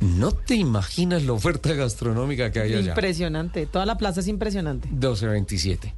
[0.00, 2.90] No te imaginas la oferta gastronómica que hay allá.
[2.90, 3.64] Impresionante.
[3.66, 4.88] Toda la plaza es impresionante.
[4.88, 5.94] 1227.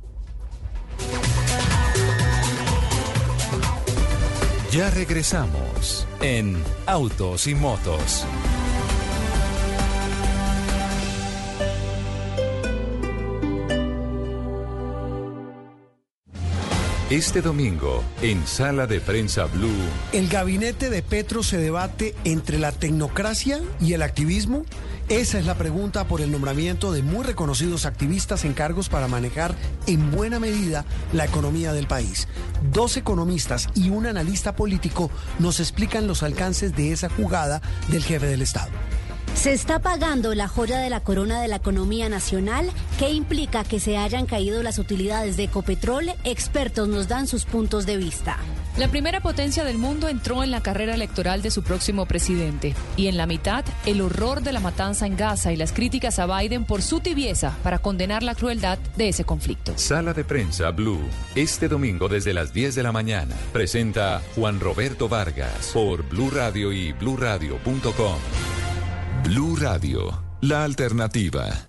[4.70, 8.24] Ya regresamos en Autos y Motos.
[17.10, 19.70] Este domingo, en Sala de Prensa Blue,
[20.12, 24.64] ¿El gabinete de Petro se debate entre la tecnocracia y el activismo?
[25.08, 29.54] Esa es la pregunta por el nombramiento de muy reconocidos activistas en cargos para manejar
[29.86, 32.26] en buena medida la economía del país.
[32.72, 35.08] Dos economistas y un analista político
[35.38, 38.72] nos explican los alcances de esa jugada del jefe del Estado.
[39.36, 42.68] Se está pagando la joya de la corona de la economía nacional,
[42.98, 46.10] que implica que se hayan caído las utilidades de Ecopetrol.
[46.24, 48.38] Expertos nos dan sus puntos de vista.
[48.78, 52.74] La primera potencia del mundo entró en la carrera electoral de su próximo presidente.
[52.96, 56.26] Y en la mitad, el horror de la matanza en Gaza y las críticas a
[56.26, 59.74] Biden por su tibieza para condenar la crueldad de ese conflicto.
[59.76, 65.08] Sala de Prensa Blue, este domingo desde las 10 de la mañana, presenta Juan Roberto
[65.08, 68.55] Vargas por Blue Radio y bluradio.com.
[69.26, 71.68] Blue Radio, la alternativa.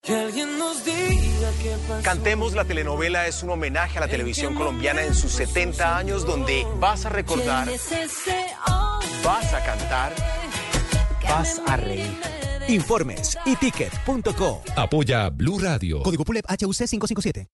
[0.00, 2.02] Que alguien nos diga qué pasó.
[2.02, 6.66] Cantemos la telenovela es un homenaje a la televisión colombiana en sus 70 años donde
[6.78, 7.68] vas a recordar,
[9.22, 10.14] vas a cantar,
[11.24, 12.18] vas a reír.
[12.68, 14.62] Informes y ticket.co.
[14.76, 16.02] Apoya Blue Radio.
[16.02, 17.50] Código PULEP HUC 557.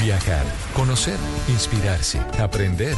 [0.00, 0.46] Viajar,
[0.80, 2.96] conocer, inspirarse, aprender,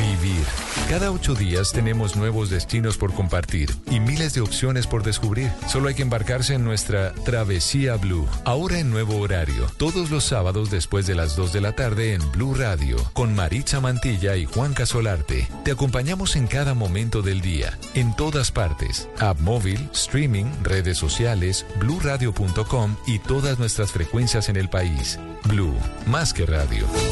[0.00, 0.44] vivir.
[0.88, 5.52] Cada ocho días tenemos nuevos destinos por compartir y miles de opciones por descubrir.
[5.68, 8.26] Solo hay que embarcarse en nuestra Travesía Blue.
[8.44, 12.32] Ahora en nuevo horario, todos los sábados después de las 2 de la tarde en
[12.32, 15.46] Blue Radio, con Maritza Mantilla y Juan Casolarte.
[15.64, 19.08] Te acompañamos en cada momento del día, en todas partes.
[19.20, 25.20] App móvil, streaming, redes sociales, bluradio.com y todas nuestras frecuencias en el país.
[25.44, 25.74] Blue,
[26.06, 26.86] más que radio.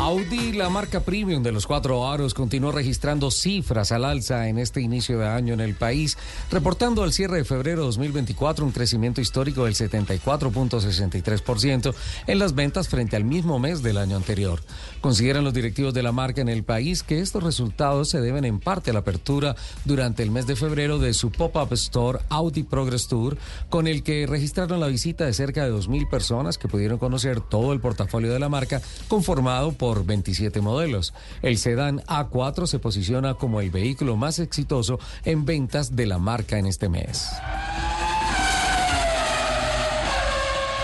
[0.00, 4.80] Audi, la marca premium de los cuatro aros, continuó registrando cifras al alza en este
[4.80, 6.16] inicio de año en el país,
[6.50, 11.94] reportando al cierre de febrero 2024 un crecimiento histórico del 74.63%
[12.26, 14.60] en las ventas frente al mismo mes del año anterior.
[15.00, 18.60] Consideran los directivos de la marca en el país que estos resultados se deben en
[18.60, 23.08] parte a la apertura durante el mes de febrero de su pop-up store Audi Progress
[23.08, 23.36] Tour,
[23.68, 27.72] con el que registraron la visita de cerca de 2.000 personas que pudieron conocer todo
[27.72, 31.14] el portafolio de la marca conformado por 27 modelos.
[31.42, 36.58] El sedán A4 se posiciona como el vehículo más exitoso en ventas de la marca
[36.58, 37.28] en este mes.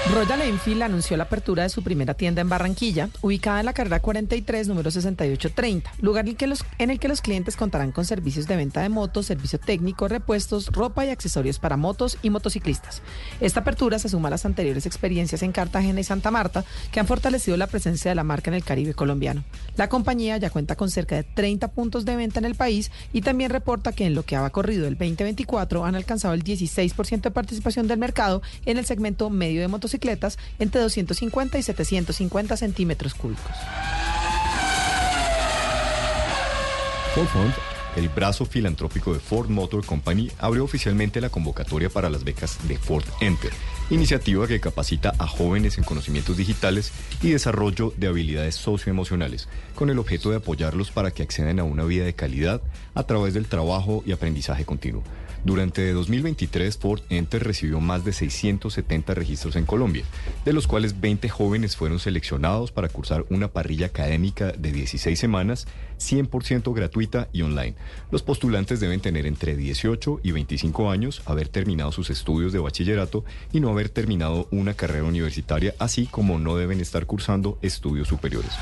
[0.07, 4.01] Royal Enfield anunció la apertura de su primera tienda en Barranquilla, ubicada en la carrera
[4.01, 6.25] 43, número 6830, lugar
[6.79, 10.69] en, el que los clientes contarán con servicios de venta de motos, servicio técnico, repuestos,
[10.69, 13.03] ropa y accesorios para motos y motociclistas.
[13.41, 17.07] Esta apertura se suma a las anteriores experiencias en Cartagena y Santa Marta, que han
[17.07, 19.45] fortalecido la presencia de la marca en el Caribe colombiano.
[19.77, 23.21] La compañía ya cuenta con cerca de 30 puntos de venta en el país y
[23.21, 27.31] también reporta que en lo que ha corrido el 2024 han alcanzado el 16% de
[27.31, 29.88] participación del mercado en el segmento medio de motociclistas
[30.59, 33.57] entre 250 y 750 centímetros cúbicos.
[37.15, 37.53] Ford
[37.99, 42.79] el brazo filantrópico de Ford Motor Company, abrió oficialmente la convocatoria para las becas de
[42.79, 43.51] Ford Enter,
[43.91, 46.93] iniciativa que capacita a jóvenes en conocimientos digitales
[47.23, 51.85] y desarrollo de habilidades socioemocionales, con el objeto de apoyarlos para que accedan a una
[51.85, 52.63] vida de calidad
[52.95, 55.03] a través del trabajo y aprendizaje continuo.
[55.45, 60.05] Durante 2023, Ford Enter recibió más de 670 registros en Colombia,
[60.45, 65.67] de los cuales 20 jóvenes fueron seleccionados para cursar una parrilla académica de 16 semanas,
[65.99, 67.75] 100% gratuita y online.
[68.11, 73.25] Los postulantes deben tener entre 18 y 25 años, haber terminado sus estudios de bachillerato
[73.53, 78.53] y no haber terminado una carrera universitaria, así como no deben estar cursando estudios superiores.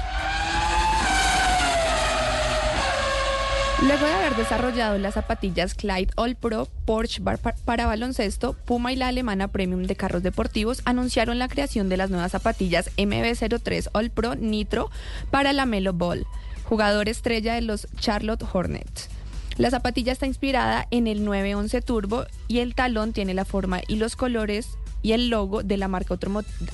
[3.83, 8.97] Luego de haber desarrollado las zapatillas Clyde All Pro, Porsche Bar para baloncesto, Puma y
[8.97, 14.11] la alemana Premium de carros deportivos anunciaron la creación de las nuevas zapatillas MB03 All
[14.11, 14.91] Pro Nitro
[15.31, 16.27] para la Melo Ball,
[16.65, 19.11] jugador estrella de los Charlotte Hornets.
[19.59, 23.97] La zapatilla está inspirada en el 911 Turbo y el talón tiene la forma y
[23.97, 26.17] los colores y el logo de la marca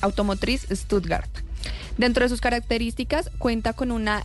[0.01, 1.29] automotriz Stuttgart.
[1.97, 4.23] Dentro de sus características cuenta con una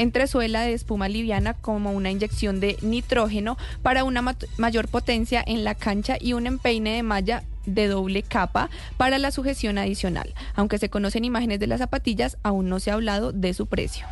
[0.00, 4.24] entresuela de espuma liviana como una inyección de nitrógeno para una
[4.56, 9.30] mayor potencia en la cancha y un empeine de malla de doble capa para la
[9.30, 10.34] sujeción adicional.
[10.54, 14.06] Aunque se conocen imágenes de las zapatillas, aún no se ha hablado de su precio.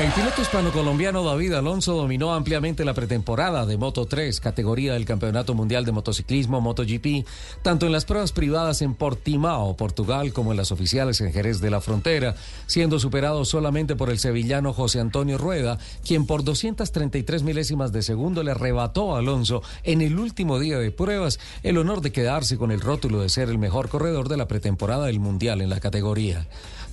[0.00, 5.52] El piloto hispano-colombiano David Alonso dominó ampliamente la pretemporada de Moto 3, categoría del Campeonato
[5.52, 7.26] Mundial de Motociclismo MotoGP,
[7.60, 11.68] tanto en las pruebas privadas en Portimao, Portugal, como en las oficiales en Jerez de
[11.68, 12.34] la Frontera,
[12.66, 18.42] siendo superado solamente por el sevillano José Antonio Rueda, quien por 233 milésimas de segundo
[18.42, 22.70] le arrebató a Alonso en el último día de pruebas el honor de quedarse con
[22.70, 26.46] el rótulo de ser el mejor corredor de la pretemporada del Mundial en la categoría.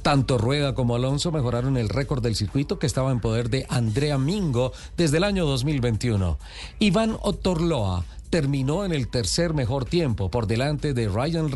[0.08, 4.18] Tanto Rueda como Alonso mejoraron el récord del circuito que estaba en poder de Andrea
[4.18, 6.40] Mingo desde el año 2021.
[6.80, 11.52] Iván Otorloa terminó en el tercer mejor tiempo por delante de Ryan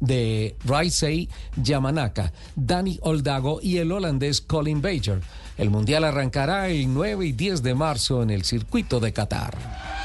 [0.00, 5.22] de Raisei Yamanaka, Dani Oldago y el holandés Colin Bager.
[5.56, 10.03] El Mundial arrancará el 9 y 10 de marzo en el circuito de Qatar.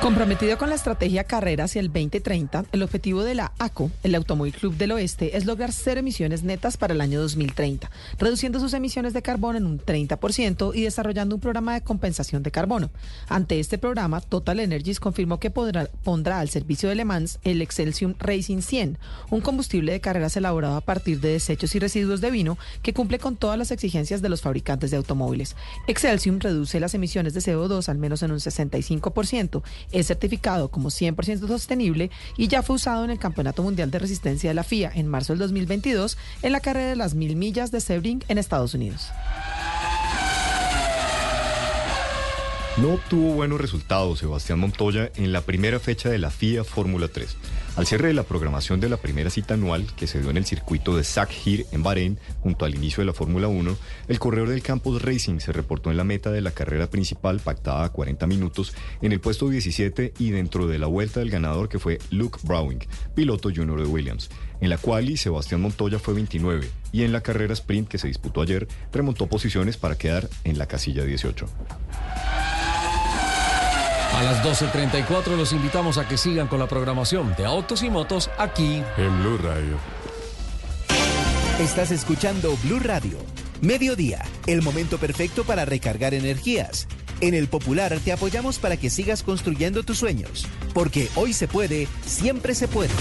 [0.00, 4.54] Comprometido con la estrategia Carrera hacia el 2030, el objetivo de la ACO, el Automóvil
[4.54, 9.12] Club del Oeste, es lograr cero emisiones netas para el año 2030, reduciendo sus emisiones
[9.12, 12.90] de carbono en un 30% y desarrollando un programa de compensación de carbono.
[13.28, 18.14] Ante este programa, Total Energies confirmó que pondrá al servicio de Le Mans el Excelsium
[18.20, 18.98] Racing 100,
[19.30, 23.18] un combustible de carreras elaborado a partir de desechos y residuos de vino que cumple
[23.18, 25.56] con todas las exigencias de los fabricantes de automóviles.
[25.88, 29.62] Excelsium reduce las emisiones de CO2 al menos en un 65%
[29.92, 34.50] es certificado como 100% sostenible y ya fue usado en el Campeonato Mundial de Resistencia
[34.50, 37.80] de la FIA en marzo del 2022 en la carrera de las mil millas de
[37.80, 39.10] Sebring en Estados Unidos.
[42.80, 47.36] No obtuvo buenos resultados Sebastián Montoya en la primera fecha de la FIA Fórmula 3.
[47.74, 50.46] Al cierre de la programación de la primera cita anual, que se dio en el
[50.46, 53.76] circuito de Sakhir en Bahrein, junto al inicio de la Fórmula 1,
[54.06, 57.84] el corredor del Campus Racing se reportó en la meta de la carrera principal pactada
[57.84, 58.72] a 40 minutos
[59.02, 62.86] en el puesto 17 y dentro de la vuelta del ganador que fue Luke Browning,
[63.16, 64.30] piloto junior de Williams.
[64.60, 68.40] En la quali, Sebastián Montoya fue 29 y en la carrera sprint que se disputó
[68.40, 71.46] ayer remontó posiciones para quedar en la casilla 18.
[74.18, 78.28] A las 12.34 los invitamos a que sigan con la programación de Autos y Motos
[78.36, 79.78] aquí en Blue Radio.
[81.60, 83.16] Estás escuchando Blue Radio.
[83.60, 86.88] Mediodía, el momento perfecto para recargar energías.
[87.20, 91.86] En el Popular te apoyamos para que sigas construyendo tus sueños, porque hoy se puede,
[92.04, 92.94] siempre se puede.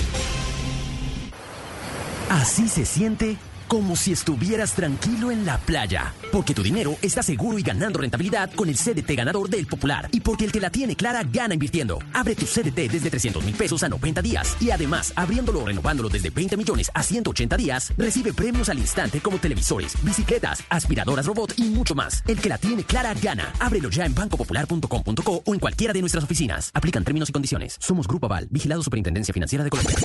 [2.30, 3.38] Así se siente
[3.68, 6.14] como si estuvieras tranquilo en la playa.
[6.31, 10.10] Porque tu dinero está seguro y ganando rentabilidad con el CDT ganador del Popular.
[10.11, 11.99] Y porque el que la tiene clara gana invirtiendo.
[12.14, 14.56] Abre tu CDT desde 300 mil pesos a 90 días.
[14.60, 19.19] Y además, abriéndolo o renovándolo desde 20 millones a 180 días, recibe premios al instante
[19.19, 22.23] como televisores, bicicletas, aspiradoras robot y mucho más.
[22.27, 23.52] El que la tiene clara gana.
[23.60, 26.72] Ábrelo ya en bancopopular.com.co o en cualquiera de nuestras oficinas.
[26.73, 27.76] Aplican términos y condiciones.
[27.80, 29.95] Somos Grupo Aval, vigilado Superintendencia Financiera de Colombia.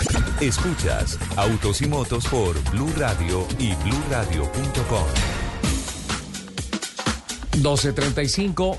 [0.41, 5.05] Escuchas Autos y Motos por Blue Radio y bluradio.com.
[7.63, 8.79] 12.35.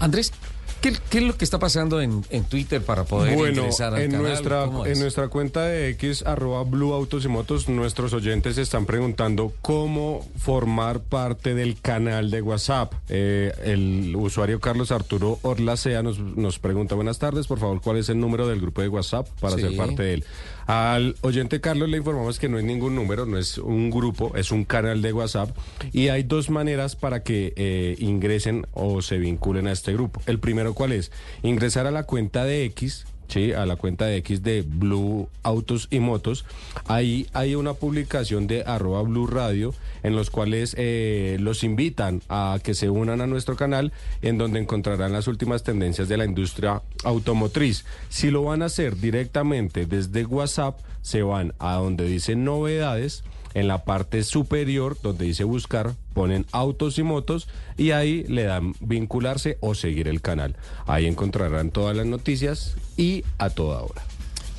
[0.00, 0.32] Andrés,
[0.80, 4.02] ¿qué, qué es lo que está pasando en, en Twitter para poder Bueno, ingresar al
[4.02, 4.26] en canal?
[4.26, 5.00] nuestra, ¿Cómo en es?
[5.00, 11.00] nuestra cuenta de X, arroba Blue Autos y Motos, nuestros oyentes están preguntando cómo formar
[11.00, 12.92] parte del canal de WhatsApp.
[13.08, 18.08] Eh, el usuario Carlos Arturo Orlacea nos, nos pregunta, buenas tardes, por favor, ¿cuál es
[18.10, 19.62] el número del grupo de WhatsApp para Sí.
[19.62, 20.24] ser parte de él?
[20.66, 24.50] Al oyente Carlos le informamos que no es ningún número, no es un grupo, es
[24.50, 25.56] un canal de WhatsApp
[25.92, 30.22] y hay dos maneras para que eh, ingresen o se vinculen a este grupo.
[30.26, 31.12] El primero, ¿cuál es?
[31.42, 35.88] Ingresar a la cuenta de X, Sí, a la cuenta de X de Blue Autos
[35.90, 36.44] y Motos.
[36.86, 39.74] Ahí hay una publicación de arroba Blue Radio
[40.04, 43.92] en los cuales eh, los invitan a que se unan a nuestro canal
[44.22, 47.84] en donde encontrarán las últimas tendencias de la industria automotriz.
[48.08, 53.24] Si lo van a hacer directamente desde WhatsApp, se van a donde dice novedades.
[53.54, 58.74] En la parte superior, donde dice buscar, ponen autos y motos y ahí le dan
[58.80, 60.56] vincularse o seguir el canal.
[60.86, 64.02] Ahí encontrarán todas las noticias y a toda hora.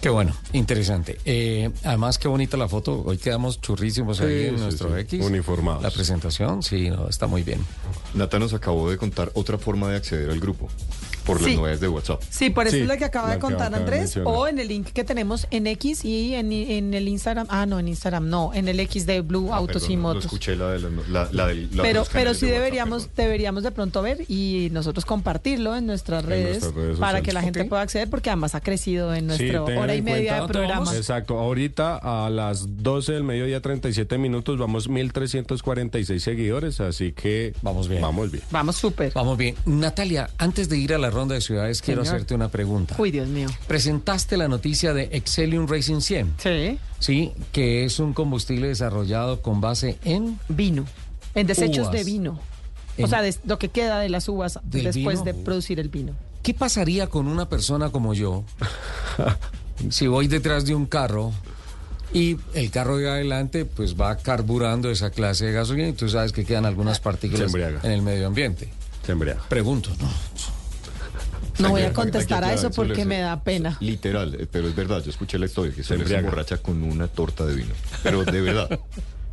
[0.01, 1.17] Qué bueno, interesante.
[1.26, 3.01] Eh, además, qué bonita la foto.
[3.05, 5.01] Hoy quedamos churrísimos ahí en sí, nuestro sí.
[5.01, 5.26] X.
[5.26, 5.81] Uniformados.
[5.81, 7.59] La presentación, sí, no, está muy bien.
[8.13, 10.69] Nata nos acabó de contar otra forma de acceder al grupo
[11.26, 11.56] por las Sí.
[11.57, 12.22] novedades de WhatsApp.
[12.30, 14.68] Sí, por eso Sí, es lo que acaba la de contar Andrés, o en el
[14.68, 17.47] link que tenemos en X y en, en el Instagram.
[17.49, 20.07] Ah, no, en Instagram no, en el X de Blue Autos Perdón, y no- no
[20.10, 20.26] Motos.
[20.26, 23.64] escuché la de la, la, la la pero los pero sí de WhatsApp, deberíamos deberíamos
[23.64, 27.41] de pronto ver y nosotros compartirlo en nuestras En redes, nuestras redes para que la
[27.41, 30.95] gente pueda acceder porque además ha crecido en nuestra hora y media de programa.
[30.95, 37.88] Exacto, ahorita a las 12 del mediodía 37 minutos vamos 1346 seguidores, así que vamos
[37.88, 38.02] bien.
[38.02, 38.43] Vamos bien.
[38.52, 39.11] Vamos súper.
[39.14, 39.56] Vamos bien.
[39.65, 42.95] Natalia, antes de ir a la ronda de ciudades, quiero hacerte una pregunta.
[42.99, 43.47] Uy, Dios mío.
[43.67, 46.33] Presentaste la noticia de Excelium Racing 100.
[46.37, 46.79] Sí.
[46.99, 50.85] Sí, que es un combustible desarrollado con base en vino,
[51.33, 51.91] en desechos uvas.
[51.93, 52.39] de vino.
[53.01, 55.25] O sea, de- lo que queda de las uvas ¿Del después vino?
[55.25, 56.13] de producir el vino.
[56.43, 58.43] ¿Qué pasaría con una persona como yo
[59.89, 61.31] si voy detrás de un carro
[62.13, 66.31] y el carro de adelante pues va carburando esa clase de gasolina y tú sabes
[66.31, 68.69] que quedan algunas partículas en el medio ambiente?
[69.05, 69.41] Se embriaga.
[69.49, 70.07] Pregunto, ¿no?
[71.60, 73.77] No voy a contestar a eso porque eso me da pena.
[73.80, 76.19] Literal, eh, pero es verdad, yo escuché la historia que se, embriaga.
[76.19, 77.73] emborracha con una torta de vino.
[78.03, 78.80] Pero de verdad.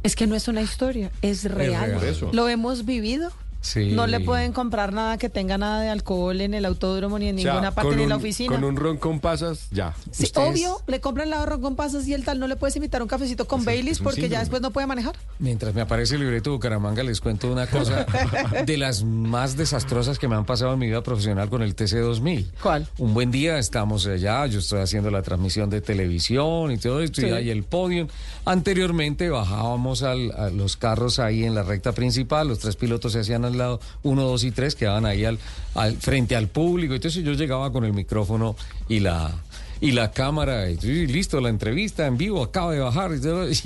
[0.02, 1.86] Es que no es una historia, es real.
[1.86, 1.92] real.
[1.92, 2.30] Por eso.
[2.32, 3.30] Lo hemos vivido.
[3.62, 3.92] Sí.
[3.92, 7.38] No le pueden comprar nada que tenga nada de alcohol en el autódromo ni en
[7.38, 8.52] O sea, ninguna parte ni en la oficina.
[8.54, 9.94] Con un ron con pasas, ya.
[10.10, 13.00] Sí, obvio, le compran la ahorro con pasas y el tal no le puedes invitar
[13.02, 15.14] un cafecito con Baileys porque ya después no puede manejar.
[15.38, 18.04] Mientras me aparece el libreto de Bucaramanga, les cuento una cosa
[18.66, 22.46] de las más desastrosas que me han pasado en mi vida profesional con el TC2000.
[22.62, 22.88] ¿Cuál?
[22.98, 27.20] Un buen día estamos allá, yo estoy haciendo la transmisión de televisión y todo esto,
[27.20, 27.30] y Sí.
[27.30, 28.08] hay el podio.
[28.44, 33.20] Anteriormente bajábamos al- a los carros ahí en la recta principal, los tres pilotos se
[33.20, 35.38] hacían al lado, uno, dos y tres, quedaban ahí al,
[35.74, 36.94] al- frente al público.
[36.94, 38.56] Entonces yo llegaba con el micrófono
[38.88, 39.30] y la
[39.80, 43.10] y la cámara, y, y listo, la entrevista en vivo, acaba de bajar,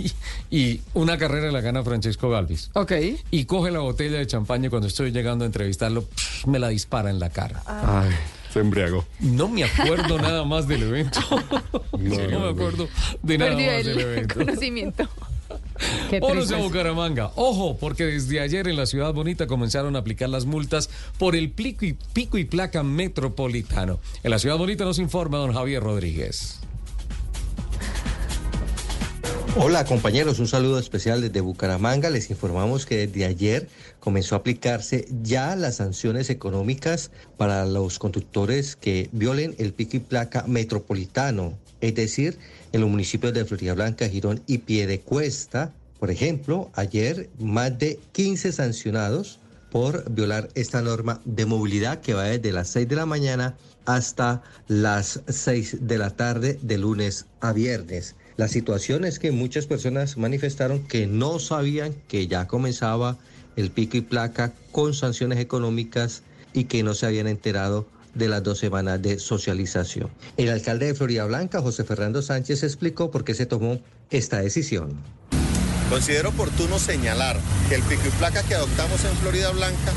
[0.50, 2.70] y, y- una carrera la gana Francesco Galvis.
[2.72, 2.92] Ok.
[3.30, 6.68] Y coge la botella de champaña y cuando estoy llegando a entrevistarlo, pff, me la
[6.68, 7.62] dispara en la cara.
[7.66, 8.10] Ay,
[8.50, 9.04] se embriagó.
[9.20, 11.20] No me acuerdo nada más del evento.
[11.98, 12.88] No, no, me acuerdo
[13.22, 14.34] de nada Perdió más del el evento.
[14.36, 15.08] conocimiento.
[16.20, 17.32] Vámonos a Bucaramanga.
[17.36, 21.50] Ojo, porque desde ayer en la ciudad bonita comenzaron a aplicar las multas por el
[21.50, 24.00] pico y, pico y placa metropolitano.
[24.22, 26.60] En la ciudad bonita nos informa don Javier Rodríguez.
[29.58, 32.10] Hola compañeros, un saludo especial desde Bucaramanga.
[32.10, 33.68] Les informamos que desde ayer
[34.00, 40.00] comenzó a aplicarse ya las sanciones económicas para los conductores que violen el pico y
[40.00, 41.54] placa metropolitano,
[41.86, 42.36] es decir,
[42.72, 45.72] en los municipios de Florida Blanca, Girón y Piedecuesta.
[46.00, 49.38] Por ejemplo, ayer más de 15 sancionados
[49.70, 54.42] por violar esta norma de movilidad que va desde las 6 de la mañana hasta
[54.66, 58.16] las 6 de la tarde de lunes a viernes.
[58.36, 63.16] La situación es que muchas personas manifestaron que no sabían que ya comenzaba
[63.54, 66.22] el pico y placa con sanciones económicas
[66.52, 67.86] y que no se habían enterado
[68.16, 70.10] de las dos semanas de socialización.
[70.36, 73.80] El alcalde de Florida Blanca, José Fernando Sánchez, explicó por qué se tomó
[74.10, 74.96] esta decisión.
[75.90, 77.38] Considero oportuno señalar
[77.68, 79.92] que el pico y placa que adoptamos en Florida Blanca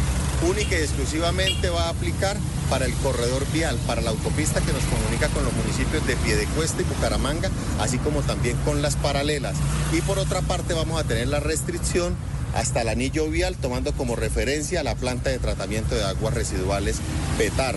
[0.47, 2.37] única y exclusivamente va a aplicar
[2.69, 6.81] para el corredor vial, para la autopista que nos comunica con los municipios de Piedecuesta
[6.81, 9.57] y Bucaramanga, así como también con las paralelas.
[9.91, 12.15] Y por otra parte vamos a tener la restricción
[12.55, 16.99] hasta el anillo vial, tomando como referencia la planta de tratamiento de aguas residuales
[17.37, 17.75] Petar.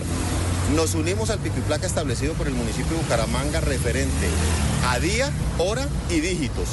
[0.75, 4.27] Nos unimos al pico y placa establecido por el municipio de Bucaramanga referente
[4.87, 6.67] a día, hora y dígitos.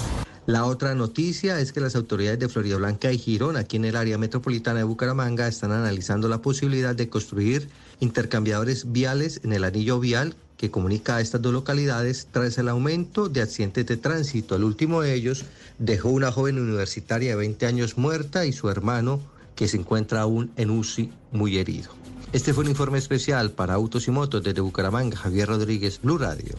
[0.47, 3.94] La otra noticia es que las autoridades de Florida Blanca y Girón, aquí en el
[3.94, 7.68] área metropolitana de Bucaramanga, están analizando la posibilidad de construir
[8.01, 13.31] intercambiadores viales en el anillo vial que comunica a estas dos localidades tras el aumento
[13.31, 14.57] de accidentes de tránsito.
[14.57, 15.47] El último de ellos
[15.78, 19.20] dejó una joven universitaria de 20 años muerta y su hermano
[19.57, 21.93] que se encuentra aún en UCI muy herido.
[22.35, 25.16] Este fue un informe especial para Autos y Motos desde Bucaramanga.
[25.16, 26.55] Javier Rodríguez, Blue Radio.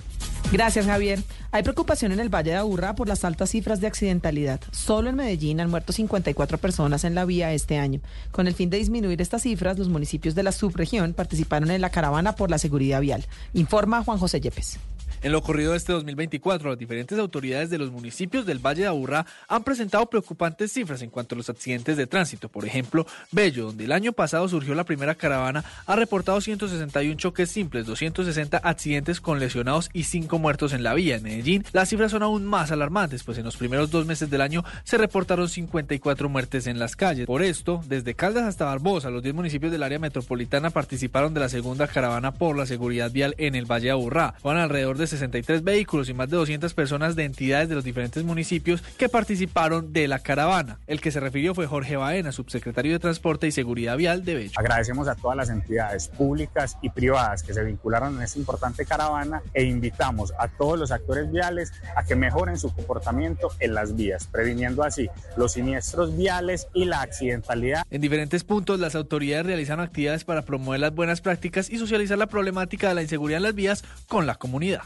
[0.52, 1.24] Gracias, Javier.
[1.52, 4.60] Hay preocupación en el Valle de Aburrá por las altas cifras de accidentalidad.
[4.72, 8.02] Solo en Medellín han muerto 54 personas en la vía este año.
[8.32, 11.90] Con el fin de disminuir estas cifras, los municipios de la subregión participaron en la
[11.90, 13.26] caravana por la seguridad vial.
[13.54, 14.78] Informa Juan José Yepes.
[15.22, 19.26] En lo ocurrido este 2024, las diferentes autoridades de los municipios del Valle de Aburrá
[19.48, 22.50] han presentado preocupantes cifras en cuanto a los accidentes de tránsito.
[22.50, 27.52] Por ejemplo, Bello, donde el año pasado surgió la primera caravana, ha reportado 161 choques
[27.52, 31.18] simples, 260 accidentes con lesionados y 5 muertos en la vía.
[31.18, 34.42] En Medellín, las cifras son aún más alarmantes, pues en los primeros dos meses del
[34.42, 37.26] año se reportaron 54 muertes en las calles.
[37.26, 41.50] Por esto, desde Caldas hasta Barbosa, los 10 municipios del área metropolitana participaron de la
[41.50, 44.36] segunda caravana por la seguridad vial en el Valle de Aburrá.
[44.44, 48.24] Van alrededor de 63 vehículos y más de 200 personas de entidades de los diferentes
[48.24, 50.80] municipios que participaron de la caravana.
[50.88, 54.52] El que se refirió fue Jorge Baena, subsecretario de Transporte y Seguridad Vial de Bello.
[54.56, 59.42] Agradecemos a todas las entidades públicas y privadas que se vincularon en esta importante caravana
[59.54, 64.28] e invitamos a todos los actores viales a que mejoren su comportamiento en las vías,
[64.28, 67.84] previniendo así los siniestros viales y la accidentalidad.
[67.90, 72.28] En diferentes puntos, las autoridades realizaron actividades para promover las buenas prácticas y socializar la
[72.28, 74.82] problemática de la inseguridad en las vías con la comunidad.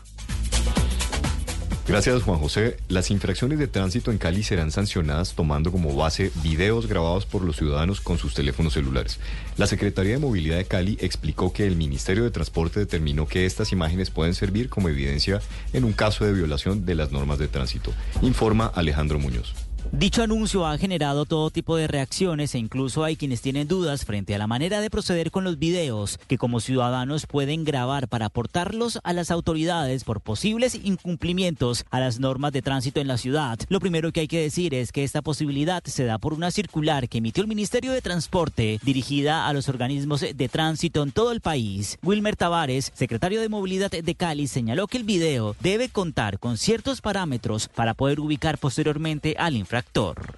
[1.88, 2.78] Gracias, Juan José.
[2.88, 7.58] Las infracciones de tránsito en Cali serán sancionadas tomando como base videos grabados por los
[7.58, 9.20] ciudadanos con sus teléfonos celulares.
[9.56, 13.72] La Secretaría de Movilidad de Cali explicó que el Ministerio de Transporte determinó que estas
[13.72, 15.42] imágenes pueden servir como evidencia
[15.74, 17.94] en un caso de violación de las normas de tránsito.
[18.24, 19.54] Informa Alejandro Muñoz.
[19.98, 24.36] Dicho anuncio ha generado todo tipo de reacciones e incluso hay quienes tienen dudas frente
[24.36, 29.00] a la manera de proceder con los videos que como ciudadanos pueden grabar para aportarlos
[29.06, 33.58] a las autoridades por posibles incumplimientos a las normas de tránsito en la ciudad.
[33.70, 37.08] Lo primero que hay que decir es que esta posibilidad se da por una circular
[37.08, 41.40] que emitió el Ministerio de Transporte dirigida a los organismos de tránsito en todo el
[41.40, 42.00] país.
[42.04, 47.00] Wilmer Tavares, secretario de Movilidad de Cali, señaló que el video debe contar con ciertos
[47.00, 49.85] parámetros para poder ubicar posteriormente al infractor.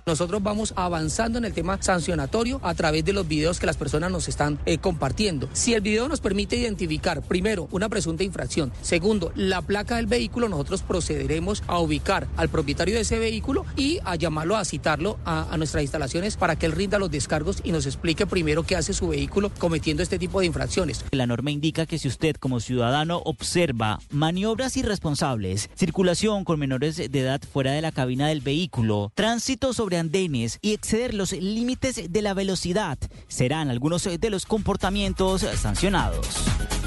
[0.05, 4.11] Nosotros vamos avanzando en el tema sancionatorio a través de los videos que las personas
[4.11, 5.49] nos están eh, compartiendo.
[5.53, 10.47] Si el video nos permite identificar, primero, una presunta infracción, segundo, la placa del vehículo,
[10.47, 15.51] nosotros procederemos a ubicar al propietario de ese vehículo y a llamarlo, a citarlo a,
[15.51, 18.93] a nuestras instalaciones para que él rinda los descargos y nos explique primero qué hace
[18.93, 21.03] su vehículo cometiendo este tipo de infracciones.
[21.11, 27.19] La norma indica que si usted como ciudadano observa maniobras irresponsables, circulación con menores de
[27.19, 32.21] edad fuera de la cabina del vehículo, tránsito sobre andenes y exceder los límites de
[32.21, 32.97] la velocidad
[33.27, 36.25] serán algunos de los comportamientos sancionados.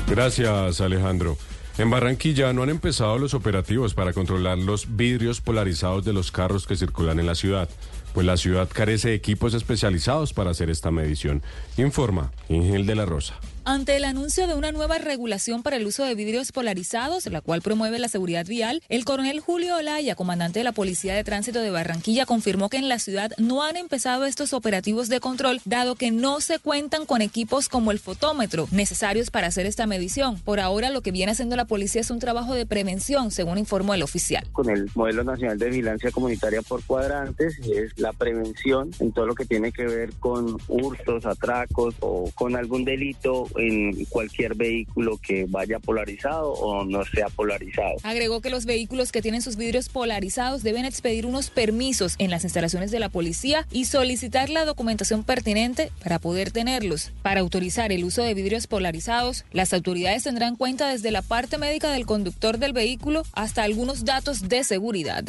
[0.09, 1.37] Gracias, Alejandro.
[1.77, 6.67] En Barranquilla no han empezado los operativos para controlar los vidrios polarizados de los carros
[6.67, 7.69] que circulan en la ciudad,
[8.15, 11.43] pues la ciudad carece de equipos especializados para hacer esta medición.
[11.77, 13.39] Informa Ingel de la Rosa.
[13.65, 17.61] Ante el anuncio de una nueva regulación para el uso de vidrios polarizados, la cual
[17.61, 21.71] promueve la seguridad vial, el coronel Julio Olaya, comandante de la Policía de Tránsito de
[21.71, 26.11] Barranquilla, confirmó que en la ciudad no han empezado estos operativos de control, dado que
[26.11, 30.39] no se cuentan con equipos como el fotómetro necesarios para hacer esta medición.
[30.41, 33.93] Por ahora, lo que viene haciendo la policía es un trabajo de prevención, según informó
[33.93, 34.47] el oficial.
[34.53, 39.35] Con el modelo nacional de vigilancia comunitaria por cuadrantes, es la prevención en todo lo
[39.35, 45.47] que tiene que ver con hurtos, atracos o con algún delito en cualquier vehículo que
[45.49, 47.97] vaya polarizado o no sea polarizado.
[48.03, 52.45] Agregó que los vehículos que tienen sus vidrios polarizados deben expedir unos permisos en las
[52.45, 57.13] instalaciones de la policía y solicitar la documentación pertinente para poder tenerlos.
[57.23, 61.91] Para autorizar el uso de vidrios polarizados, las autoridades tendrán cuenta desde la parte médica
[61.91, 65.25] del conductor del vehículo hasta algunos datos de seguridad.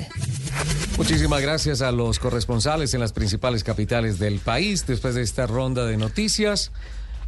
[0.98, 4.86] Muchísimas gracias a los corresponsales en las principales capitales del país.
[4.86, 6.72] Después de esta ronda de noticias,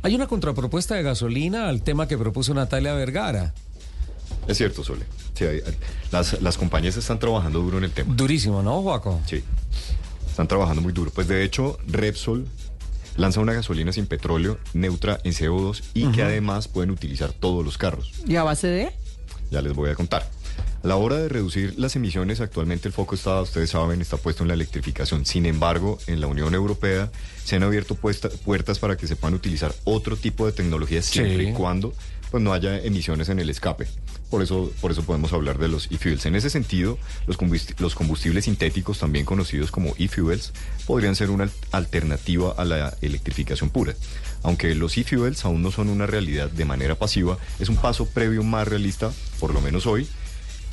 [0.03, 3.53] hay una contrapropuesta de gasolina al tema que propuso Natalia Vergara.
[4.47, 5.05] Es cierto, Sole.
[5.33, 5.77] Sí, hay- hay-
[6.11, 8.13] las, las compañías están trabajando duro en el tema.
[8.13, 9.19] Durísimo, ¿no, Juaco?
[9.25, 9.43] Sí.
[10.29, 11.11] Están trabajando muy duro.
[11.11, 12.45] Pues de hecho, Repsol
[13.15, 17.77] lanza una gasolina sin petróleo, neutra en CO2 y que además pueden utilizar todos los
[17.77, 18.11] carros.
[18.27, 18.91] ¿Y a base de?
[19.51, 20.27] Ya les voy a contar.
[20.83, 24.43] A la hora de reducir las emisiones, actualmente el foco está, ustedes saben, está puesto
[24.43, 25.25] en la electrificación.
[25.25, 27.09] Sin embargo, en la Unión Europea
[27.45, 31.45] se han abierto puesta- puertas para que se puedan utilizar otro tipo de tecnología siempre
[31.45, 31.49] Sí.
[31.51, 31.93] y cuando
[32.31, 33.87] pues, no haya emisiones en el escape.
[34.31, 36.25] Por eso, por eso podemos hablar de los e-fuels.
[36.25, 36.97] En ese sentido,
[37.27, 40.51] los combusti- los combustibles sintéticos, también conocidos como e-fuels,
[40.87, 43.93] podrían ser una al- alternativa a la electrificación pura.
[44.41, 48.41] Aunque los e-fuels aún no son una realidad de manera pasiva, es un paso previo
[48.43, 50.07] más realista, por lo menos hoy,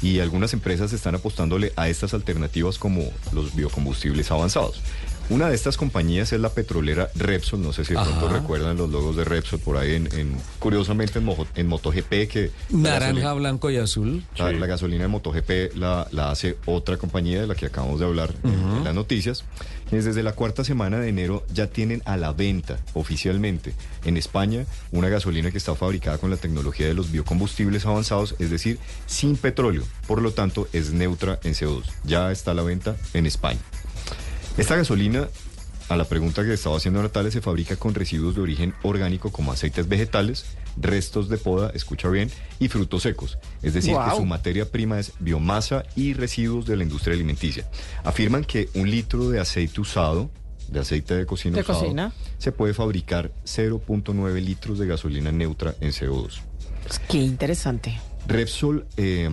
[0.02, 3.02] y algunas empresas están apostándole a estas alternativas como
[3.32, 4.80] los biocombustibles avanzados.
[5.28, 8.38] Una de estas compañías es la petrolera Repsol, no sé si de pronto Ajá.
[8.40, 12.50] recuerdan los logos de Repsol por ahí en, en- curiosamente en, Mojo- en MotoGP que
[12.72, 14.24] la Naranja, gasolina- blanco y azul.
[14.36, 18.06] la, la gasolina de MotoGP la, la hace otra compañía de la que acabamos de
[18.06, 19.44] hablar en- las noticias.
[19.88, 23.72] Quienes Desde la cuarta semana de enero ya tienen a la venta oficialmente
[24.04, 28.50] en España una gasolina que está fabricada con la tecnología de los biocombustibles avanzados, es
[28.50, 29.84] decir, sin petróleo.
[30.06, 31.84] Por lo tanto, es neutra en CO2.
[32.04, 33.60] Ya está a la venta en España.
[34.56, 35.28] Esta gasolina,
[35.88, 39.52] a la pregunta que estaba haciendo Natalia, se fabrica con residuos de origen orgánico como
[39.52, 40.44] aceites vegetales,
[40.76, 43.38] restos de poda, escucha bien, y frutos secos.
[43.62, 47.68] Es decir, que su materia prima es biomasa y residuos de la industria alimenticia.
[48.04, 50.30] Afirman que un litro de aceite usado,
[50.68, 52.12] de aceite de cocina De usado, cocina.
[52.38, 56.40] se puede fabricar 0.9 litros de gasolina neutra en CO2.
[57.08, 57.98] Qué interesante.
[58.26, 59.28] Repsol, eh,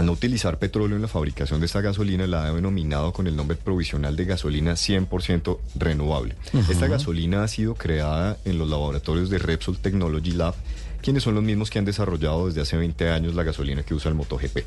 [0.00, 3.36] al no utilizar petróleo en la fabricación de esta gasolina, la ha denominado con el
[3.36, 6.36] nombre provisional de gasolina 100% renovable.
[6.70, 10.54] Esta gasolina ha sido creada en los laboratorios de Repsol Technology Lab,
[11.02, 14.08] quienes son los mismos que han desarrollado desde hace 20 años la gasolina que usa
[14.08, 14.60] el MotoGP.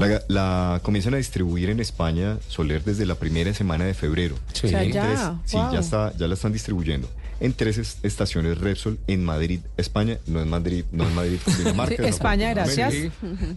[0.00, 4.34] La, la comienzan a distribuir en España Soler desde la primera semana de febrero.
[4.52, 4.66] Sí.
[4.66, 7.08] O sea, sí, ya está, ya la están distribuyendo
[7.40, 10.18] en tres es- estaciones Repsol en Madrid, España.
[10.26, 12.02] No es Madrid, no es Madrid, Dinamarca.
[12.02, 12.94] Sí, España, gracias.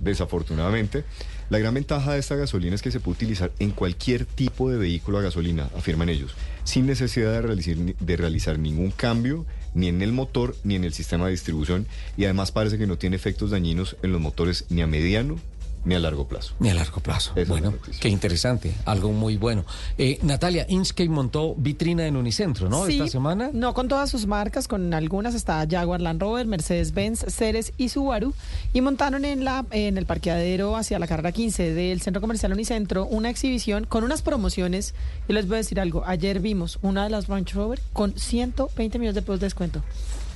[0.01, 1.03] desafortunadamente.
[1.49, 4.77] La gran ventaja de esta gasolina es que se puede utilizar en cualquier tipo de
[4.77, 6.31] vehículo a gasolina, afirman ellos,
[6.63, 10.93] sin necesidad de realizar, de realizar ningún cambio ni en el motor ni en el
[10.93, 11.87] sistema de distribución
[12.17, 15.39] y además parece que no tiene efectos dañinos en los motores ni a mediano
[15.85, 16.53] ni a largo plazo.
[16.59, 17.31] Ni a largo plazo.
[17.35, 19.65] Esa bueno, qué interesante, algo muy bueno.
[19.97, 22.85] Eh, Natalia, Inchcape montó vitrina en Unicentro, ¿no?
[22.85, 23.49] Sí, Esta semana.
[23.53, 28.33] No con todas sus marcas, con algunas está Jaguar Land Rover, Mercedes-Benz, Ceres y Subaru.
[28.73, 33.05] Y montaron en, la, en el parqueadero hacia la carrera 15 del Centro Comercial Unicentro
[33.05, 34.93] una exhibición con unas promociones.
[35.27, 36.03] Y les voy a decir algo.
[36.05, 39.81] Ayer vimos una de las Range Rover con 120 millones de pesos de descuento.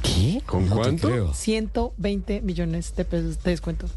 [0.02, 0.42] ¿Qué?
[0.46, 1.08] ¿Con No cuánto?
[1.08, 1.34] creo.
[1.34, 3.88] 120 millones de pesos de descuento.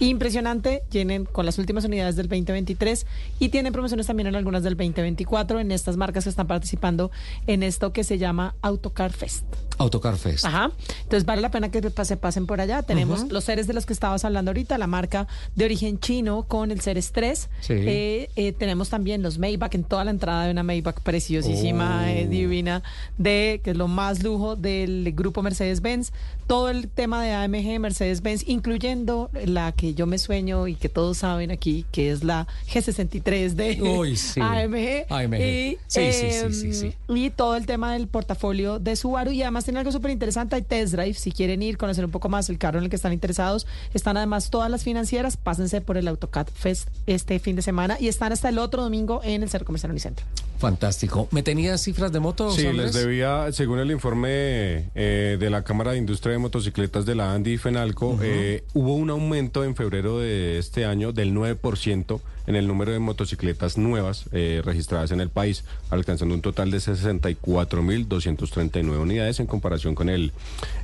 [0.00, 3.06] Impresionante, tienen con las últimas unidades del 2023
[3.38, 7.10] y tienen promociones también en algunas del 2024 en estas marcas que están participando
[7.46, 9.44] en esto que se llama Autocar Fest.
[9.78, 10.44] Autocar Fest.
[10.44, 10.70] Ajá.
[11.02, 12.82] Entonces vale la pena que se pasen por allá.
[12.82, 13.32] Tenemos Ujú.
[13.32, 15.26] los seres de los que estabas hablando ahorita, la marca
[15.56, 17.48] de origen chino con el Ceres 3.
[17.60, 17.72] Sí.
[17.76, 22.08] Eh, eh, tenemos también los Maybach en toda la entrada de una Maybach preciosísima, Oh.
[22.08, 22.82] eh, divina,
[23.18, 26.12] de que es lo más lujo del grupo Mercedes-Benz.
[26.46, 31.18] Todo el tema de AMG Mercedes-Benz, incluyendo la que yo me sueño y que todos
[31.18, 34.40] saben aquí, que es la G63 de Uy, sí.
[34.40, 35.04] AMG.
[35.10, 35.40] AMG.
[35.40, 36.94] Y, Sí, sí, sí, sí, em, sí.
[37.08, 40.62] y todo el tema del portafolio de Subaru y además tiene algo súper interesante, hay
[40.62, 43.12] test drive, si quieren ir, conocer un poco más el carro en el que están
[43.12, 47.96] interesados, están además todas las financieras, pásense por el AutoCAD Fest este fin de semana
[48.00, 50.24] y están hasta el otro domingo en el Centro Comercial Unicentro.
[50.58, 51.28] Fantástico.
[51.30, 52.54] ¿Me tenías cifras de motos?
[52.54, 52.94] Sí, Andrés?
[52.94, 57.32] les debía, según el informe eh, de la Cámara de Industria de Motocicletas de la
[57.34, 62.56] ANDI y FENALCO, eh, hubo un aumento en febrero de este año del 9% en
[62.56, 68.98] el número de motocicletas nuevas eh, registradas en el país, alcanzando un total de 64.239
[68.98, 70.32] unidades en comparación con el,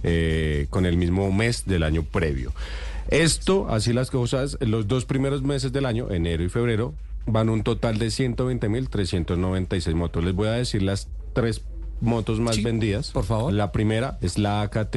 [0.02, 2.52] eh, con el mismo mes del año previo.
[3.08, 6.94] Esto, así las cosas, los dos primeros meses del año, enero y febrero,
[7.26, 10.24] van un total de 120.396 motos.
[10.24, 11.62] Les voy a decir las tres
[12.00, 13.10] motos más vendidas.
[13.10, 13.52] Por favor.
[13.52, 14.96] La primera es la AKT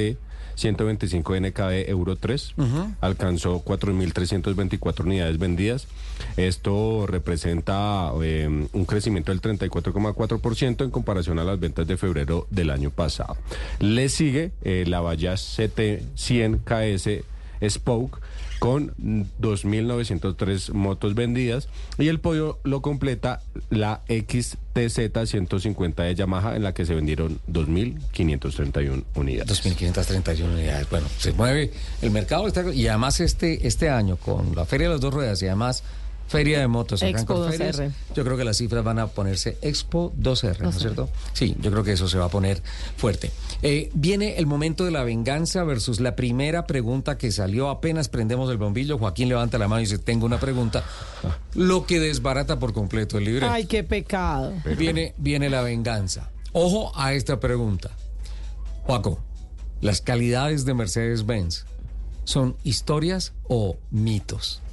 [0.55, 2.55] 125 NKB Euro 3.
[3.01, 5.87] Alcanzó 4.324 unidades vendidas.
[6.37, 12.69] Esto representa eh, un crecimiento del 34,4% en comparación a las ventas de febrero del
[12.69, 13.37] año pasado.
[13.79, 17.09] Le sigue eh, la Bayash CT 100 KS
[17.69, 18.19] Spoke
[18.63, 21.67] con 2.903 motos vendidas
[21.97, 27.41] y el podio lo completa la XTZ 150 de Yamaha en la que se vendieron
[27.51, 29.65] 2.531 unidades.
[29.65, 30.89] 2.531 unidades.
[30.89, 35.01] Bueno, se mueve el mercado y además este, este año con la Feria de las
[35.01, 35.83] Dos Ruedas y además
[36.33, 37.91] Feria de Motos en Expo Ferias, 2R.
[38.15, 40.79] Yo creo que las cifras van a ponerse Expo 2R, ¿no es 2R.
[40.79, 41.09] cierto?
[41.33, 42.63] Sí, yo creo que eso se va a poner
[42.97, 43.31] fuerte.
[43.61, 48.49] Eh, viene el momento de la venganza versus la primera pregunta que salió apenas prendemos
[48.49, 48.97] el bombillo.
[48.97, 50.83] Joaquín levanta la mano y dice, tengo una pregunta.
[51.53, 53.51] Lo que desbarata por completo el libreto.
[53.51, 54.53] Ay, qué pecado.
[54.75, 56.31] Viene, viene la venganza.
[56.51, 57.91] Ojo a esta pregunta.
[58.85, 59.19] Joaco,
[59.81, 61.65] ¿las calidades de Mercedes-Benz
[62.23, 64.63] son historias o mitos?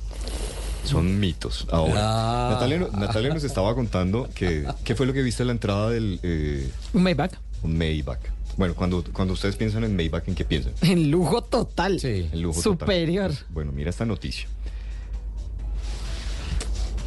[0.85, 1.67] Son mitos.
[1.71, 2.51] Ahora, Ah.
[2.55, 5.91] Natalia, no- Natalia nos estaba contando que qué fue lo que viste en la entrada
[5.91, 7.33] del eh, Un Maybach.
[7.63, 8.21] un Maybach.
[8.57, 10.73] Bueno, cuando, cuando ustedes piensan en Maybach, ¿en qué piensan?
[10.83, 11.99] En lujo total.
[12.03, 12.79] En lujo total.
[12.89, 13.33] Superior.
[13.51, 14.49] Bueno, mira esta noticia.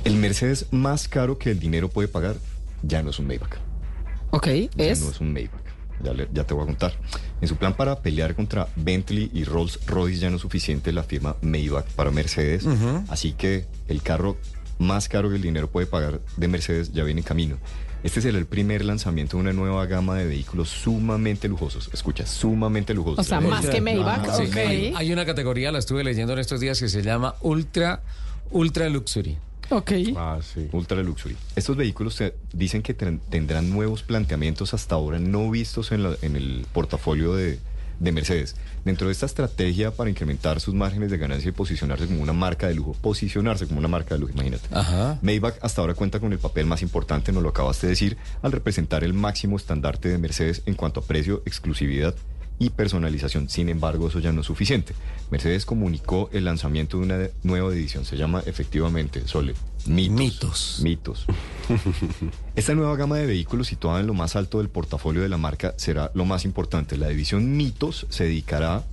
[0.04, 2.36] El Mercedes más caro que el dinero puede pagar
[2.82, 3.56] ya no es un Maybach.
[4.32, 5.02] Ok, Ya es.
[5.02, 5.63] no es un Maybach.
[6.04, 6.94] Ya, le- ya te voy a contar.
[7.42, 11.04] En su plan para pelear contra Bentley y Rolls Royce ya no es suficiente la
[11.04, 12.66] firma Maybach para Mercedes.
[13.10, 14.38] Así que el carro
[14.80, 17.58] más caro que el dinero puede pagar de Mercedes ya viene en camino.
[18.04, 21.90] Este será el primer lanzamiento de una nueva gama de vehículos sumamente lujosos.
[21.94, 23.20] Escucha, sumamente lujosos.
[23.20, 24.56] O sea, más que Maybach, Sí, ok.
[24.58, 28.02] hay, hay una categoría, la estuve leyendo en estos días, que se llama Ultra,
[28.52, 29.38] Ultra Luxury.
[29.70, 29.92] Ok.
[30.16, 30.68] Ah, sí.
[30.72, 31.36] Ultra Luxury.
[31.56, 36.16] Estos vehículos te- dicen que ten- tendrán nuevos planteamientos hasta ahora no vistos en, la-
[36.22, 37.60] en el portafolio de,
[38.00, 38.56] de Mercedes.
[38.86, 42.68] Dentro de esta estrategia para incrementar sus márgenes de ganancia y posicionarse como una marca
[42.68, 44.68] de lujo, posicionarse como una marca de lujo, imagínate.
[44.72, 45.18] Ajá.
[45.22, 48.52] Maybach hasta ahora cuenta con el papel más importante, nos lo acabaste de decir, al
[48.52, 52.14] representar el máximo estandarte de Mercedes en cuanto a precio, exclusividad
[52.60, 53.50] y personalización.
[53.50, 54.94] Sin embargo, eso ya no es suficiente.
[55.32, 58.06] Mercedes comunicó el lanzamiento de una nueva edición.
[58.06, 59.56] Se llama efectivamente, Sole,
[59.88, 60.80] Mitos.
[60.82, 61.26] Mitos.
[62.56, 65.74] Esta nueva gama de vehículos situada en lo más alto del portafolio de la marca
[65.78, 66.98] será lo más importante.
[66.98, 68.84] La división Mitos se dedicará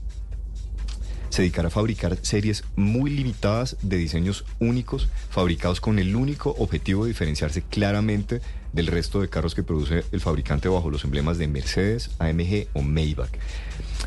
[1.28, 7.05] se dedicará a fabricar series muy limitadas de diseños únicos, fabricados con el único objetivo
[7.05, 8.41] de diferenciarse claramente
[8.73, 12.83] del resto de carros que produce el fabricante bajo los emblemas de Mercedes, AMG o
[12.83, 13.31] Maybach.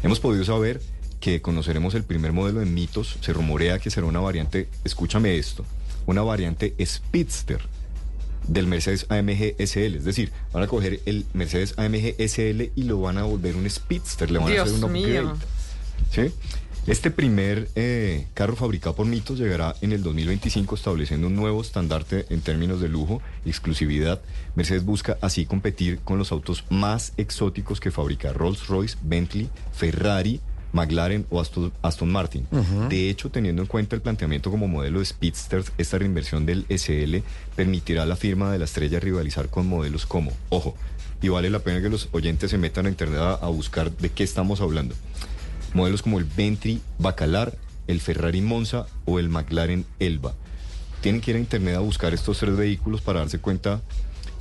[0.03, 0.81] Hemos podido saber
[1.19, 5.65] que conoceremos el primer modelo de Mitos, se rumorea que será una variante, escúchame esto,
[6.05, 7.61] una variante Speedster
[8.47, 12.99] del Mercedes AMG SL, es decir, van a coger el Mercedes AMG SL y lo
[12.99, 15.21] van a volver un Speedster, le van a Dios hacer un upgrade.
[15.21, 15.33] mío.
[16.11, 16.31] ¿Sí?
[16.85, 22.25] Este primer eh, carro fabricado por Mitos llegará en el 2025 estableciendo un nuevo estandarte
[22.29, 24.19] en términos de lujo y exclusividad.
[24.55, 30.41] Mercedes busca así competir con los autos más exóticos que fabrica Rolls-Royce, Bentley, Ferrari,
[30.73, 32.47] McLaren o Aston, Aston Martin.
[32.89, 37.19] De hecho, teniendo en cuenta el planteamiento como modelo de Speedsters, esta reinversión del SL
[37.55, 40.75] permitirá a la firma de la estrella rivalizar con modelos como, ojo,
[41.21, 44.09] y vale la pena que los oyentes se metan a internet a, a buscar de
[44.09, 44.95] qué estamos hablando.
[45.73, 47.55] Modelos como el Bentley Bacalar,
[47.87, 50.33] el Ferrari Monza o el McLaren Elba.
[51.01, 53.81] Tienen que ir a internet a buscar estos tres vehículos para darse cuenta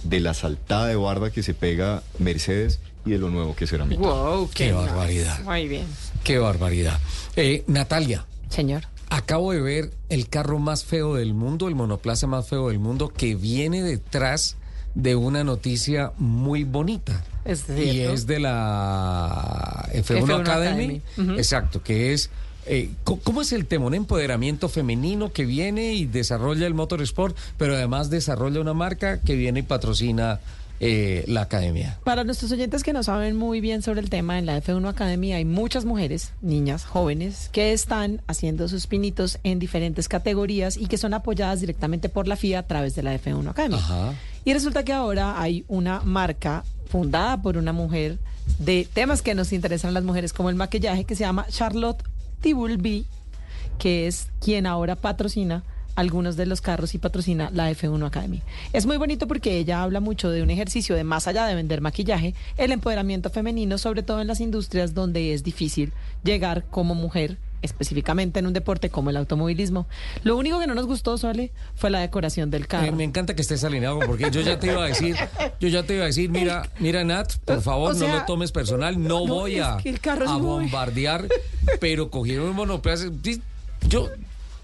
[0.04, 3.84] de la saltada de barda que se pega Mercedes y de lo nuevo que será
[3.84, 4.06] Mitos.
[4.06, 4.74] Wow, Qué nice.
[4.76, 5.40] barbaridad.
[5.42, 5.86] Muy bien.
[6.22, 7.00] Qué barbaridad.
[7.36, 8.26] Eh, Natalia.
[8.48, 8.82] Señor.
[9.08, 13.08] Acabo de ver el carro más feo del mundo, el monoplaza más feo del mundo,
[13.08, 14.56] que viene detrás
[14.94, 17.24] de una noticia muy bonita.
[17.44, 21.02] Es y es de la F1, F1 Academy.
[21.36, 22.30] Exacto, que es...
[22.66, 28.10] eh, ¿Cómo es el temón empoderamiento femenino que viene y desarrolla el motorsport, pero además
[28.10, 30.38] desarrolla una marca que viene y patrocina
[30.78, 31.98] eh, la academia?
[32.04, 35.32] Para nuestros oyentes que no saben muy bien sobre el tema, en la F1 Academy
[35.32, 40.98] hay muchas mujeres, niñas, jóvenes, que están haciendo sus pinitos en diferentes categorías y que
[40.98, 43.74] son apoyadas directamente por la FIA a través de la F1 Academy.
[43.74, 44.14] Ajá.
[44.44, 48.18] Y resulta que ahora hay una marca fundada por una mujer
[48.58, 52.04] de temas que nos interesan a las mujeres, como el maquillaje, que se llama Charlotte
[52.42, 53.06] Tibulby,
[53.78, 55.62] que es quien ahora patrocina
[55.94, 58.42] algunos de los carros y patrocina la F1 Academy.
[58.74, 61.80] Es muy bonito porque ella habla mucho de un ejercicio de más allá de vender
[61.80, 67.38] maquillaje, el empoderamiento femenino, sobre todo en las industrias donde es difícil llegar como mujer
[67.62, 69.86] específicamente en un deporte como el automovilismo.
[70.24, 72.86] Lo único que no nos gustó, Sole, fue la decoración del carro.
[72.86, 75.16] Eh, me encanta que estés alineado porque yo ya te iba a decir,
[75.60, 78.24] yo ya te iba a decir, mira, mira Nat, por favor, O sea, no lo
[78.26, 81.26] tomes personal, no, no, voy es a, que el carro es a muy- bombardear,
[81.80, 83.06] pero cogieron un monoplaza.
[83.88, 84.08] Yo,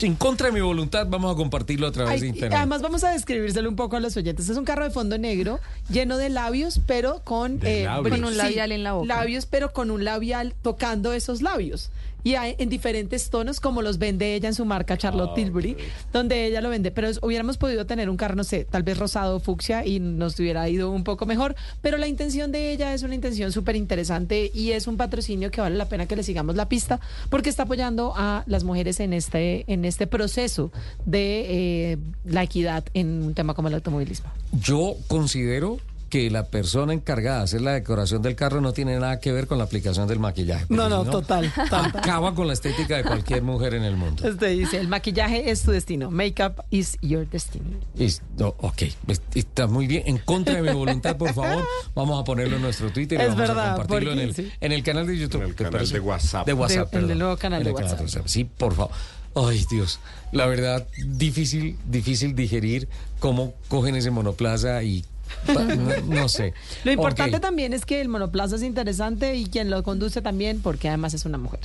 [0.01, 2.57] en contra de mi voluntad, vamos a compartirlo a través Ay, de internet.
[2.57, 4.49] además vamos a describírselo un poco a los oyentes.
[4.49, 5.59] Es un carro de fondo negro
[5.91, 8.15] lleno de labios, pero con eh, labios.
[8.17, 9.07] Con un labial en la boca.
[9.09, 11.91] Labios, pero con un labial tocando esos labios.
[12.25, 15.77] Y hay en diferentes tonos, como los vende ella en su marca Charlotte Tilbury,
[16.13, 16.91] donde ella lo vende.
[16.91, 20.01] Pero es- hubiéramos podido tener un carro, no sé, tal vez rosado o fucsia y
[20.01, 21.55] nos hubiera ido un poco mejor.
[21.81, 25.61] Pero la intención de ella es una intención súper interesante y es un patrocinio que
[25.61, 27.01] vale la pena que le sigamos la pista
[27.31, 30.73] porque está apoyando a las mujeres en este, en este proceso
[31.07, 34.31] de eh, la equidad en un tema como el automovilismo.
[34.61, 35.79] Yo considero
[36.09, 39.47] que la persona encargada de hacer la decoración del carro no tiene nada que ver
[39.47, 40.65] con la aplicación del maquillaje.
[40.69, 41.87] No, no, total, total.
[41.95, 44.27] Acaba con la estética de cualquier mujer en el mundo.
[44.29, 46.11] Usted dice, el maquillaje es tu destino.
[46.11, 47.77] Makeup is your destiny.
[47.99, 50.03] Es- no, ok, es- está muy bien.
[50.07, 51.63] En contra de mi voluntad, por favor,
[51.95, 54.51] vamos a ponerlo en nuestro Twitter y Es vamos verdad, a compartirlo en el, sí.
[54.61, 55.43] en el canal de YouTube.
[55.43, 55.95] En el ¿te canal parece?
[55.95, 56.47] de WhatsApp.
[56.47, 58.27] De WhatsApp, De- en el nuevo canal En de el WhatsApp.
[58.27, 58.93] Sí, por favor.
[59.35, 60.01] Ay, Dios.
[60.33, 62.89] La verdad, difícil, difícil digerir
[63.21, 65.05] cómo cogen ese monoplaza y
[65.47, 66.55] no, no sé.
[66.85, 70.89] Lo importante también es que el monoplaza es interesante y quien lo conduce también, porque
[70.89, 71.61] además es una mujer.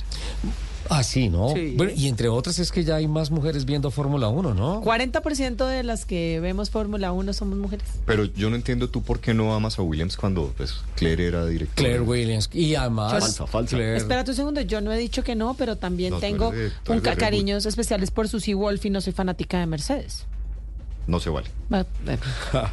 [0.90, 1.48] Ah, sí, ¿no?
[1.54, 1.72] Sí.
[1.78, 4.82] Bueno, y entre otras es que ya hay más mujeres viendo Fórmula 1, ¿no?
[4.82, 7.86] 40% de las que vemos Fórmula 1 somos mujeres.
[8.04, 11.46] Pero yo no entiendo tú por qué no amas a Williams cuando pues, Claire era
[11.46, 11.88] directora.
[11.88, 12.50] Claire Williams.
[12.52, 13.12] Y además...
[13.12, 13.76] Falsa, falsa.
[13.76, 16.72] Claire- Espérate un segundo, yo no he dicho que no, pero también No, tengo eres
[16.86, 20.26] un eres cariños especiales por Susie Wolf y no soy fanática de Mercedes.
[21.06, 21.48] No se vale.
[21.72, 21.86] Va-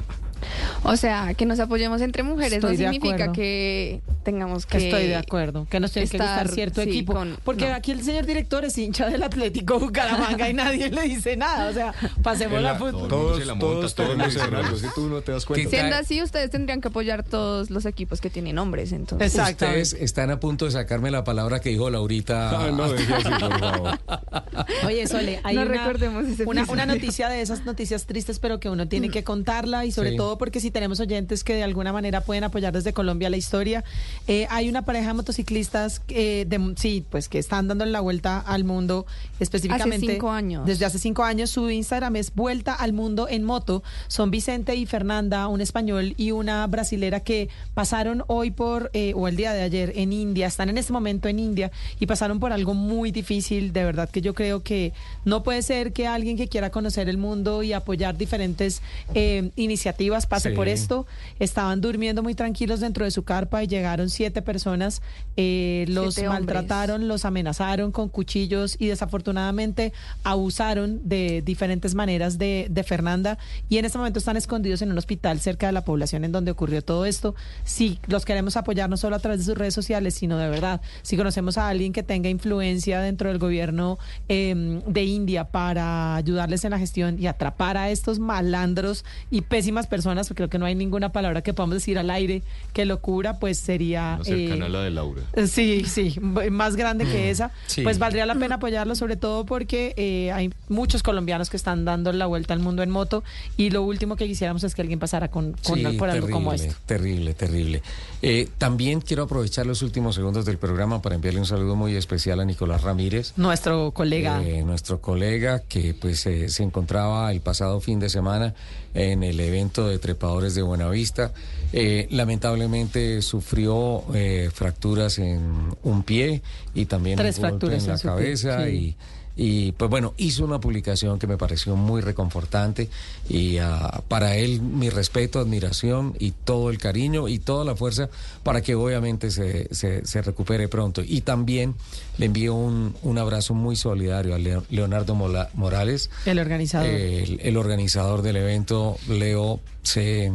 [0.84, 3.34] O sea, que nos apoyemos entre mujeres Estoy no de significa acuerdo.
[3.34, 4.78] que tengamos que...
[4.78, 7.14] Estoy de acuerdo, que nos tiene que gustar cierto sí, equipo.
[7.14, 7.76] con- porque no.
[7.76, 11.70] aquí el señor director es hincha del Atlético Bucaramanga y nadie le dice nada.
[11.70, 11.94] O sea,
[12.24, 13.08] pasemos la la- fútbol.
[13.08, 14.80] Todos- todos todos errores.
[14.82, 15.64] si tú no te das cuenta.
[15.70, 19.28] ¿Qué Siendo así, ustedes tendrían que apoyar todos los equipos que tienen hombres, entonces.
[19.36, 19.82] Exactamente.
[19.82, 22.50] Ustedes están a punto de sacarme la palabra que dijo Laurita.
[22.68, 24.00] Ah, no, deje así, por favor.
[24.86, 28.70] Oye, Sole, hay No una, recordemos ese una, noticia de esas noticias tristes, pero que
[28.70, 30.18] uno tiene que contarla y sobre Sí.
[30.18, 33.84] todo porque si tenemos oyentes que de alguna manera pueden apoyar desde Colombia la historia.
[34.28, 38.40] Eh, hay una pareja de motociclistas eh, de, sí, pues que están dando la vuelta
[38.40, 39.06] al mundo
[39.40, 40.06] específicamente.
[40.06, 40.66] Hace cinco años.
[40.66, 43.84] Desde hace cinco años su Instagram es Vuelta al Mundo en Moto.
[44.08, 49.28] Son Vicente y Fernanda, un español y una brasilera que pasaron hoy por, eh, o
[49.28, 52.52] el día de ayer en India, están en este momento en India y pasaron por
[52.52, 53.74] algo muy difícil.
[53.74, 54.94] De verdad que yo creo que
[55.26, 58.82] no puede ser que alguien que quiera conocer el mundo y apoyar diferentes
[59.14, 60.56] eh, iniciativas pase Sí.
[60.56, 61.06] por esto.
[61.40, 65.02] Estaban durmiendo muy tranquilos dentro de su carpa y llegaron siete personas,
[65.38, 66.46] eh, los Siete hombres.
[66.56, 69.94] maltrataron, los amenazaron con cuchillos y desafortunadamente
[70.24, 73.38] abusaron de diferentes maneras de, de Fernanda
[73.70, 76.52] y en este momento están escondidos en un hospital cerca de la población en donde
[76.52, 77.36] ocurrió todo esto.
[77.64, 80.82] Si los queremos apoyar no solo a través de sus redes sociales, sino de verdad,
[81.02, 83.98] si conocemos a alguien que tenga influencia dentro del gobierno
[84.30, 89.88] eh, de India para ayudarles en la gestión y atrapar a estos malandros y pésimas
[89.88, 92.42] personas, porque creo que no hay ninguna palabra que podamos decir al aire
[92.74, 94.18] que locura, pues sería...
[94.18, 95.22] Más cercana eh, a la de Laura.
[95.48, 97.52] Sí, sí, m- más grande que esa.
[97.68, 97.82] Sí.
[97.82, 102.12] Pues valdría la pena apoyarlo, sobre todo porque eh, hay muchos colombianos que están dando
[102.12, 103.24] la vuelta al mundo en moto
[103.58, 106.52] y lo último que quisiéramos es que alguien pasara con, con Sí, por algo como
[106.52, 106.82] terrible, esto.
[106.86, 107.82] Terrible, terrible.
[108.22, 112.40] Eh, también quiero aprovechar los últimos segundos del programa para enviarle un saludo muy especial
[112.40, 113.34] a Nicolás Ramírez.
[113.38, 114.42] Nuestro colega.
[114.44, 118.54] Eh, nuestro colega que pues eh, se encontraba el pasado fin de semana
[118.94, 121.32] en el evento de trepadores de Buenavista.
[121.74, 126.42] Eh, lamentablemente sufrió eh, fracturas en un pie
[126.74, 128.72] y también Tres un golpe fracturas en la en su pie, cabeza sí.
[128.72, 128.96] y
[129.36, 132.90] y pues bueno, hizo una publicación que me pareció muy reconfortante
[133.30, 138.10] y ah, para él mi respeto, admiración y todo el cariño y toda la fuerza
[138.44, 141.02] para que obviamente se, se, se recupere pronto.
[141.06, 141.76] Y también
[142.18, 146.90] le envío un, un abrazo muy solidario a Leo- Leonardo Mola- Morales, El organizador.
[146.90, 148.98] el, el organizador del evento.
[149.08, 150.32] Leo, sé,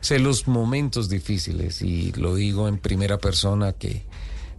[0.00, 4.02] sé los momentos difíciles y lo digo en primera persona que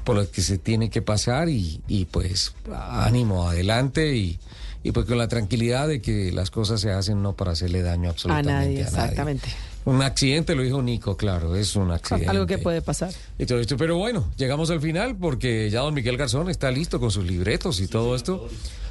[0.04, 4.40] por los que se tiene que pasar y, y pues ánimo adelante y,
[4.84, 8.10] y pues con la tranquilidad de que las cosas se hacen no para hacerle daño
[8.10, 8.82] a absolutamente a nadie, nadie.
[8.84, 9.50] exactamente.
[9.86, 12.30] Un accidente, lo dijo Nico, claro, es un accidente.
[12.30, 13.14] Algo que puede pasar.
[13.38, 17.00] Y todo esto, pero bueno, llegamos al final porque ya don Miguel Garzón está listo
[17.00, 18.50] con sus libretos y todo esto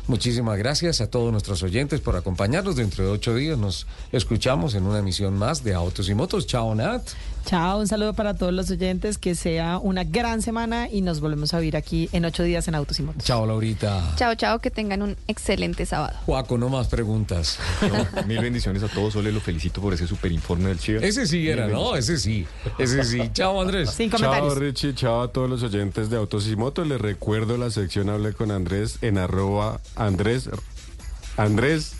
[0.08, 2.74] Muchísimas gracias a todos nuestros oyentes por acompañarnos.
[2.74, 6.46] Dentro de ocho días nos escuchamos en una emisión más de Autos y Motos.
[6.48, 7.02] Chao, Nat.
[7.44, 11.54] Chao, un saludo para todos los oyentes, que sea una gran semana y nos volvemos
[11.54, 13.24] a ver aquí en ocho días en Autos y Motos.
[13.24, 14.14] Chao, Laurita.
[14.16, 16.18] Chao, chao, que tengan un excelente sábado.
[16.24, 17.58] Juaco, no más preguntas.
[17.92, 19.12] No, mil bendiciones a todos.
[19.12, 21.02] Sole, lo felicito por ese super informe del Chivas.
[21.02, 21.96] Ese sí era, Mil ¿no?
[21.96, 22.46] Ese sí.
[22.78, 23.20] Ese sí.
[23.34, 23.90] Chao, Andrés.
[23.90, 24.58] Sin Chao comentarios.
[24.58, 26.86] Richie, chao a todos los oyentes de Autos y Motos.
[26.86, 30.48] Les recuerdo la sección Hablé con Andrés en arroba Andrés
[31.36, 31.94] Andrés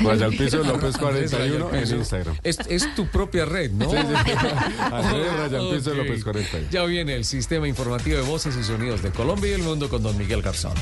[0.00, 1.98] Raya al piso López Andrés Raya al 41 en.
[1.98, 2.36] Instagram.
[2.42, 3.90] Es, es tu propia red, ¿no?
[3.90, 4.32] Sí, sí.
[4.80, 5.96] Andrés Raya al piso Ok.
[5.96, 6.68] López 41.
[6.70, 10.02] Ya viene el sistema informativo de voces y sonidos de Colombia y el mundo con
[10.02, 10.74] don Miguel Garzón.